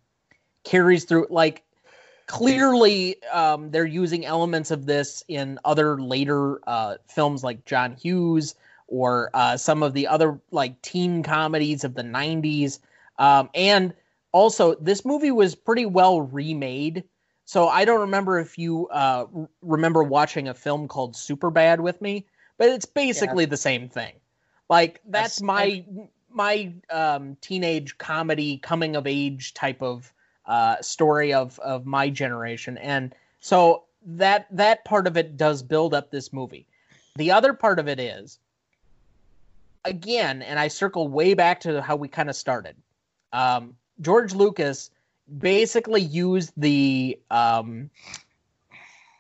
carries 0.65 1.05
through. 1.05 1.27
Like 1.31 1.65
clearly, 2.29 3.21
um, 3.33 3.73
they're 3.73 3.85
using 3.85 4.25
elements 4.25 4.71
of 4.71 4.87
this 4.87 5.25
in 5.27 5.59
other 5.65 6.01
later 6.01 6.61
uh, 6.69 6.99
films 7.09 7.43
like 7.43 7.65
John 7.65 7.97
Hughes 7.97 8.55
or 8.87 9.31
uh, 9.35 9.57
some 9.57 9.83
of 9.83 9.95
the 9.95 10.07
other 10.07 10.39
like 10.53 10.81
teen 10.83 11.25
comedies 11.25 11.83
of 11.83 11.95
the 11.95 12.03
'90s, 12.03 12.79
um, 13.19 13.51
and 13.53 13.93
also 14.31 14.77
this 14.77 15.05
movie 15.05 15.33
was 15.33 15.57
pretty 15.57 15.87
well 15.87 16.21
remade 16.21 17.03
so 17.49 17.67
I 17.67 17.87
don't 17.87 18.01
remember 18.01 18.39
if 18.39 18.59
you 18.59 18.89
uh, 18.89 19.25
remember 19.63 20.03
watching 20.03 20.49
a 20.49 20.55
film 20.55 20.87
called 20.87 21.15
Superbad 21.15 21.81
with 21.81 21.99
me, 22.03 22.27
but 22.59 22.69
it's 22.69 22.85
basically 22.85 23.45
yeah. 23.45 23.49
the 23.49 23.57
same 23.57 23.89
thing. 23.89 24.13
Like 24.69 25.01
that's 25.09 25.41
my 25.41 25.83
my 26.31 26.75
um, 26.91 27.39
teenage 27.41 27.97
comedy 27.97 28.59
coming 28.59 28.97
of 28.97 29.07
age 29.07 29.55
type 29.55 29.81
of 29.83 30.13
uh, 30.49 30.81
story 30.81 31.33
of 31.33 31.59
of 31.61 31.87
my 31.87 32.11
generation, 32.11 32.77
and 32.79 33.15
so 33.41 33.85
that 34.05 34.47
that 34.51 34.85
part 34.85 35.07
of 35.07 35.17
it 35.17 35.37
does 35.37 35.63
build 35.63 35.95
up 35.95 36.11
this 36.11 36.33
movie. 36.33 36.67
The 37.17 37.31
other 37.31 37.53
part 37.53 37.79
of 37.79 37.87
it 37.89 38.01
is 38.01 38.39
again, 39.85 40.43
and 40.43 40.59
I 40.59 40.69
circle 40.69 41.09
way 41.09 41.35
back 41.35 41.61
to 41.61 41.81
how 41.83 41.97
we 41.97 42.09
kind 42.09 42.29
of 42.29 42.37
started. 42.37 42.77
Um, 43.33 43.77
George 44.01 44.35
Lucas 44.35 44.91
basically 45.39 46.01
used 46.01 46.53
the 46.57 47.19
um, 47.31 47.91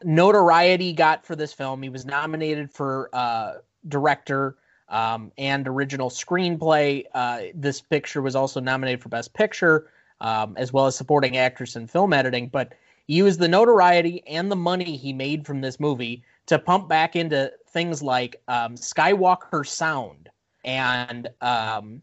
notoriety 0.03 0.93
got 0.93 1.26
for 1.26 1.37
this 1.37 1.53
film. 1.53 1.83
He 1.83 1.89
was 1.89 2.07
nominated 2.07 2.70
for 2.70 3.11
uh, 3.12 3.55
director 3.87 4.57
um, 4.89 5.33
and 5.37 5.66
original 5.68 6.11
screenplay. 6.11 7.05
Uh, 7.12 7.43
this 7.55 7.81
picture 7.81 8.22
was 8.22 8.37
also 8.37 8.61
nominated 8.61 9.03
for 9.03 9.09
Best 9.09 9.35
Picture, 9.35 9.87
um, 10.21 10.55
as 10.57 10.73
well 10.73 10.87
as 10.87 10.97
supporting 10.97 11.37
actress 11.37 11.77
and 11.77 11.91
film 11.91 12.12
editing. 12.12 12.49
But 12.49 12.73
he 13.07 13.14
used 13.14 13.41
the 13.41 13.49
notoriety 13.49 14.23
and 14.27 14.51
the 14.51 14.57
money 14.57 14.97
he 14.97 15.12
made 15.12 15.47
from 15.47 15.61
this 15.61 15.81
movie 15.81 16.23
to 16.47 16.59
pump 16.59 16.89
back 16.89 17.16
into 17.16 17.53
things 17.69 18.03
like 18.03 18.41
um, 18.49 18.75
Skywalker 18.75 19.66
Sound 19.66 20.29
and 20.64 21.29
um, 21.41 22.03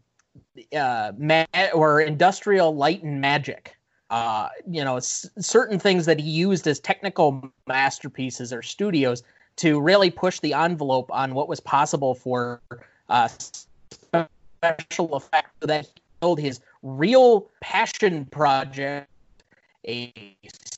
uh, 0.76 1.12
ma- 1.18 1.44
or 1.74 2.00
Industrial 2.00 2.74
Light 2.74 3.02
and 3.02 3.20
Magic 3.20 3.76
uh, 4.10 4.48
you 4.70 4.84
know, 4.84 4.96
s- 4.96 5.28
certain 5.38 5.78
things 5.78 6.06
that 6.06 6.20
he 6.20 6.30
used 6.30 6.66
as 6.66 6.78
technical 6.80 7.50
masterpieces 7.66 8.52
or 8.52 8.62
studios 8.62 9.22
to 9.56 9.80
really 9.80 10.10
push 10.10 10.38
the 10.40 10.52
envelope 10.54 11.10
on 11.12 11.34
what 11.34 11.48
was 11.48 11.60
possible 11.60 12.14
for 12.14 12.60
uh, 13.08 13.28
special 13.28 15.16
effects 15.16 15.50
so 15.60 15.66
that 15.66 15.86
he 15.86 15.90
built 16.20 16.38
his 16.38 16.60
real 16.82 17.48
passion 17.60 18.24
project, 18.26 19.08
a 19.86 20.12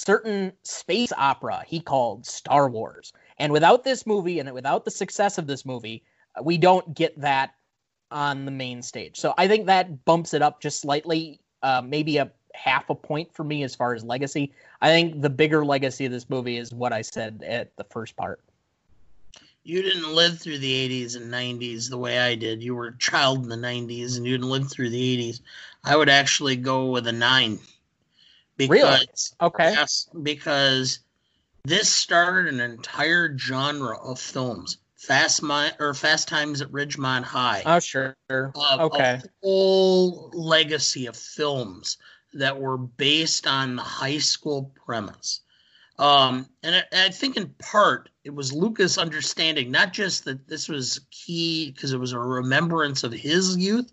certain 0.05 0.53
space 0.63 1.13
opera 1.17 1.63
he 1.67 1.81
called 1.81 2.27
Star 2.27 2.69
Wars. 2.69 3.13
And 3.39 3.53
without 3.53 3.85
this 3.85 4.07
movie 4.07 4.39
and 4.39 4.53
without 4.53 4.85
the 4.85 4.91
success 4.91 5.39
of 5.39 5.47
this 5.47 5.65
movie, 5.65 6.03
we 6.43 6.59
don't 6.59 6.95
get 6.95 7.19
that 7.21 7.55
on 8.11 8.45
the 8.45 8.51
main 8.51 8.83
stage. 8.83 9.19
So 9.19 9.35
I 9.37 9.49
think 9.49 9.67
that 9.67 10.05
bumps 10.05 10.35
it 10.35 10.43
up 10.43 10.61
just 10.61 10.81
slightly, 10.81 11.41
uh, 11.63 11.83
maybe 11.85 12.17
a 12.19 12.31
half 12.55 12.91
a 12.91 12.95
point 12.95 13.33
for 13.35 13.45
me 13.45 13.63
as 13.63 13.75
far 13.75 13.95
as 13.95 14.03
legacy. 14.05 14.53
I 14.81 14.89
think 14.89 15.21
the 15.21 15.31
bigger 15.31 15.65
legacy 15.65 16.07
of 16.07 16.13
this 16.13 16.29
movie 16.29 16.57
is 16.57 16.73
what 16.73 16.93
I 16.93 17.03
said 17.03 17.45
at 17.47 17.77
the 17.77 17.85
first 17.85 18.17
part. 18.17 18.41
You 19.69 19.83
didn't 19.83 20.15
live 20.15 20.39
through 20.39 20.59
the 20.59 21.05
80s 21.05 21.15
and 21.15 21.31
90s 21.31 21.91
the 21.91 21.99
way 21.99 22.19
I 22.19 22.35
did. 22.35 22.63
You 22.63 22.75
were 22.75 22.87
a 22.87 22.99
child 22.99 23.43
in 23.43 23.51
the 23.51 23.57
90s 23.57 24.17
and 24.17 24.25
you 24.25 24.33
didn't 24.33 24.49
live 24.49 24.71
through 24.71 24.89
the 24.89 25.31
80s. 25.31 25.41
I 25.85 25.95
would 25.95 26.09
actually 26.09 26.57
go 26.57 26.87
with 26.87 27.07
a 27.07 27.13
nine. 27.13 27.59
Because, 28.57 28.71
really? 28.71 29.07
Okay. 29.43 29.73
Yes, 29.73 30.09
because 30.23 31.01
this 31.65 31.91
started 31.91 32.55
an 32.55 32.61
entire 32.61 33.37
genre 33.37 33.99
of 33.99 34.19
films. 34.19 34.79
Fast 34.97 35.43
Mi- 35.43 35.71
or 35.79 35.93
Fast 35.93 36.29
Times 36.29 36.63
at 36.63 36.73
Ridgemont 36.73 37.25
High. 37.25 37.63
Oh, 37.67 37.79
sure. 37.79 38.17
Of, 38.31 38.81
okay. 38.81 39.21
A 39.23 39.29
whole 39.43 40.31
legacy 40.33 41.07
of 41.07 41.17
films 41.17 41.99
that 42.33 42.59
were 42.59 42.79
based 42.79 43.47
on 43.47 43.77
the 43.77 43.83
high 43.83 44.19
school 44.19 44.73
premise. 44.87 45.43
Um, 45.99 46.49
and 46.63 46.77
I, 46.77 47.07
I, 47.07 47.09
think 47.11 47.37
in 47.37 47.49
part 47.59 48.09
it 48.29 48.35
was 48.35 48.53
Lucas 48.53 48.99
understanding 48.99 49.71
not 49.71 49.95
just 49.95 50.27
that 50.27 50.47
this 50.47 50.69
was 50.69 51.01
key 51.11 51.71
because 51.71 51.95
it 51.95 51.99
was 51.99 52.13
a 52.13 52.19
remembrance 52.19 53.03
of 53.03 53.11
his 53.11 53.57
youth, 53.57 53.91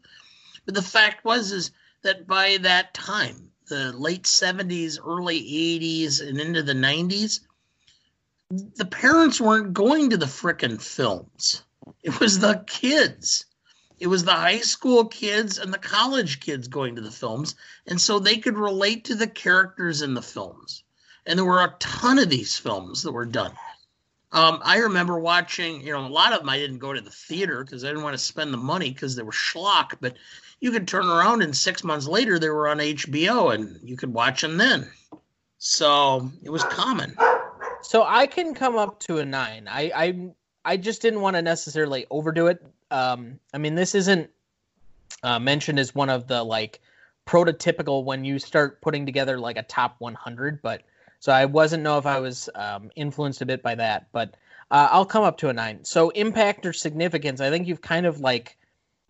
but 0.66 0.76
the 0.76 0.82
fact 0.82 1.24
was 1.24 1.54
is 1.54 1.72
that 2.02 2.28
by 2.28 2.58
that 2.58 2.94
time, 2.94 3.50
the 3.70 3.94
late 3.94 4.24
70s, 4.24 5.00
early 5.02 5.40
80s, 5.40 6.22
and 6.22 6.38
into 6.38 6.62
the 6.62 6.74
90s, 6.74 7.40
the 8.50 8.84
parents 8.84 9.40
weren't 9.40 9.74
going 9.74 10.10
to 10.10 10.18
the 10.18 10.26
frickin' 10.26 10.82
films. 10.82 11.64
It 12.04 12.20
was 12.20 12.40
the 12.40 12.62
kids. 12.68 13.46
It 14.00 14.08
was 14.08 14.26
the 14.26 14.34
high 14.34 14.60
school 14.60 15.06
kids 15.06 15.60
and 15.60 15.74
the 15.74 15.78
college 15.78 16.42
kids 16.42 16.68
going 16.68 16.96
to 16.96 17.02
the 17.02 17.10
films. 17.10 17.56
And 17.88 18.02
so 18.02 18.20
they 18.20 18.36
could 18.36 18.58
relate 18.58 19.06
to 19.06 19.16
the 19.16 19.28
characters 19.28 20.02
in 20.02 20.14
the 20.14 20.22
films 20.22 20.84
and 21.26 21.40
there 21.40 21.46
were 21.46 21.64
a 21.64 21.76
ton 21.80 22.20
of 22.20 22.30
these 22.30 22.58
films 22.58 23.04
that 23.04 23.12
were 23.12 23.26
done. 23.26 23.54
Um, 24.36 24.60
I 24.64 24.80
remember 24.80 25.18
watching, 25.18 25.80
you 25.80 25.94
know, 25.94 26.06
a 26.06 26.10
lot 26.10 26.34
of 26.34 26.40
them 26.40 26.50
I 26.50 26.58
didn't 26.58 26.80
go 26.80 26.92
to 26.92 27.00
the 27.00 27.10
theater 27.10 27.64
because 27.64 27.86
I 27.86 27.88
didn't 27.88 28.04
want 28.04 28.16
to 28.16 28.24
spend 28.24 28.54
the 28.54 28.58
money 28.58 28.92
because 28.92 29.16
they 29.16 29.24
were 29.24 29.32
schlock. 29.32 29.94
But 30.02 30.18
you 30.60 30.72
could 30.72 30.90
turn 30.90 31.06
around 31.06 31.42
and 31.42 31.56
six 31.56 31.86
months 31.86 32.06
later 32.06 32.38
they 32.38 32.50
were 32.50 32.68
on 32.68 32.80
HBO 32.80 33.56
and 33.56 33.80
you 33.82 33.96
could 33.96 34.14
watch 34.14 34.42
them 34.42 34.58
then. 34.58 34.92
So 35.58 36.30
it 36.44 36.50
was 36.50 36.66
common. 36.66 37.16
So 37.82 38.04
I 38.04 38.28
can 38.28 38.54
come 38.54 38.78
up 38.78 39.00
to 39.02 39.20
a 39.20 39.26
nine. 39.26 39.70
I 39.72 39.92
I, 39.96 40.30
I 40.66 40.78
just 40.78 41.02
didn't 41.02 41.22
want 41.22 41.38
to 41.38 41.42
necessarily 41.42 42.06
overdo 42.12 42.48
it. 42.48 42.62
Um, 42.92 43.40
I 43.54 43.58
mean, 43.58 43.76
this 43.76 43.96
isn't 43.96 44.30
uh, 45.24 45.40
mentioned 45.40 45.80
as 45.80 45.96
one 45.96 46.10
of 46.10 46.28
the 46.28 46.44
like 46.44 46.82
prototypical 47.26 48.04
when 48.04 48.26
you 48.26 48.40
start 48.40 48.82
putting 48.82 49.06
together 49.06 49.40
like 49.40 49.56
a 49.56 49.64
top 49.64 49.96
100, 50.00 50.62
but 50.62 50.82
so 51.26 51.32
I 51.32 51.46
wasn't 51.46 51.82
know 51.82 51.98
if 51.98 52.06
I 52.06 52.20
was 52.20 52.52
um, 52.54 52.92
influenced 52.96 53.42
a 53.42 53.48
bit 53.48 53.64
by 53.64 53.74
that, 53.74 54.06
but 54.12 54.36
uh, 54.70 54.90
I'll 54.92 55.08
come 55.08 55.24
up 55.24 55.40
to 55.40 55.50
a 55.50 55.54
nine. 55.54 55.84
So 55.84 56.12
impact 56.12 56.68
or 56.68 56.72
significance, 56.72 57.42
I 57.42 57.50
think 57.50 57.68
you've 57.68 57.82
kind 57.82 58.06
of 58.06 58.20
like 58.20 58.56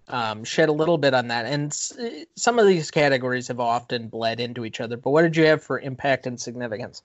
um, 0.07 0.45
shed 0.45 0.69
a 0.69 0.71
little 0.71 0.97
bit 0.97 1.13
on 1.13 1.27
that, 1.27 1.45
and 1.45 1.73
s- 1.73 1.91
some 2.37 2.57
of 2.57 2.67
these 2.67 2.89
categories 2.89 3.49
have 3.49 3.59
often 3.59 4.07
bled 4.07 4.39
into 4.39 4.63
each 4.63 4.79
other. 4.79 4.95
But 4.95 5.09
what 5.09 5.23
did 5.23 5.35
you 5.35 5.45
have 5.47 5.61
for 5.61 5.77
impact 5.77 6.25
and 6.25 6.39
significance? 6.39 7.01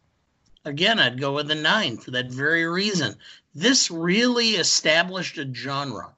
Again, 0.64 1.00
I'd 1.00 1.20
go 1.20 1.34
with 1.34 1.50
a 1.50 1.56
nine 1.56 1.96
for 1.96 2.12
that 2.12 2.30
very 2.30 2.64
reason. 2.64 3.16
This 3.52 3.90
really 3.90 4.50
established 4.50 5.38
a 5.38 5.52
genre. 5.52 6.10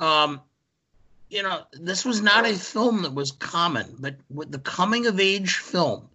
Um, 0.00 0.42
you 1.30 1.42
know, 1.42 1.62
this 1.72 2.04
was 2.04 2.20
not 2.20 2.44
a 2.44 2.54
film 2.54 3.00
that 3.04 3.14
was 3.14 3.32
common, 3.32 3.96
but 3.98 4.16
with 4.28 4.52
the 4.52 4.58
coming 4.58 5.06
of 5.06 5.18
age 5.18 5.54
film 5.54 6.10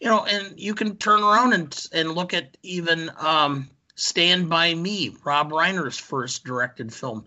you 0.00 0.08
know, 0.08 0.24
and 0.24 0.58
you 0.58 0.74
can 0.74 0.96
turn 0.96 1.22
around 1.22 1.52
and 1.52 1.86
and 1.92 2.12
look 2.12 2.34
at 2.34 2.56
even 2.62 3.10
um, 3.18 3.68
Stand 3.94 4.48
by 4.48 4.74
Me, 4.74 5.14
Rob 5.24 5.50
Reiner's 5.50 5.98
first 5.98 6.44
directed 6.44 6.92
film, 6.92 7.24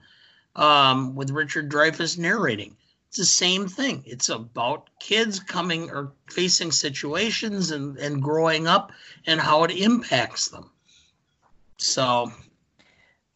um, 0.55 1.15
with 1.15 1.31
Richard 1.31 1.69
Dreyfuss 1.69 2.17
narrating. 2.17 2.77
It's 3.09 3.17
the 3.17 3.25
same 3.25 3.67
thing. 3.67 4.03
It's 4.05 4.29
about 4.29 4.89
kids 4.97 5.41
coming 5.41 5.89
or 5.89 6.13
facing 6.29 6.71
situations 6.71 7.71
and, 7.71 7.97
and 7.97 8.23
growing 8.23 8.67
up 8.67 8.93
and 9.25 9.41
how 9.41 9.65
it 9.65 9.71
impacts 9.71 10.47
them. 10.47 10.71
So, 11.75 12.31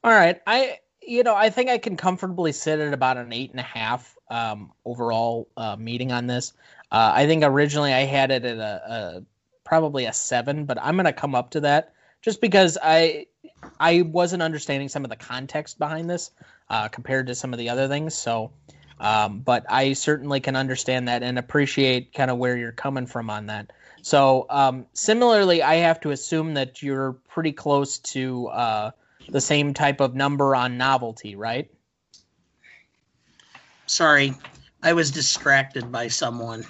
all 0.03 0.11
right, 0.11 0.41
I 0.47 0.79
you 1.01 1.23
know 1.23 1.35
I 1.35 1.49
think 1.49 1.69
I 1.69 1.77
can 1.77 1.97
comfortably 1.97 2.53
sit 2.53 2.79
at 2.79 2.93
about 2.93 3.17
an 3.17 3.33
eight 3.33 3.51
and 3.51 3.59
a 3.59 3.63
half 3.63 4.15
um, 4.29 4.71
overall 4.85 5.49
uh, 5.57 5.75
meeting 5.75 6.13
on 6.13 6.27
this. 6.27 6.53
Uh, 6.91 7.11
I 7.15 7.25
think 7.25 7.43
originally 7.43 7.93
I 7.93 8.01
had 8.01 8.31
it 8.31 8.45
at 8.45 8.57
a, 8.57 8.61
a 8.61 9.23
probably 9.63 10.05
a 10.05 10.13
seven, 10.13 10.65
but 10.65 10.77
I'm 10.81 10.95
gonna 10.95 11.13
come 11.13 11.35
up 11.35 11.51
to 11.51 11.61
that 11.61 11.93
just 12.21 12.41
because 12.41 12.77
I 12.81 13.27
I 13.79 14.01
wasn't 14.03 14.43
understanding 14.43 14.89
some 14.89 15.03
of 15.03 15.09
the 15.09 15.15
context 15.15 15.79
behind 15.79 16.09
this 16.09 16.31
uh, 16.69 16.87
compared 16.87 17.27
to 17.27 17.35
some 17.35 17.53
of 17.53 17.59
the 17.59 17.69
other 17.69 17.87
things. 17.87 18.13
So, 18.13 18.51
um, 18.99 19.39
but 19.39 19.65
I 19.69 19.93
certainly 19.93 20.39
can 20.39 20.55
understand 20.55 21.07
that 21.07 21.23
and 21.23 21.37
appreciate 21.37 22.13
kind 22.13 22.31
of 22.31 22.37
where 22.37 22.57
you're 22.57 22.71
coming 22.71 23.05
from 23.05 23.29
on 23.29 23.47
that. 23.47 23.71
So, 24.01 24.45
um, 24.49 24.85
similarly, 24.93 25.63
I 25.63 25.75
have 25.75 25.99
to 26.01 26.11
assume 26.11 26.53
that 26.53 26.83
you're 26.83 27.13
pretty 27.27 27.51
close 27.51 27.97
to 27.99 28.47
uh, 28.47 28.91
the 29.29 29.41
same 29.41 29.73
type 29.73 29.99
of 29.99 30.15
number 30.15 30.55
on 30.55 30.77
novelty, 30.77 31.35
right? 31.35 31.69
Sorry, 33.87 34.33
I 34.85 34.93
was 34.93 35.09
distracted 35.09 35.91
by 35.91 36.09
someone. 36.09 36.65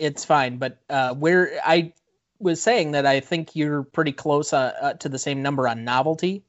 It's 0.00 0.24
fine, 0.24 0.58
but 0.58 0.78
uh, 0.90 1.14
where 1.14 1.52
I 1.64 1.92
was 2.40 2.60
saying 2.60 2.90
that 2.92 3.06
I 3.06 3.20
think 3.20 3.54
you're 3.54 3.84
pretty 3.84 4.10
close 4.10 4.52
uh, 4.52 4.74
uh, 4.80 4.92
to 4.94 5.08
the 5.08 5.18
same 5.18 5.40
number 5.40 5.68
on 5.68 5.84
novelty. 5.84 6.42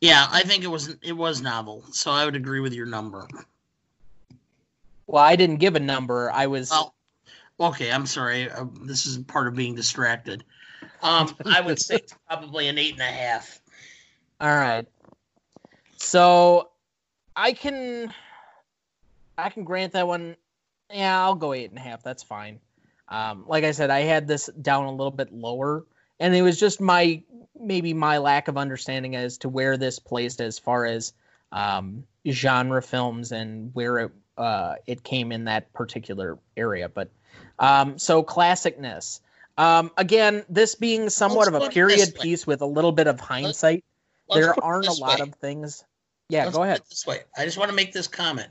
Yeah, 0.00 0.26
I 0.30 0.44
think 0.44 0.64
it 0.64 0.68
was 0.68 0.96
it 1.02 1.12
was 1.12 1.42
novel, 1.42 1.84
so 1.92 2.10
I 2.10 2.24
would 2.24 2.36
agree 2.36 2.60
with 2.60 2.72
your 2.72 2.86
number. 2.86 3.28
Well, 5.06 5.22
I 5.22 5.36
didn't 5.36 5.56
give 5.56 5.76
a 5.76 5.80
number. 5.80 6.30
I 6.32 6.46
was. 6.46 6.70
Well, 6.70 6.94
okay, 7.60 7.92
I'm 7.92 8.06
sorry. 8.06 8.50
Uh, 8.50 8.64
this 8.80 9.04
is 9.04 9.18
part 9.18 9.46
of 9.46 9.54
being 9.54 9.74
distracted. 9.74 10.42
Um, 11.02 11.36
I 11.44 11.60
would 11.60 11.78
say 11.78 11.96
it's 11.96 12.14
probably 12.26 12.68
an 12.68 12.78
eight 12.78 12.94
and 12.94 13.02
a 13.02 13.04
half. 13.04 13.60
All 14.40 14.48
right. 14.48 14.86
So, 15.98 16.70
I 17.36 17.52
can, 17.52 18.10
I 19.44 19.50
can 19.50 19.64
grant 19.64 19.92
that 19.92 20.06
one 20.06 20.36
yeah, 20.92 21.22
I'll 21.22 21.34
go 21.34 21.52
eight 21.52 21.70
and 21.70 21.78
a 21.78 21.82
half. 21.82 22.02
That's 22.02 22.22
fine. 22.22 22.60
Um, 23.08 23.44
like 23.46 23.64
I 23.64 23.72
said, 23.72 23.90
I 23.90 24.00
had 24.00 24.26
this 24.26 24.48
down 24.60 24.84
a 24.84 24.90
little 24.90 25.10
bit 25.10 25.32
lower, 25.32 25.84
and 26.18 26.34
it 26.34 26.42
was 26.42 26.58
just 26.58 26.80
my 26.80 27.22
maybe 27.58 27.92
my 27.92 28.18
lack 28.18 28.48
of 28.48 28.56
understanding 28.56 29.16
as 29.16 29.38
to 29.38 29.48
where 29.48 29.76
this 29.76 29.98
placed 29.98 30.40
as 30.40 30.58
far 30.58 30.86
as 30.86 31.12
um, 31.52 32.04
genre 32.28 32.82
films 32.82 33.32
and 33.32 33.74
where 33.74 33.98
it 33.98 34.12
uh, 34.36 34.74
it 34.86 35.02
came 35.02 35.32
in 35.32 35.44
that 35.44 35.72
particular 35.72 36.38
area. 36.56 36.88
But 36.88 37.10
um, 37.58 37.98
so 37.98 38.22
classicness. 38.22 39.20
Um, 39.58 39.90
again, 39.96 40.44
this 40.48 40.74
being 40.74 41.10
somewhat 41.10 41.52
Let's 41.52 41.64
of 41.66 41.70
a 41.70 41.72
period 41.72 42.14
piece 42.18 42.46
with 42.46 42.62
a 42.62 42.66
little 42.66 42.92
bit 42.92 43.08
of 43.08 43.20
hindsight, 43.20 43.84
Let's, 44.28 44.40
there 44.40 44.64
aren't 44.64 44.86
a 44.86 44.92
lot 44.92 45.18
way. 45.18 45.28
of 45.28 45.34
things. 45.34 45.84
Yeah, 46.30 46.44
Let's 46.44 46.56
go 46.56 46.62
ahead. 46.62 46.80
this 46.88 47.06
way, 47.06 47.20
I 47.36 47.44
just 47.44 47.58
want 47.58 47.68
to 47.70 47.76
make 47.76 47.92
this 47.92 48.06
comment 48.08 48.48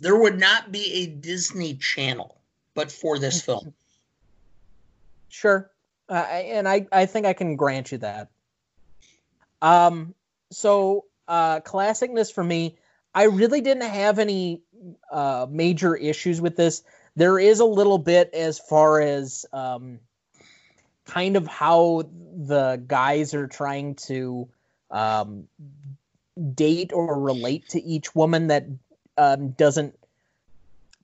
there 0.00 0.16
would 0.16 0.38
not 0.38 0.72
be 0.72 0.92
a 0.94 1.06
Disney 1.06 1.74
Channel 1.74 2.40
but 2.74 2.90
for 2.90 3.18
this 3.18 3.42
film. 3.42 3.74
Sure, 5.28 5.70
uh, 6.08 6.14
and 6.14 6.68
I 6.68 6.86
I 6.92 7.06
think 7.06 7.26
I 7.26 7.32
can 7.32 7.56
grant 7.56 7.92
you 7.92 7.98
that. 7.98 8.28
Um, 9.62 10.14
so 10.50 11.04
uh, 11.28 11.60
classicness 11.60 12.32
for 12.32 12.42
me, 12.42 12.76
I 13.14 13.24
really 13.24 13.60
didn't 13.60 13.88
have 13.88 14.18
any 14.18 14.62
uh, 15.10 15.46
major 15.48 15.94
issues 15.94 16.40
with 16.40 16.56
this. 16.56 16.82
There 17.16 17.38
is 17.38 17.60
a 17.60 17.64
little 17.64 17.98
bit 17.98 18.30
as 18.32 18.58
far 18.58 19.00
as 19.00 19.44
um, 19.52 20.00
kind 21.04 21.36
of 21.36 21.46
how 21.46 22.08
the 22.34 22.82
guys 22.86 23.34
are 23.34 23.46
trying 23.46 23.96
to 23.96 24.48
um, 24.90 25.48
date 26.54 26.92
or 26.92 27.20
relate 27.20 27.68
to 27.70 27.82
each 27.82 28.14
woman 28.14 28.46
that 28.48 28.66
um, 29.20 29.50
doesn't 29.50 29.94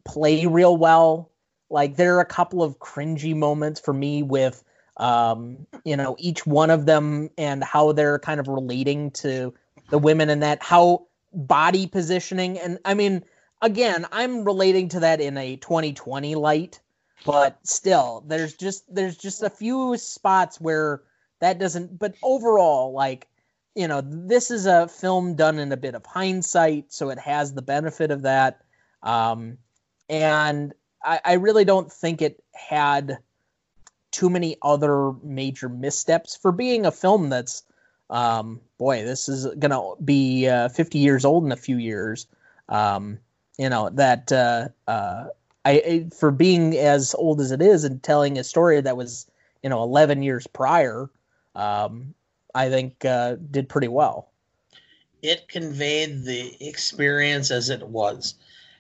play 0.04 0.46
real 0.46 0.76
well. 0.76 1.30
Like 1.68 1.96
there 1.96 2.16
are 2.16 2.20
a 2.20 2.26
couple 2.26 2.62
of 2.62 2.78
cringy 2.78 3.36
moments 3.36 3.78
for 3.78 3.92
me 3.92 4.22
with 4.22 4.64
um, 4.96 5.66
you 5.84 5.94
know, 5.94 6.16
each 6.18 6.46
one 6.46 6.70
of 6.70 6.86
them 6.86 7.28
and 7.36 7.62
how 7.62 7.92
they're 7.92 8.18
kind 8.18 8.40
of 8.40 8.48
relating 8.48 9.10
to 9.10 9.52
the 9.90 9.98
women 9.98 10.30
and 10.30 10.42
that 10.42 10.62
how 10.62 11.06
body 11.34 11.86
positioning 11.86 12.58
and 12.58 12.78
I 12.86 12.94
mean 12.94 13.22
again, 13.60 14.06
I'm 14.10 14.44
relating 14.44 14.88
to 14.90 15.00
that 15.00 15.20
in 15.20 15.36
a 15.36 15.56
2020 15.56 16.34
light, 16.34 16.80
but 17.26 17.58
still 17.62 18.24
there's 18.26 18.54
just 18.54 18.82
there's 18.92 19.18
just 19.18 19.42
a 19.42 19.50
few 19.50 19.98
spots 19.98 20.58
where 20.60 21.02
that 21.40 21.58
doesn't 21.58 21.98
but 21.98 22.14
overall 22.22 22.92
like 22.92 23.28
you 23.76 23.86
know, 23.86 24.00
this 24.02 24.50
is 24.50 24.64
a 24.66 24.88
film 24.88 25.34
done 25.34 25.58
in 25.58 25.70
a 25.70 25.76
bit 25.76 25.94
of 25.94 26.04
hindsight, 26.06 26.92
so 26.92 27.10
it 27.10 27.18
has 27.18 27.52
the 27.52 27.62
benefit 27.62 28.10
of 28.10 28.22
that. 28.22 28.62
Um, 29.02 29.58
and 30.08 30.72
I, 31.04 31.20
I 31.24 31.32
really 31.34 31.66
don't 31.66 31.92
think 31.92 32.22
it 32.22 32.42
had 32.54 33.18
too 34.10 34.30
many 34.30 34.56
other 34.62 35.12
major 35.22 35.68
missteps 35.68 36.36
for 36.36 36.52
being 36.52 36.86
a 36.86 36.90
film 36.90 37.28
that's 37.28 37.62
Um, 38.08 38.60
boy, 38.78 39.04
this 39.04 39.28
is 39.28 39.46
gonna 39.58 39.82
be 40.04 40.48
uh, 40.48 40.68
50 40.70 40.98
years 40.98 41.24
old 41.24 41.44
in 41.44 41.52
a 41.52 41.56
few 41.56 41.76
years. 41.76 42.26
Um, 42.68 43.18
you 43.58 43.68
know 43.68 43.90
that 43.90 44.32
uh, 44.32 44.68
uh, 44.86 45.26
I, 45.64 46.06
for 46.16 46.30
being 46.30 46.76
as 46.76 47.14
old 47.14 47.40
as 47.40 47.50
it 47.50 47.60
is 47.62 47.84
and 47.84 48.02
telling 48.02 48.38
a 48.38 48.44
story 48.44 48.80
that 48.80 48.96
was 48.96 49.26
you 49.62 49.68
know 49.70 49.82
11 49.82 50.22
years 50.22 50.46
prior, 50.46 51.10
um, 51.54 52.14
I 52.57 52.70
think 52.70 53.04
uh, 53.04 53.36
did 53.50 53.68
pretty 53.68 53.88
well. 53.88 54.30
It 55.20 55.46
conveyed 55.46 56.24
the 56.24 56.57
experience 56.66 57.50
as 57.50 57.68
it 57.68 57.86
was. 57.86 58.34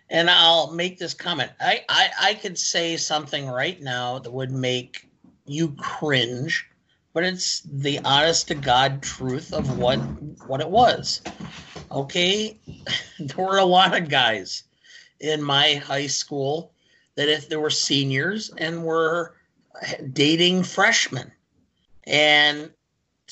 And 0.08 0.30
I'll 0.30 0.72
make 0.72 0.98
this 0.98 1.12
comment. 1.12 1.50
I, 1.60 1.84
I, 1.88 2.10
I 2.22 2.34
could 2.34 2.58
say 2.58 2.96
something 2.96 3.48
right 3.48 3.80
now 3.82 4.18
that 4.20 4.30
would 4.30 4.50
make 4.50 5.06
you 5.44 5.74
cringe, 5.78 6.66
but 7.12 7.22
it's 7.22 7.60
the 7.60 7.98
honest 8.04 8.48
to 8.48 8.54
God 8.54 9.02
truth 9.02 9.52
of 9.52 9.78
what 9.78 9.98
what 10.46 10.60
it 10.60 10.70
was. 10.70 11.20
Okay, 11.90 12.58
there 13.18 13.44
were 13.44 13.58
a 13.58 13.64
lot 13.64 13.94
of 13.94 14.08
guys 14.08 14.62
in 15.20 15.42
my 15.42 15.74
high 15.74 16.06
school 16.06 16.72
that 17.16 17.28
if 17.28 17.48
there 17.48 17.60
were 17.60 17.70
seniors 17.70 18.50
and 18.56 18.84
were 18.84 19.34
dating 20.12 20.62
freshmen 20.62 21.30
and 22.04 22.70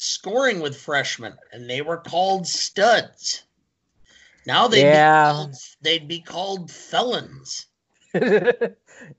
scoring 0.04 0.60
with 0.60 0.76
freshmen, 0.76 1.34
and 1.52 1.68
they 1.68 1.80
were 1.82 1.96
called 1.96 2.46
studs. 2.46 3.44
Now 4.46 4.68
they'd, 4.68 4.82
Yeah. 4.82 5.30
be, 5.30 5.34
called, 5.36 5.54
they'd 5.82 6.08
be 6.08 6.20
called 6.20 6.70
felons. 6.70 7.66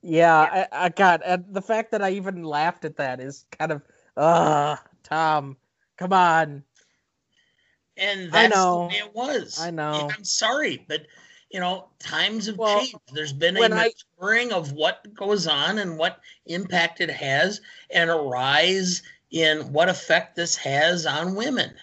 yeah, 0.01 0.39
I, 0.39 0.67
I 0.71 0.89
got 0.89 1.21
and 1.25 1.43
the 1.49 1.61
fact 1.61 1.91
that 1.91 2.01
I 2.01 2.11
even 2.11 2.43
laughed 2.43 2.85
at 2.85 2.95
that 2.97 3.19
is 3.19 3.45
kind 3.51 3.71
of 3.71 3.81
uh 4.15 4.77
Tom, 5.03 5.57
come 5.97 6.13
on. 6.13 6.63
And 7.97 8.27
I 8.29 8.43
that's 8.43 8.55
know. 8.55 8.83
the 8.83 8.87
way 8.87 9.01
it 9.05 9.13
was. 9.15 9.59
I 9.59 9.71
know. 9.71 10.09
I'm 10.15 10.23
sorry, 10.23 10.85
but 10.87 11.07
you 11.51 11.59
know, 11.59 11.89
times 11.99 12.47
have 12.47 12.57
Well, 12.57 12.79
changed. 12.79 12.95
There's 13.13 13.33
been 13.33 13.57
a 13.57 13.59
when 13.59 13.73
I- 13.73 13.91
maturing 14.19 14.51
of 14.53 14.71
what 14.73 15.13
goes 15.13 15.47
on 15.47 15.79
and 15.79 15.97
what 15.97 16.19
impact 16.45 17.01
it 17.01 17.09
has, 17.09 17.61
and 17.89 18.09
a 18.09 18.15
rise 18.15 19.01
in 19.35 19.71
what 19.73 19.89
effect 19.89 20.35
this 20.37 20.55
has 20.55 21.05
on 21.05 21.35
women. 21.35 21.73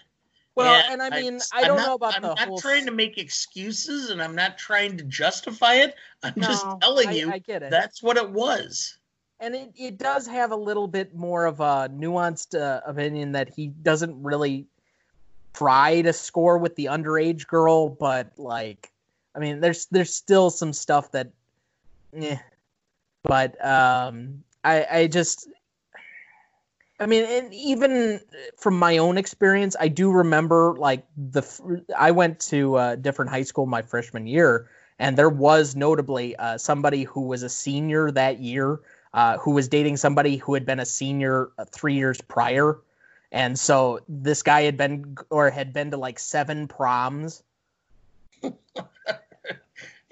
Well, 0.55 0.83
and 0.91 1.03
I 1.03 1.11
mean, 1.11 1.39
I 1.53 1.61
I'm 1.61 1.65
don't 1.67 1.77
not- 1.77 1.87
know 1.87 1.95
about 1.95 2.11
the 2.13 2.17
I'm 2.17 2.23
the 2.23 2.29
not 2.35 2.39
whole 2.49 2.59
trying 2.59 2.87
to 2.87 2.93
make 2.93 3.19
excuses, 3.19 4.09
and 4.11 4.23
I'm 4.23 4.35
not 4.35 4.57
trying 4.59 4.97
to 4.97 5.05
justify 5.05 5.75
it. 5.75 5.95
I'm 6.23 6.35
just 6.37 6.65
telling 6.81 7.09
I- 7.09 7.13
you 7.13 7.31
I 7.31 7.39
get 7.39 7.63
it. 7.63 7.71
that's 7.71 8.03
what 8.03 8.17
it 8.17 8.29
was. 8.31 8.97
and 9.41 9.55
it, 9.55 9.73
it 9.77 9.99
does 9.99 10.27
have 10.27 10.51
a 10.53 10.57
little 10.57 10.87
bit 10.87 11.15
more 11.15 11.47
of 11.47 11.61
a 11.61 11.89
nuanced 11.93 12.59
uh, 12.59 12.81
opinion 12.87 13.33
that 13.33 13.49
he 13.49 13.69
doesn't 13.69 14.23
really 14.23 14.67
try 15.53 16.01
to 16.03 16.13
score 16.13 16.59
with 16.59 16.75
the 16.77 16.87
underage 16.87 17.47
girl, 17.47 17.89
but 17.89 18.31
like, 18.39 18.91
I 19.35 19.41
mean, 19.41 19.61
there's 19.61 19.87
there's 19.87 20.15
still 20.15 20.49
some 20.51 20.73
stuff 20.73 21.13
that, 21.13 21.29
yeah. 22.17 22.39
But 23.25 23.63
um, 23.65 24.43
I 24.65 24.87
I 24.91 25.07
just, 25.07 25.49
I 27.03 27.07
mean, 27.07 27.25
and 27.25 27.53
even 27.53 28.21
from 28.57 28.79
my 28.79 28.99
own 28.99 29.19
experience, 29.19 29.75
I 29.81 29.89
do 29.89 30.11
remember 30.11 30.77
like 30.79 31.05
the 31.17 31.43
I 31.99 32.13
went 32.13 32.39
to 32.41 32.79
a 32.79 32.97
different 32.97 33.31
high 33.31 33.43
school 33.43 33.67
my 33.67 33.83
freshman 33.83 34.27
year, 34.27 34.69
and 34.99 35.17
there 35.17 35.29
was 35.29 35.75
notably 35.75 36.37
uh, 36.37 36.59
somebody 36.59 37.03
who 37.03 37.23
was 37.23 37.43
a 37.43 37.49
senior 37.49 38.13
that 38.13 38.39
year 38.39 38.81
uh, 39.15 39.39
who 39.39 39.51
was 39.51 39.69
dating 39.69 39.97
somebody 39.97 40.37
who 40.37 40.55
had 40.55 40.65
been 40.65 40.79
a 40.79 40.87
senior 40.87 41.51
uh, 41.59 41.65
three 41.65 41.95
years 41.95 42.21
prior. 42.21 42.79
And 43.33 43.59
so 43.59 44.01
this 44.09 44.43
guy 44.43 44.63
had 44.63 44.77
been 44.77 45.17
or 45.31 45.51
had 45.51 45.73
been 45.73 45.91
to 45.91 45.97
like 45.97 46.19
seven 46.19 46.69
proms. 46.69 47.43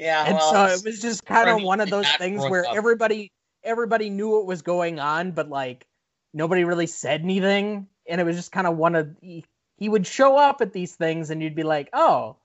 Yeah, 0.00 0.24
And 0.24 0.36
well, 0.36 0.50
so 0.50 0.64
it 0.74 0.82
was 0.82 1.02
just 1.02 1.26
kind 1.26 1.50
of 1.50 1.62
one 1.62 1.78
of 1.78 1.90
those 1.90 2.10
things 2.12 2.40
where 2.40 2.66
up. 2.66 2.74
everybody 2.74 3.30
everybody 3.62 4.08
knew 4.08 4.30
what 4.30 4.46
was 4.46 4.62
going 4.62 4.98
on, 4.98 5.32
but 5.32 5.50
like 5.50 5.86
nobody 6.32 6.64
really 6.64 6.86
said 6.86 7.22
anything. 7.22 7.86
And 8.08 8.20
it 8.20 8.24
was 8.24 8.36
just 8.36 8.52
kind 8.52 8.66
of 8.66 8.76
one 8.76 8.94
of 8.94 9.14
he, 9.20 9.44
he 9.76 9.88
would 9.88 10.06
show 10.06 10.36
up 10.36 10.60
at 10.60 10.72
these 10.72 10.94
things 10.94 11.30
and 11.30 11.42
you'd 11.42 11.54
be 11.54 11.62
like, 11.62 11.88
Oh, 11.92 12.36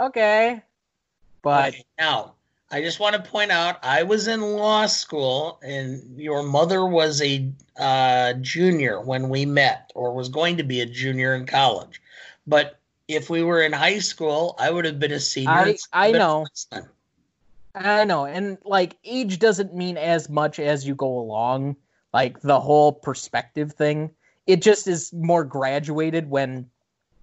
okay. 0.00 0.62
But 1.42 1.68
Okay, 1.70 1.84
now, 1.98 2.34
I 2.70 2.80
just 2.80 3.00
want 3.00 3.16
to 3.16 3.30
point 3.30 3.50
out 3.50 3.78
I 3.82 4.02
was 4.04 4.28
in 4.28 4.40
law 4.40 4.86
school 4.86 5.60
and 5.62 6.18
your 6.18 6.42
mother 6.42 6.86
was 6.86 7.20
a 7.20 7.50
uh, 7.76 8.34
junior 8.34 9.00
when 9.00 9.28
we 9.28 9.44
met, 9.44 9.90
or 9.94 10.14
was 10.14 10.28
going 10.28 10.56
to 10.56 10.62
be 10.62 10.80
a 10.80 10.86
junior 10.86 11.34
in 11.34 11.46
college. 11.46 12.00
But 12.46 12.78
if 13.08 13.28
we 13.28 13.42
were 13.42 13.62
in 13.62 13.72
high 13.72 13.98
school, 13.98 14.54
I 14.58 14.70
would 14.70 14.84
have 14.84 14.98
been 14.98 15.12
a 15.12 15.20
senior. 15.20 15.52
I- 15.52 15.76
I 15.92 16.12
know. 16.12 16.46
I 17.74 18.04
know, 18.04 18.26
and 18.26 18.58
like 18.64 18.96
age 19.04 19.38
doesn't 19.38 19.74
mean 19.74 19.96
as 19.96 20.28
much 20.28 20.58
as 20.58 20.86
you 20.86 20.94
go 20.94 21.18
along. 21.18 21.76
Like 22.12 22.40
the 22.40 22.60
whole 22.60 22.92
perspective 22.92 23.72
thing, 23.72 24.10
it 24.46 24.60
just 24.62 24.86
is 24.86 25.12
more 25.12 25.44
graduated 25.44 26.28
when 26.28 26.68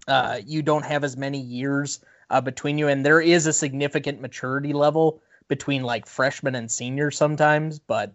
uh, 0.07 0.39
you 0.45 0.61
don't 0.61 0.85
have 0.85 1.03
as 1.03 1.15
many 1.15 1.39
years 1.39 1.99
uh, 2.29 2.41
between 2.41 2.77
you, 2.77 2.87
and 2.87 3.05
there 3.05 3.21
is 3.21 3.45
a 3.47 3.53
significant 3.53 4.21
maturity 4.21 4.73
level 4.73 5.21
between 5.47 5.83
like 5.83 6.05
freshmen 6.05 6.55
and 6.55 6.71
seniors 6.71 7.17
sometimes. 7.17 7.79
But 7.79 8.13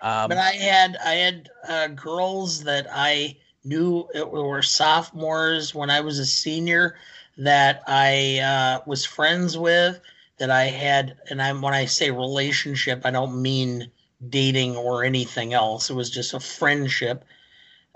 um, 0.00 0.28
But 0.28 0.38
I 0.38 0.52
had 0.52 0.96
I 1.04 1.14
had 1.14 1.50
uh, 1.68 1.88
girls 1.88 2.64
that 2.64 2.86
I 2.92 3.36
knew 3.64 4.08
it 4.14 4.30
were 4.30 4.62
sophomores 4.62 5.74
when 5.74 5.90
I 5.90 6.00
was 6.00 6.18
a 6.18 6.26
senior 6.26 6.96
that 7.36 7.82
I 7.86 8.38
uh, 8.38 8.82
was 8.86 9.04
friends 9.04 9.58
with 9.58 10.00
that 10.38 10.50
I 10.50 10.64
had 10.64 11.16
and 11.30 11.42
I'm 11.42 11.60
when 11.60 11.74
I 11.74 11.84
say 11.84 12.10
relationship 12.10 13.02
I 13.04 13.10
don't 13.10 13.42
mean 13.42 13.90
dating 14.28 14.76
or 14.76 15.04
anything 15.04 15.54
else. 15.54 15.90
It 15.90 15.94
was 15.94 16.10
just 16.10 16.34
a 16.34 16.40
friendship. 16.40 17.24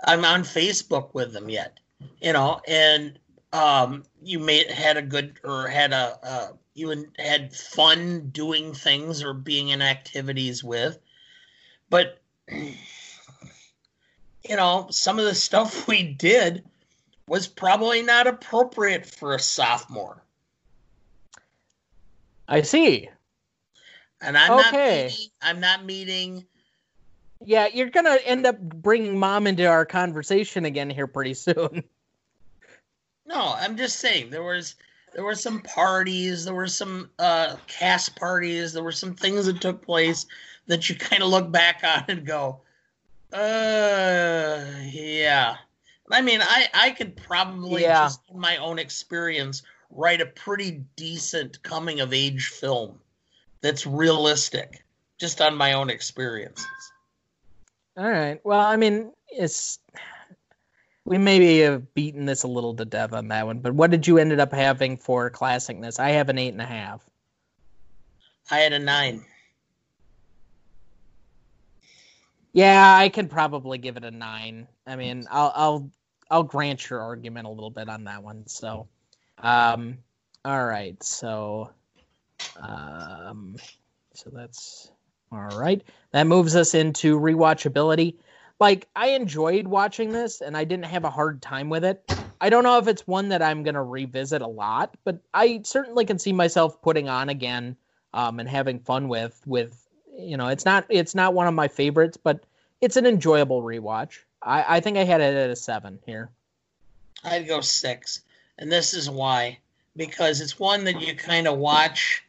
I'm 0.05 0.25
on 0.25 0.43
Facebook 0.43 1.13
with 1.13 1.33
them 1.33 1.49
yet 1.49 1.79
you 2.21 2.33
know 2.33 2.59
and 2.67 3.17
um 3.51 4.03
you 4.21 4.39
may 4.39 4.69
had 4.71 4.97
a 4.97 5.01
good 5.01 5.39
or 5.43 5.67
had 5.67 5.93
a 5.93 6.17
uh, 6.23 6.47
you 6.73 7.05
had 7.19 7.55
fun 7.55 8.29
doing 8.29 8.73
things 8.73 9.21
or 9.21 9.33
being 9.33 9.69
in 9.69 9.81
activities 9.81 10.63
with. 10.63 10.97
But 11.89 12.19
you 12.51 12.75
know 14.49 14.87
some 14.89 15.19
of 15.19 15.25
the 15.25 15.35
stuff 15.35 15.87
we 15.87 16.03
did 16.03 16.63
was 17.27 17.47
probably 17.47 18.01
not 18.01 18.27
appropriate 18.27 19.05
for 19.05 19.33
a 19.35 19.39
sophomore. 19.39 20.21
I 22.47 22.61
see. 22.61 23.09
And 24.23 24.37
i'm 24.37 24.51
not 24.51 24.73
Okay. 24.73 25.03
meeting, 25.05 25.27
i'm 25.41 25.59
not 25.59 25.85
meeting 25.85 26.45
Yeah, 27.45 27.67
you're 27.73 27.89
gonna 27.89 28.17
end 28.23 28.45
up 28.45 28.59
bringing 28.59 29.19
mom 29.19 29.47
into 29.47 29.65
our 29.65 29.85
conversation 29.85 30.65
again 30.65 30.89
here 30.89 31.07
pretty 31.07 31.33
soon. 31.33 31.83
no 33.25 33.53
i'm 33.57 33.77
just 33.77 33.99
saying 33.99 34.29
there 34.29 34.43
was 34.43 34.75
there 35.13 35.23
were 35.23 35.35
some 35.35 35.61
parties 35.61 36.45
there 36.45 36.53
were 36.53 36.67
some 36.67 37.09
uh 37.19 37.55
cast 37.67 38.15
parties 38.15 38.73
there 38.73 38.83
were 38.83 38.91
some 38.91 39.13
things 39.13 39.45
that 39.45 39.61
took 39.61 39.81
place 39.85 40.25
that 40.67 40.89
you 40.89 40.95
kind 40.95 41.21
of 41.23 41.29
look 41.29 41.51
back 41.51 41.81
on 41.83 42.03
and 42.07 42.25
go 42.25 42.59
uh 43.33 44.65
yeah 44.91 45.55
i 46.11 46.21
mean 46.21 46.41
i 46.41 46.67
i 46.73 46.89
could 46.91 47.15
probably 47.15 47.81
Yeah. 47.83 48.05
just 48.05 48.21
in 48.31 48.39
my 48.39 48.57
own 48.57 48.77
experience 48.79 49.63
write 49.89 50.21
a 50.21 50.25
pretty 50.25 50.83
decent 50.95 51.61
coming 51.63 51.99
of 51.99 52.13
age 52.13 52.47
film 52.47 52.99
that's 53.63 53.87
realistic 53.87 54.83
just 55.19 55.41
on 55.41 55.55
my 55.55 55.73
own 55.73 55.89
experiences 55.89 56.67
All 57.97 58.11
right. 58.11 58.39
Well, 58.43 58.59
I 58.59 58.75
mean, 58.75 59.11
it's 59.29 59.79
we 61.05 61.17
maybe 61.17 61.59
have 61.59 61.93
beaten 61.93 62.25
this 62.25 62.43
a 62.43 62.47
little 62.47 62.75
to 62.75 62.85
death 62.85 63.13
on 63.13 63.27
that 63.27 63.45
one, 63.45 63.59
but 63.59 63.73
what 63.73 63.91
did 63.91 64.07
you 64.07 64.17
ended 64.17 64.39
up 64.39 64.53
having 64.53 64.97
for 64.97 65.29
classicness? 65.29 65.99
I 65.99 66.11
have 66.11 66.29
an 66.29 66.37
eight 66.37 66.53
and 66.53 66.61
a 66.61 66.65
half. 66.65 67.01
i 68.51 68.59
had 68.59 68.73
a 68.73 68.79
nine 68.79 69.23
Yeah, 72.53 72.95
I 72.97 73.09
can 73.09 73.27
probably 73.27 73.77
give 73.79 73.97
it 73.97 74.03
a 74.03 74.11
nine. 74.11 74.67
I 74.85 74.95
mean, 74.95 75.25
I'll 75.29 75.51
I'll 75.55 75.91
I'll 76.29 76.43
grant 76.43 76.89
your 76.89 77.01
argument 77.01 77.47
a 77.47 77.49
little 77.49 77.71
bit 77.71 77.89
on 77.89 78.05
that 78.05 78.23
one. 78.23 78.47
So, 78.47 78.87
um, 79.39 79.97
all 80.45 80.65
right. 80.65 81.01
So, 81.03 81.71
um, 82.61 83.55
so 84.13 84.29
that's 84.31 84.91
all 85.31 85.57
right. 85.57 85.81
That 86.11 86.27
moves 86.27 86.55
us 86.55 86.73
into 86.73 87.19
rewatchability. 87.19 88.15
Like 88.59 88.87
I 88.95 89.09
enjoyed 89.09 89.67
watching 89.67 90.11
this, 90.11 90.41
and 90.41 90.55
I 90.55 90.63
didn't 90.63 90.85
have 90.85 91.03
a 91.03 91.09
hard 91.09 91.41
time 91.41 91.69
with 91.69 91.83
it. 91.83 92.03
I 92.39 92.49
don't 92.49 92.63
know 92.63 92.77
if 92.77 92.87
it's 92.87 93.07
one 93.07 93.29
that 93.29 93.41
I'm 93.41 93.63
gonna 93.63 93.83
revisit 93.83 94.41
a 94.41 94.47
lot, 94.47 94.95
but 95.03 95.19
I 95.33 95.61
certainly 95.63 96.05
can 96.05 96.19
see 96.19 96.33
myself 96.33 96.81
putting 96.81 97.09
on 97.09 97.29
again, 97.29 97.75
um, 98.13 98.39
and 98.39 98.47
having 98.47 98.79
fun 98.79 99.07
with 99.07 99.41
with 99.45 99.79
you 100.17 100.37
know, 100.37 100.47
it's 100.47 100.65
not 100.65 100.85
it's 100.89 101.15
not 101.15 101.33
one 101.33 101.47
of 101.47 101.53
my 101.53 101.67
favorites, 101.67 102.17
but 102.17 102.43
it's 102.81 102.97
an 102.97 103.05
enjoyable 103.05 103.63
rewatch. 103.63 104.19
I, 104.41 104.77
I 104.77 104.79
think 104.81 104.97
I 104.97 105.03
had 105.03 105.21
it 105.21 105.35
at 105.35 105.49
a 105.49 105.55
seven 105.55 105.99
here. 106.05 106.29
I'd 107.23 107.47
go 107.47 107.61
six, 107.61 108.21
and 108.57 108.71
this 108.71 108.93
is 108.93 109.09
why 109.09 109.59
because 109.95 110.41
it's 110.41 110.59
one 110.59 110.83
that 110.85 111.01
you 111.01 111.15
kind 111.15 111.47
of 111.47 111.57
watch, 111.57 112.23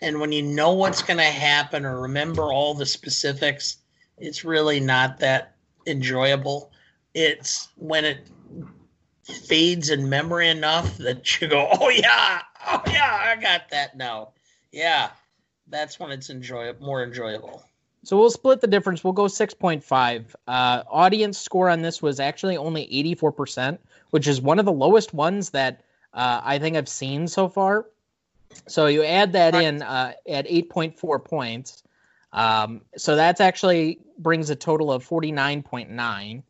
and 0.00 0.20
when 0.20 0.32
you 0.32 0.42
know 0.42 0.72
what's 0.72 1.02
going 1.02 1.18
to 1.18 1.24
happen 1.24 1.84
or 1.84 2.00
remember 2.00 2.52
all 2.52 2.74
the 2.74 2.86
specifics, 2.86 3.78
it's 4.18 4.44
really 4.44 4.80
not 4.80 5.18
that 5.20 5.54
enjoyable. 5.86 6.70
It's 7.14 7.68
when 7.76 8.04
it 8.04 8.26
fades 9.24 9.90
in 9.90 10.08
memory 10.08 10.48
enough 10.48 10.96
that 10.98 11.40
you 11.40 11.48
go, 11.48 11.68
"Oh 11.80 11.88
yeah, 11.88 12.42
oh 12.66 12.82
yeah, 12.86 13.34
I 13.36 13.40
got 13.40 13.70
that 13.70 13.96
now." 13.96 14.30
Yeah, 14.72 15.10
that's 15.68 16.00
when 16.00 16.10
it's 16.10 16.30
enjoy 16.30 16.72
more 16.80 17.04
enjoyable. 17.04 17.64
So 18.02 18.18
we'll 18.18 18.30
split 18.30 18.60
the 18.60 18.66
difference. 18.66 19.02
We'll 19.02 19.14
go 19.14 19.24
6.5. 19.24 20.34
Uh, 20.46 20.82
audience 20.90 21.38
score 21.38 21.70
on 21.70 21.80
this 21.80 22.02
was 22.02 22.20
actually 22.20 22.58
only 22.58 22.86
84%, 22.86 23.78
which 24.10 24.28
is 24.28 24.42
one 24.42 24.58
of 24.58 24.66
the 24.66 24.72
lowest 24.72 25.14
ones 25.14 25.50
that 25.50 25.82
uh, 26.14 26.40
I 26.44 26.58
think 26.58 26.76
I've 26.76 26.88
seen 26.88 27.28
so 27.28 27.48
far. 27.48 27.86
So 28.68 28.86
you 28.86 29.04
add 29.04 29.32
that 29.32 29.54
in 29.54 29.82
uh, 29.82 30.12
at 30.28 30.46
8.4 30.46 31.24
points. 31.24 31.82
Um, 32.32 32.82
so 32.96 33.16
that's 33.16 33.40
actually 33.40 34.00
brings 34.18 34.50
a 34.50 34.56
total 34.56 34.92
of 34.92 35.06
49.9 35.06 36.42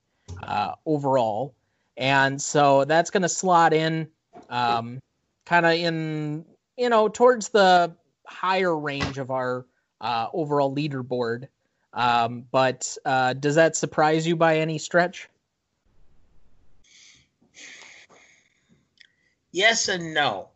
uh, 0.43 0.73
overall. 0.87 1.55
And 1.97 2.41
so 2.41 2.85
that's 2.85 3.11
going 3.11 3.23
to 3.23 3.29
slot 3.29 3.73
in 3.73 4.09
um, 4.49 5.01
kind 5.47 5.67
of 5.67 5.73
in, 5.73 6.45
you 6.77 6.89
know, 6.89 7.09
towards 7.09 7.49
the 7.49 7.95
higher 8.27 8.77
range 8.77 9.19
of 9.19 9.31
our 9.31 9.67
uh, 10.01 10.29
overall 10.33 10.75
leaderboard. 10.75 11.49
Um, 11.93 12.45
but 12.51 12.97
uh, 13.05 13.35
does 13.35 13.55
that 13.55 13.77
surprise 13.77 14.27
you 14.27 14.37
by 14.37 14.59
any 14.59 14.79
stretch? 14.79 15.29
Yes 19.55 19.89
and 19.89 20.13
no. 20.13 20.49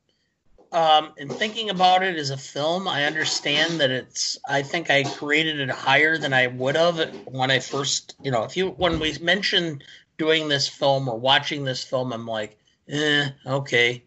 Um, 0.72 1.12
and 1.18 1.32
thinking 1.32 1.70
about 1.70 2.02
it 2.02 2.16
as 2.16 2.30
a 2.30 2.36
film, 2.36 2.88
I 2.88 3.04
understand 3.04 3.80
that 3.80 3.92
it's. 3.92 4.36
I 4.46 4.62
think 4.62 4.90
I 4.90 5.04
created 5.04 5.60
it 5.60 5.70
higher 5.70 6.18
than 6.18 6.32
I 6.32 6.48
would 6.48 6.74
have 6.74 6.98
when 7.26 7.52
I 7.52 7.60
first, 7.60 8.16
you 8.20 8.32
know, 8.32 8.42
if 8.42 8.56
you 8.56 8.70
when 8.70 8.98
we 8.98 9.16
mentioned 9.20 9.84
doing 10.18 10.48
this 10.48 10.66
film 10.66 11.08
or 11.08 11.16
watching 11.16 11.62
this 11.62 11.84
film, 11.84 12.12
I'm 12.12 12.26
like, 12.26 12.58
eh, 12.88 13.28
okay. 13.46 14.02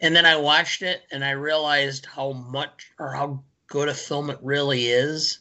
And 0.00 0.16
then 0.16 0.24
I 0.24 0.36
watched 0.36 0.80
it 0.80 1.02
and 1.12 1.22
I 1.22 1.32
realized 1.32 2.06
how 2.06 2.32
much 2.32 2.90
or 2.98 3.12
how 3.12 3.44
good 3.66 3.90
a 3.90 3.94
film 3.94 4.30
it 4.30 4.38
really 4.40 4.86
is. 4.86 5.40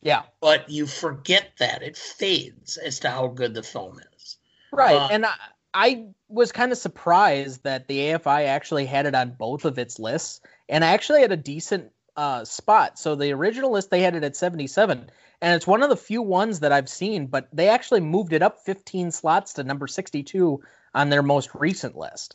Yeah. 0.00 0.22
But 0.40 0.70
you 0.70 0.86
forget 0.86 1.52
that 1.58 1.82
it 1.82 1.96
fades 1.98 2.78
as 2.78 3.00
to 3.00 3.10
how 3.10 3.26
good 3.26 3.52
the 3.52 3.62
film 3.62 4.00
is. 4.14 4.38
Right. 4.72 4.96
Uh, 4.96 5.08
and 5.10 5.26
I, 5.26 5.34
I 5.78 6.06
was 6.28 6.50
kind 6.50 6.72
of 6.72 6.78
surprised 6.78 7.62
that 7.62 7.86
the 7.86 7.98
AFI 8.00 8.46
actually 8.46 8.84
had 8.84 9.06
it 9.06 9.14
on 9.14 9.30
both 9.30 9.64
of 9.64 9.78
its 9.78 10.00
lists 10.00 10.40
and 10.68 10.84
I 10.84 10.88
actually 10.88 11.20
had 11.20 11.30
a 11.30 11.36
decent 11.36 11.92
uh, 12.16 12.44
spot. 12.44 12.98
So 12.98 13.14
the 13.14 13.32
original 13.32 13.70
list 13.70 13.88
they 13.88 14.00
had 14.00 14.16
it 14.16 14.24
at 14.24 14.34
77 14.34 15.08
and 15.40 15.54
it's 15.54 15.68
one 15.68 15.84
of 15.84 15.88
the 15.88 15.96
few 15.96 16.20
ones 16.20 16.60
that 16.60 16.72
I've 16.72 16.88
seen, 16.88 17.26
but 17.26 17.46
they 17.52 17.68
actually 17.68 18.00
moved 18.00 18.32
it 18.32 18.42
up 18.42 18.64
15 18.64 19.12
slots 19.12 19.52
to 19.52 19.62
number 19.62 19.86
62 19.86 20.60
on 20.96 21.10
their 21.10 21.22
most 21.22 21.50
recent 21.54 21.96
list. 21.96 22.34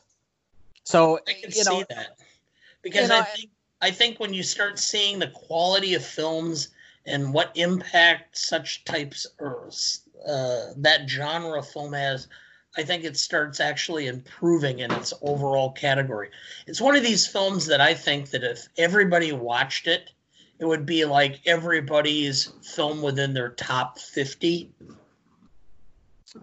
So 0.85 1.19
I 1.27 1.33
can 1.33 1.51
you 1.51 1.63
know, 1.65 1.79
see 1.79 1.85
that 1.89 2.17
because 2.81 3.01
you 3.03 3.07
know, 3.09 3.19
I 3.19 3.23
think 3.23 3.49
I 3.81 3.91
think 3.91 4.19
when 4.21 4.33
you 4.33 4.43
start 4.43 4.79
seeing 4.79 5.19
the 5.19 5.27
quality 5.27 5.95
of 5.95 6.05
films 6.05 6.69
and 7.05 7.33
what 7.33 7.51
impact 7.55 8.37
such 8.37 8.85
types 8.85 9.27
or 9.37 9.69
uh, 10.25 10.67
that 10.77 11.09
genre 11.09 11.59
of 11.59 11.67
film 11.67 11.91
has, 11.91 12.29
I 12.75 12.83
think 12.83 13.03
it 13.03 13.17
starts 13.17 13.59
actually 13.59 14.07
improving 14.07 14.79
in 14.79 14.91
its 14.91 15.13
overall 15.21 15.71
category. 15.71 16.29
It's 16.65 16.81
one 16.81 16.95
of 16.95 17.03
these 17.03 17.27
films 17.27 17.67
that 17.67 17.81
I 17.81 17.93
think 17.93 18.31
that 18.31 18.43
if 18.43 18.67
everybody 18.77 19.31
watched 19.31 19.87
it, 19.87 20.11
it 20.59 20.65
would 20.65 20.85
be 20.85 21.05
like 21.05 21.41
everybody's 21.45 22.51
film 22.63 23.01
within 23.01 23.33
their 23.33 23.49
top 23.49 23.99
50. 23.99 24.71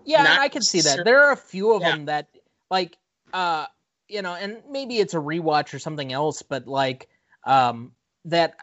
Yeah, 0.05 0.23
Not 0.23 0.41
I 0.41 0.49
can 0.49 0.63
see 0.63 0.83
that. 0.83 1.05
There 1.05 1.25
are 1.25 1.33
a 1.33 1.37
few 1.37 1.73
of 1.73 1.83
yeah. 1.83 1.91
them 1.91 2.05
that 2.07 2.29
like 2.71 2.97
uh 3.33 3.67
you 4.11 4.23
know, 4.23 4.35
and 4.35 4.59
maybe 4.69 4.99
it's 4.99 5.15
a 5.15 5.19
rewatch 5.19 5.73
or 5.73 5.79
something 5.79 6.13
else, 6.13 6.43
but 6.43 6.67
like 6.67 7.09
um, 7.45 7.93
that 8.25 8.57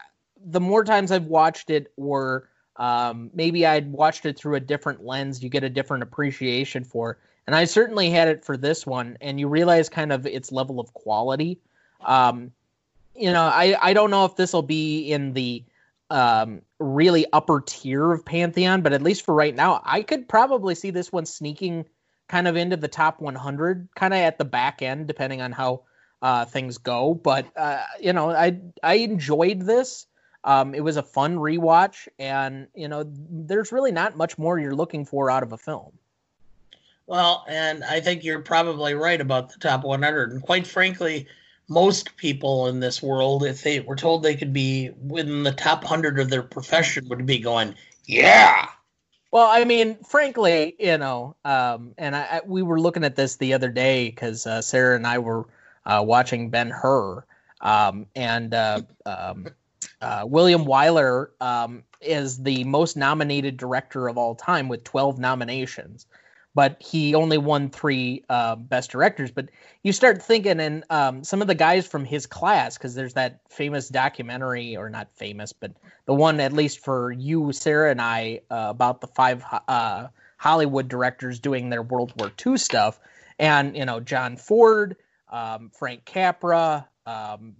the 0.44 0.60
more 0.60 0.84
times 0.84 1.10
I've 1.10 1.24
watched 1.24 1.70
it, 1.70 1.92
or 1.96 2.50
um, 2.76 3.30
maybe 3.32 3.66
I'd 3.66 3.90
watched 3.90 4.26
it 4.26 4.38
through 4.38 4.56
a 4.56 4.60
different 4.60 5.04
lens, 5.04 5.42
you 5.42 5.48
get 5.48 5.64
a 5.64 5.70
different 5.70 6.02
appreciation 6.02 6.84
for. 6.84 7.18
And 7.48 7.56
I 7.56 7.64
certainly 7.64 8.10
had 8.10 8.28
it 8.28 8.44
for 8.44 8.58
this 8.58 8.86
one, 8.86 9.16
and 9.22 9.40
you 9.40 9.48
realize 9.48 9.88
kind 9.88 10.12
of 10.12 10.26
its 10.26 10.52
level 10.52 10.78
of 10.78 10.92
quality. 10.92 11.58
Um, 12.04 12.52
you 13.16 13.32
know, 13.32 13.44
I, 13.44 13.74
I 13.80 13.94
don't 13.94 14.10
know 14.10 14.26
if 14.26 14.36
this 14.36 14.52
will 14.52 14.60
be 14.60 15.10
in 15.10 15.32
the 15.32 15.64
um, 16.10 16.60
really 16.78 17.24
upper 17.32 17.62
tier 17.62 18.12
of 18.12 18.22
Pantheon, 18.22 18.82
but 18.82 18.92
at 18.92 19.00
least 19.00 19.24
for 19.24 19.34
right 19.34 19.54
now, 19.54 19.80
I 19.82 20.02
could 20.02 20.28
probably 20.28 20.74
see 20.74 20.90
this 20.90 21.10
one 21.10 21.24
sneaking 21.24 21.86
kind 22.28 22.48
of 22.48 22.56
into 22.56 22.76
the 22.76 22.86
top 22.86 23.18
100, 23.18 23.88
kind 23.96 24.12
of 24.12 24.18
at 24.18 24.36
the 24.36 24.44
back 24.44 24.82
end, 24.82 25.06
depending 25.06 25.40
on 25.40 25.50
how 25.50 25.84
uh, 26.20 26.44
things 26.44 26.76
go. 26.76 27.14
But 27.14 27.46
uh, 27.56 27.82
you 27.98 28.12
know, 28.12 28.28
I 28.28 28.60
I 28.82 28.96
enjoyed 28.96 29.62
this. 29.62 30.04
Um, 30.44 30.74
it 30.74 30.84
was 30.84 30.98
a 30.98 31.02
fun 31.02 31.38
rewatch, 31.38 32.08
and 32.18 32.68
you 32.74 32.88
know, 32.88 33.04
there's 33.06 33.72
really 33.72 33.92
not 33.92 34.18
much 34.18 34.36
more 34.36 34.58
you're 34.58 34.74
looking 34.74 35.06
for 35.06 35.30
out 35.30 35.42
of 35.42 35.54
a 35.54 35.58
film. 35.58 35.92
Well, 37.08 37.46
and 37.48 37.82
I 37.84 38.00
think 38.00 38.22
you're 38.22 38.42
probably 38.42 38.92
right 38.92 39.20
about 39.20 39.50
the 39.50 39.58
top 39.58 39.82
100. 39.82 40.30
And 40.30 40.42
quite 40.42 40.66
frankly, 40.66 41.26
most 41.66 42.14
people 42.18 42.66
in 42.66 42.80
this 42.80 43.02
world, 43.02 43.44
if 43.44 43.62
they 43.62 43.80
were 43.80 43.96
told 43.96 44.22
they 44.22 44.36
could 44.36 44.52
be 44.52 44.90
within 45.00 45.42
the 45.42 45.52
top 45.52 45.84
100 45.84 46.20
of 46.20 46.28
their 46.28 46.42
profession, 46.42 47.08
would 47.08 47.24
be 47.24 47.38
going, 47.38 47.74
yeah. 48.04 48.68
Well, 49.30 49.48
I 49.50 49.64
mean, 49.64 49.96
frankly, 50.04 50.76
you 50.78 50.98
know, 50.98 51.34
um, 51.46 51.94
and 51.96 52.14
I, 52.14 52.20
I, 52.30 52.40
we 52.44 52.62
were 52.62 52.78
looking 52.78 53.04
at 53.04 53.16
this 53.16 53.36
the 53.36 53.54
other 53.54 53.70
day 53.70 54.10
because 54.10 54.46
uh, 54.46 54.60
Sarah 54.60 54.94
and 54.94 55.06
I 55.06 55.18
were 55.18 55.46
uh, 55.86 56.04
watching 56.06 56.50
Ben 56.50 56.68
Hur, 56.68 57.24
um, 57.62 58.06
and 58.16 58.52
uh, 58.52 58.82
um, 59.06 59.46
uh, 60.02 60.24
William 60.26 60.66
Wyler 60.66 61.28
um, 61.40 61.84
is 62.02 62.42
the 62.42 62.64
most 62.64 62.98
nominated 62.98 63.56
director 63.56 64.08
of 64.08 64.18
all 64.18 64.34
time 64.34 64.68
with 64.68 64.84
12 64.84 65.18
nominations, 65.18 66.06
but 66.58 66.76
he 66.82 67.14
only 67.14 67.38
won 67.38 67.70
three 67.70 68.24
uh, 68.30 68.56
best 68.56 68.90
directors. 68.90 69.30
But 69.30 69.48
you 69.84 69.92
start 69.92 70.20
thinking, 70.20 70.58
and 70.58 70.82
um, 70.90 71.22
some 71.22 71.40
of 71.40 71.46
the 71.46 71.54
guys 71.54 71.86
from 71.86 72.04
his 72.04 72.26
class, 72.26 72.76
because 72.76 72.96
there's 72.96 73.14
that 73.14 73.38
famous 73.48 73.88
documentary, 73.88 74.76
or 74.76 74.90
not 74.90 75.06
famous, 75.14 75.52
but 75.52 75.70
the 76.06 76.14
one 76.14 76.40
at 76.40 76.52
least 76.52 76.80
for 76.80 77.12
you, 77.12 77.52
Sarah, 77.52 77.92
and 77.92 78.02
I 78.02 78.40
uh, 78.50 78.66
about 78.70 79.00
the 79.00 79.06
five 79.06 79.44
uh, 79.68 80.08
Hollywood 80.38 80.88
directors 80.88 81.38
doing 81.38 81.70
their 81.70 81.82
World 81.82 82.12
War 82.18 82.32
II 82.44 82.58
stuff, 82.58 82.98
and 83.38 83.76
you 83.76 83.84
know 83.84 84.00
John 84.00 84.36
Ford 84.36 84.96
um, 85.30 85.70
Frank 85.72 86.06
Capra, 86.06 86.88
um, 87.06 87.54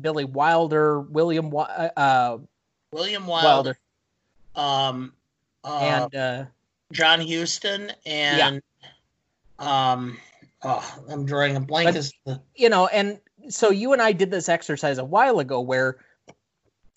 Billy 0.00 0.24
Wilder, 0.24 1.00
William 1.00 1.52
uh, 1.52 1.88
uh, 1.96 2.38
William 2.92 3.26
Wilder, 3.26 3.74
Wilder. 4.54 4.94
Um, 4.94 5.12
uh, 5.64 5.78
and 5.80 6.14
uh, 6.14 6.44
John 6.92 7.20
Huston, 7.20 7.92
and 8.06 8.62
yeah. 9.58 9.92
um, 9.92 10.18
oh, 10.62 10.98
I'm 11.10 11.26
drawing 11.26 11.56
a 11.56 11.60
blank. 11.60 11.94
But, 11.94 12.10
the... 12.24 12.40
You 12.56 12.68
know, 12.68 12.86
and 12.86 13.20
so 13.48 13.70
you 13.70 13.92
and 13.92 14.02
I 14.02 14.12
did 14.12 14.30
this 14.30 14.48
exercise 14.48 14.98
a 14.98 15.04
while 15.04 15.38
ago 15.38 15.60
where 15.60 15.98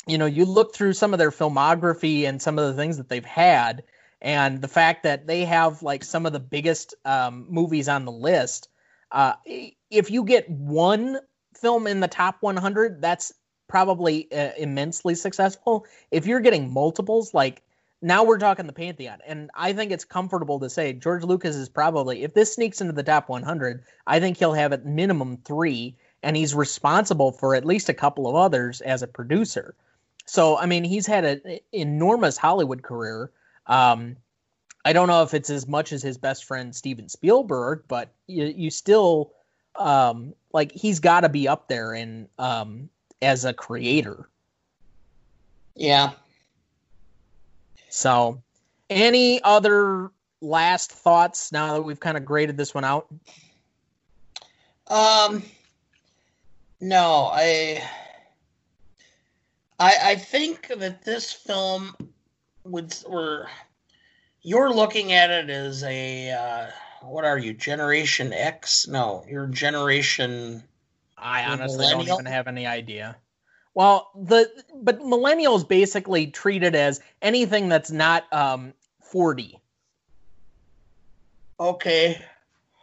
you 0.08 0.18
know 0.18 0.26
you 0.26 0.46
look 0.46 0.74
through 0.74 0.94
some 0.94 1.14
of 1.14 1.20
their 1.20 1.32
filmography 1.32 2.24
and 2.24 2.42
some 2.42 2.58
of 2.58 2.68
the 2.68 2.74
things 2.74 2.98
that 2.98 3.10
they've 3.10 3.26
had 3.26 3.84
and 4.22 4.62
the 4.62 4.68
fact 4.68 5.04
that 5.04 5.28
they 5.28 5.46
have 5.46 5.82
like 5.82 6.04
some 6.04 6.26
of 6.26 6.34
the 6.34 6.40
biggest 6.40 6.94
um, 7.06 7.46
movies 7.50 7.90
on 7.90 8.06
the 8.06 8.12
list 8.12 8.70
uh, 9.12 9.34
if 9.90 10.10
you 10.10 10.24
get 10.24 10.50
one 10.50 11.20
film 11.56 11.88
in 11.88 12.00
the 12.00 12.08
top 12.08 12.38
100, 12.42 13.02
that's 13.02 13.34
probably 13.68 14.32
uh, 14.32 14.52
immensely 14.58 15.16
successful. 15.16 15.86
If 16.12 16.26
you're 16.26 16.40
getting 16.40 16.72
multiples, 16.72 17.34
like 17.34 17.62
now 18.02 18.24
we're 18.24 18.40
talking 18.40 18.66
the 18.68 18.74
Pantheon, 18.74 19.20
and 19.26 19.52
I 19.54 19.74
think 19.74 19.92
it's 19.92 20.06
comfortable 20.06 20.60
to 20.60 20.70
say 20.70 20.94
George 20.94 21.24
Lucas 21.24 21.56
is 21.56 21.70
probably, 21.70 22.24
if 22.24 22.34
this 22.34 22.56
sneaks 22.56 22.82
into 22.82 22.94
the 22.94 23.04
top 23.04 23.30
100, 23.30 23.84
I 24.08 24.20
think 24.20 24.38
he'll 24.38 24.54
have 24.54 24.74
at 24.74 24.86
minimum 24.86 25.38
three, 25.46 25.96
and 26.24 26.36
he's 26.36 26.56
responsible 26.56 27.32
for 27.32 27.56
at 27.56 27.66
least 27.66 27.90
a 27.90 27.94
couple 27.94 28.28
of 28.28 28.36
others 28.36 28.82
as 28.82 29.04
a 29.04 29.08
producer. 29.08 29.76
So, 30.26 30.58
I 30.58 30.66
mean, 30.66 30.84
he's 30.84 31.06
had 31.06 31.26
an 31.26 31.60
enormous 31.72 32.38
Hollywood 32.38 32.84
career. 32.84 33.32
Um, 33.68 34.16
I 34.86 34.94
don't 34.94 35.08
know 35.08 35.24
if 35.24 35.34
it's 35.34 35.50
as 35.50 35.68
much 35.68 35.92
as 35.92 36.02
his 36.02 36.18
best 36.18 36.46
friend 36.46 36.76
Steven 36.76 37.10
Spielberg, 37.10 37.84
but 37.88 38.10
you, 38.28 38.46
you 38.46 38.72
still 38.72 39.34
um, 39.76 40.34
like 40.54 40.72
he's 40.72 41.00
got 41.00 41.22
to 41.22 41.30
be 41.30 41.48
up 41.48 41.68
there 41.68 41.94
in 41.94 42.28
um, 42.40 42.90
as 43.22 43.46
a 43.46 43.54
creator. 43.54 44.28
Yeah. 45.76 46.12
So, 47.92 48.42
any 48.90 49.44
other 49.44 50.12
last 50.40 50.94
thoughts 50.94 51.52
now 51.52 51.74
that 51.74 51.82
we've 51.82 52.00
kind 52.00 52.16
of 52.16 52.24
graded 52.24 52.56
this 52.56 52.74
one 52.74 52.86
out? 52.86 53.08
Um, 54.88 55.44
no, 56.80 57.30
I, 57.32 57.84
I, 59.78 59.94
I 60.04 60.16
think 60.16 60.68
that 60.70 61.04
this 61.04 61.34
film 61.34 61.94
would, 62.64 62.96
or 63.06 63.50
you're 64.42 64.74
looking 64.74 65.12
at 65.12 65.30
it 65.30 65.50
as 65.50 65.84
a, 65.84 66.32
uh, 66.32 66.68
what 67.02 67.26
are 67.26 67.38
you, 67.38 67.54
Generation 67.54 68.32
X? 68.32 68.88
No, 68.88 69.26
you're 69.28 69.48
Generation. 69.48 70.64
I 71.18 71.44
honestly 71.44 71.86
don't 71.90 72.08
even 72.08 72.26
have 72.26 72.48
any 72.48 72.66
idea. 72.66 73.18
Well, 73.74 74.12
the 74.16 74.50
but 74.82 75.00
millennials 75.00 75.68
basically 75.68 76.28
treat 76.28 76.64
it 76.64 76.76
as 76.76 77.00
anything 77.22 77.70
that's 77.70 77.92
not 77.92 78.32
um 78.34 78.74
40. 79.02 79.60
Okay. 81.60 82.22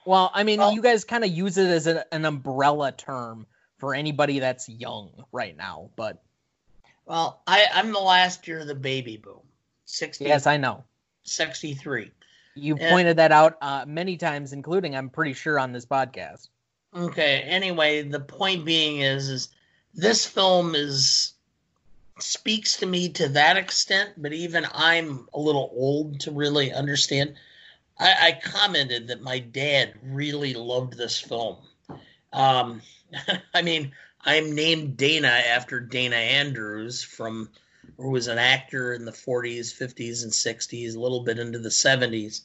Well, 0.07 0.30
I 0.32 0.43
mean, 0.45 0.61
Well- 0.61 0.72
you 0.72 0.80
guys 0.82 1.05
kind 1.05 1.24
of 1.24 1.30
use 1.30 1.59
it 1.59 1.68
as 1.68 1.86
a, 1.86 2.05
an 2.14 2.24
umbrella 2.24 2.93
term 2.93 3.47
for 3.78 3.95
anybody 3.95 4.39
that's 4.39 4.68
young 4.68 5.24
right 5.32 5.57
now, 5.57 5.91
but 5.97 6.22
Well, 7.07 7.43
I, 7.47 7.66
I'm 7.72 7.93
the 7.93 7.99
last 8.01 8.47
year 8.49 8.61
of 8.61 8.66
the 8.66 8.74
baby 8.74 9.16
boom. 9.16 9.41
60, 9.86 10.24
yes, 10.24 10.47
I 10.47 10.57
know. 10.57 10.84
63. 11.22 12.11
You 12.55 12.76
Yeah. 12.78 12.91
pointed 12.91 13.16
that 13.18 13.32
out 13.32 13.57
uh, 13.61 13.84
many 13.86 14.16
times, 14.16 14.53
including 14.53 14.97
I'm 14.97 15.09
pretty 15.11 15.32
sure 15.32 15.59
on 15.59 15.72
this 15.72 15.86
podcast. 15.86 16.49
Okay. 16.95 17.43
Anyway, 17.43 18.03
the 18.03 18.20
point 18.20 18.64
being 18.64 19.01
is, 19.01 19.28
is 19.28 19.49
this 19.95 20.26
film 20.26 20.74
is 20.74 21.34
speaks 22.20 22.76
to 22.78 22.86
me 22.86 23.09
to 23.11 23.28
that 23.28 23.57
extent, 23.57 24.11
but 24.16 24.32
even 24.32 24.66
I'm 24.72 25.28
a 25.32 25.39
little 25.39 25.70
old 25.74 26.20
to 26.20 26.30
really 26.32 26.72
understand. 26.72 27.34
I, 27.99 28.14
I 28.20 28.41
commented 28.43 29.09
that 29.09 29.22
my 29.22 29.39
dad 29.39 29.95
really 30.03 30.55
loved 30.55 30.97
this 30.97 31.20
film. 31.20 31.57
Um, 32.32 32.82
I 33.55 33.62
mean, 33.62 33.93
I'm 34.24 34.55
named 34.55 34.97
Dana 34.97 35.28
after 35.28 35.80
Dana 35.80 36.16
Andrews 36.16 37.03
from 37.03 37.51
who 37.97 38.11
was 38.11 38.26
an 38.26 38.39
actor 38.39 38.93
in 38.95 39.05
the 39.05 39.12
40s, 39.12 39.72
50s, 39.72 40.22
and 40.22 40.32
60s, 40.32 40.95
a 40.95 41.01
little 41.01 41.22
bit 41.22 41.39
into 41.39 41.59
the 41.59 41.68
70s. 41.68 42.43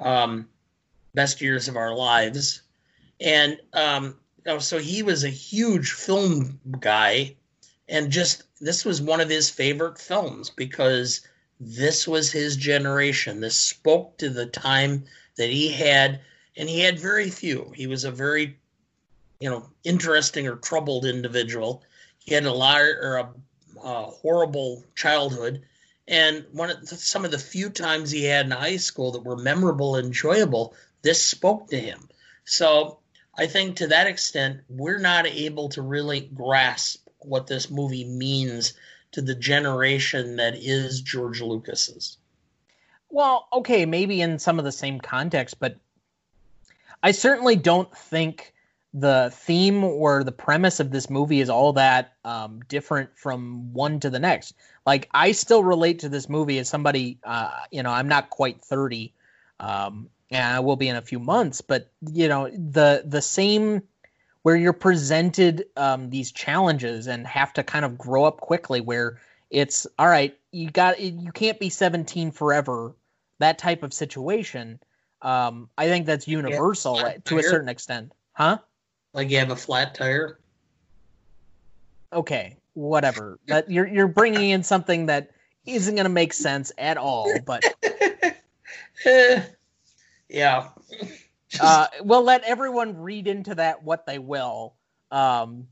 Um, 0.00 0.48
best 1.14 1.40
years 1.40 1.68
of 1.68 1.76
our 1.76 1.94
lives 1.94 2.62
and 3.22 3.58
um, 3.72 4.16
Oh, 4.44 4.58
so 4.58 4.78
he 4.78 5.02
was 5.02 5.22
a 5.22 5.28
huge 5.28 5.92
film 5.92 6.58
guy, 6.80 7.36
and 7.88 8.10
just 8.10 8.42
this 8.60 8.84
was 8.84 9.00
one 9.00 9.20
of 9.20 9.28
his 9.28 9.50
favorite 9.50 9.98
films 9.98 10.50
because 10.50 11.20
this 11.60 12.08
was 12.08 12.32
his 12.32 12.56
generation. 12.56 13.40
This 13.40 13.56
spoke 13.56 14.18
to 14.18 14.30
the 14.30 14.46
time 14.46 15.04
that 15.36 15.48
he 15.48 15.68
had, 15.68 16.20
and 16.56 16.68
he 16.68 16.80
had 16.80 16.98
very 16.98 17.30
few. 17.30 17.72
He 17.76 17.86
was 17.86 18.02
a 18.02 18.10
very, 18.10 18.58
you 19.38 19.48
know, 19.48 19.70
interesting 19.84 20.48
or 20.48 20.56
troubled 20.56 21.04
individual. 21.04 21.84
He 22.18 22.34
had 22.34 22.44
a 22.44 22.52
lot 22.52 22.80
or 22.80 23.16
a, 23.18 23.32
a 23.80 24.02
horrible 24.06 24.84
childhood, 24.96 25.62
and 26.08 26.44
one 26.50 26.70
of 26.70 26.80
the, 26.80 26.96
some 26.96 27.24
of 27.24 27.30
the 27.30 27.38
few 27.38 27.70
times 27.70 28.10
he 28.10 28.24
had 28.24 28.46
in 28.46 28.52
high 28.52 28.76
school 28.78 29.12
that 29.12 29.24
were 29.24 29.36
memorable 29.36 29.94
and 29.94 30.06
enjoyable. 30.06 30.74
This 31.02 31.24
spoke 31.24 31.68
to 31.70 31.78
him. 31.78 32.08
So 32.44 32.98
I 33.36 33.46
think 33.46 33.76
to 33.76 33.86
that 33.88 34.06
extent, 34.06 34.60
we're 34.68 34.98
not 34.98 35.26
able 35.26 35.68
to 35.70 35.82
really 35.82 36.20
grasp 36.20 37.08
what 37.20 37.46
this 37.46 37.70
movie 37.70 38.04
means 38.04 38.74
to 39.12 39.22
the 39.22 39.34
generation 39.34 40.36
that 40.36 40.54
is 40.56 41.00
George 41.00 41.40
Lucas's. 41.40 42.18
Well, 43.10 43.46
okay, 43.52 43.86
maybe 43.86 44.20
in 44.20 44.38
some 44.38 44.58
of 44.58 44.64
the 44.64 44.72
same 44.72 45.00
context, 45.00 45.58
but 45.60 45.76
I 47.02 47.12
certainly 47.12 47.56
don't 47.56 47.94
think 47.96 48.54
the 48.94 49.30
theme 49.34 49.84
or 49.84 50.22
the 50.22 50.32
premise 50.32 50.80
of 50.80 50.90
this 50.90 51.08
movie 51.08 51.40
is 51.40 51.48
all 51.48 51.74
that 51.74 52.14
um, 52.24 52.60
different 52.68 53.10
from 53.16 53.72
one 53.72 54.00
to 54.00 54.10
the 54.10 54.18
next. 54.18 54.54
Like, 54.84 55.08
I 55.12 55.32
still 55.32 55.64
relate 55.64 56.00
to 56.00 56.08
this 56.08 56.28
movie 56.28 56.58
as 56.58 56.68
somebody, 56.68 57.18
uh, 57.24 57.50
you 57.70 57.82
know, 57.82 57.90
I'm 57.90 58.08
not 58.08 58.30
quite 58.30 58.62
30, 58.62 59.12
um, 59.60 60.08
and 60.32 60.54
I 60.54 60.60
will 60.60 60.76
be 60.76 60.88
in 60.88 60.96
a 60.96 61.02
few 61.02 61.18
months, 61.18 61.60
but, 61.60 61.90
you 62.12 62.28
know, 62.28 62.48
the 62.48 63.02
the 63.04 63.22
same 63.22 63.82
where 64.42 64.56
you're 64.56 64.72
presented 64.72 65.66
um, 65.76 66.10
these 66.10 66.32
challenges 66.32 67.06
and 67.06 67.26
have 67.26 67.52
to 67.54 67.62
kind 67.62 67.84
of 67.84 67.96
grow 67.96 68.24
up 68.24 68.40
quickly 68.40 68.80
where 68.80 69.18
it's 69.50 69.86
all 69.98 70.08
right 70.08 70.36
you 70.50 70.70
got 70.70 71.00
you 71.00 71.30
can't 71.32 71.58
be 71.58 71.68
17 71.68 72.30
forever 72.32 72.94
that 73.38 73.58
type 73.58 73.82
of 73.82 73.92
situation 73.92 74.80
um, 75.22 75.68
i 75.78 75.86
think 75.86 76.06
that's 76.06 76.26
universal 76.26 76.96
flat 76.96 77.24
to 77.24 77.38
a 77.38 77.42
certain 77.42 77.68
extent. 77.68 78.12
Huh? 78.32 78.58
Like 79.12 79.30
you 79.30 79.38
have 79.38 79.50
a 79.50 79.56
flat 79.56 79.94
tire. 79.94 80.38
okay 82.12 82.56
whatever 82.74 83.38
that 83.46 83.70
you're 83.70 83.86
you're 83.86 84.08
bringing 84.08 84.50
in 84.50 84.62
something 84.62 85.06
that 85.06 85.30
isn't 85.66 85.94
going 85.94 86.04
to 86.04 86.10
make 86.10 86.32
sense 86.32 86.72
at 86.78 86.96
all 86.96 87.30
but 87.44 87.62
yeah. 90.32 90.68
uh, 91.60 91.86
we'll 92.02 92.24
let 92.24 92.42
everyone 92.44 92.98
read 92.98 93.26
into 93.26 93.54
that 93.54 93.82
what 93.82 94.06
they 94.06 94.18
will 94.18 94.74
um, 95.10 95.68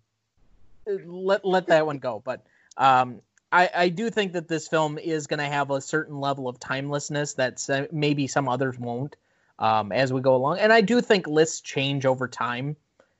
let 0.86 1.44
let 1.44 1.66
that 1.66 1.86
one 1.86 1.98
go 1.98 2.22
but 2.24 2.44
um, 2.76 3.20
I, 3.52 3.70
I 3.74 3.88
do 3.88 4.10
think 4.10 4.32
that 4.32 4.48
this 4.48 4.68
film 4.68 4.98
is 4.98 5.26
going 5.26 5.38
to 5.38 5.46
have 5.46 5.70
a 5.70 5.80
certain 5.80 6.20
level 6.20 6.48
of 6.48 6.60
timelessness 6.60 7.34
that 7.34 7.88
maybe 7.92 8.26
some 8.26 8.48
others 8.48 8.78
won't 8.78 9.16
um, 9.58 9.92
as 9.92 10.12
we 10.12 10.20
go 10.20 10.34
along. 10.34 10.58
And 10.58 10.72
I 10.72 10.80
do 10.80 11.00
think 11.00 11.26
lists 11.26 11.60
change 11.60 12.06
over 12.06 12.28
time 12.28 12.76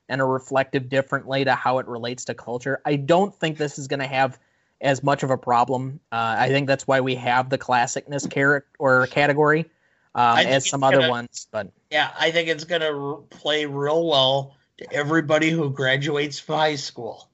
and 0.07 0.21
are 0.21 0.27
reflective 0.27 0.89
differently 0.89 1.45
to 1.45 1.55
how 1.55 1.79
it 1.79 1.87
relates 1.87 2.25
to 2.25 2.33
culture. 2.33 2.81
I 2.85 2.95
don't 2.95 3.33
think 3.35 3.57
this 3.57 3.77
is 3.77 3.87
going 3.87 3.99
to 3.99 4.07
have 4.07 4.39
as 4.79 5.03
much 5.03 5.23
of 5.23 5.29
a 5.29 5.37
problem. 5.37 5.99
Uh, 6.11 6.35
I 6.39 6.49
think 6.49 6.67
that's 6.67 6.87
why 6.87 7.01
we 7.01 7.15
have 7.15 7.49
the 7.49 7.57
classicness 7.57 8.29
character 8.29 8.67
or 8.79 9.07
category 9.07 9.69
um, 10.15 10.37
as 10.39 10.69
some 10.69 10.83
other 10.83 10.97
gonna- 10.99 11.09
ones. 11.09 11.47
But 11.51 11.67
Yeah, 11.91 12.11
I 12.19 12.31
think 12.31 12.49
it's 12.49 12.63
going 12.63 12.81
to 12.81 13.23
play 13.29 13.65
real 13.65 14.07
well 14.07 14.55
to 14.77 14.91
everybody 14.93 15.49
who 15.49 15.69
graduates 15.69 16.39
from 16.39 16.55
high 16.55 16.75
school. 16.75 17.29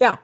yeah, 0.00 0.16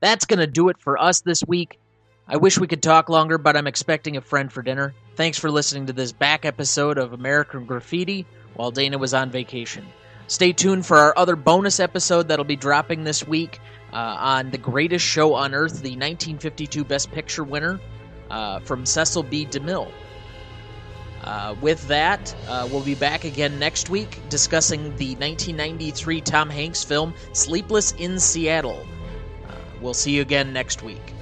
That's 0.00 0.24
going 0.24 0.38
to 0.40 0.46
do 0.46 0.68
it 0.68 0.78
for 0.78 0.96
us 0.96 1.20
this 1.22 1.42
week. 1.46 1.78
I 2.26 2.36
wish 2.36 2.58
we 2.58 2.66
could 2.66 2.82
talk 2.82 3.08
longer, 3.08 3.38
but 3.38 3.56
I'm 3.56 3.66
expecting 3.66 4.16
a 4.16 4.20
friend 4.20 4.52
for 4.52 4.62
dinner. 4.62 4.94
Thanks 5.16 5.38
for 5.38 5.50
listening 5.50 5.86
to 5.86 5.92
this 5.92 6.12
back 6.12 6.44
episode 6.44 6.98
of 6.98 7.12
American 7.12 7.64
Graffiti 7.64 8.26
while 8.54 8.70
Dana 8.70 8.98
was 8.98 9.14
on 9.14 9.30
vacation. 9.30 9.86
Stay 10.26 10.52
tuned 10.52 10.84
for 10.84 10.98
our 10.98 11.14
other 11.16 11.36
bonus 11.36 11.80
episode 11.80 12.28
that'll 12.28 12.44
be 12.44 12.54
dropping 12.56 13.02
this 13.04 13.26
week 13.26 13.60
uh, 13.94 13.96
on 14.18 14.50
The 14.50 14.58
Greatest 14.58 15.04
Show 15.06 15.32
on 15.32 15.54
Earth, 15.54 15.80
the 15.80 15.90
1952 15.96 16.84
Best 16.84 17.10
Picture 17.10 17.44
winner 17.44 17.80
uh, 18.30 18.60
from 18.60 18.84
Cecil 18.84 19.22
B. 19.22 19.46
DeMille. 19.46 19.90
Uh, 21.28 21.54
with 21.60 21.86
that, 21.88 22.34
uh, 22.48 22.66
we'll 22.72 22.82
be 22.82 22.94
back 22.94 23.24
again 23.24 23.58
next 23.58 23.90
week 23.90 24.18
discussing 24.30 24.84
the 24.96 25.14
1993 25.16 26.22
Tom 26.22 26.48
Hanks 26.48 26.82
film 26.82 27.12
Sleepless 27.34 27.92
in 27.98 28.18
Seattle. 28.18 28.86
Uh, 29.46 29.52
we'll 29.82 29.92
see 29.92 30.12
you 30.12 30.22
again 30.22 30.54
next 30.54 30.82
week. 30.82 31.12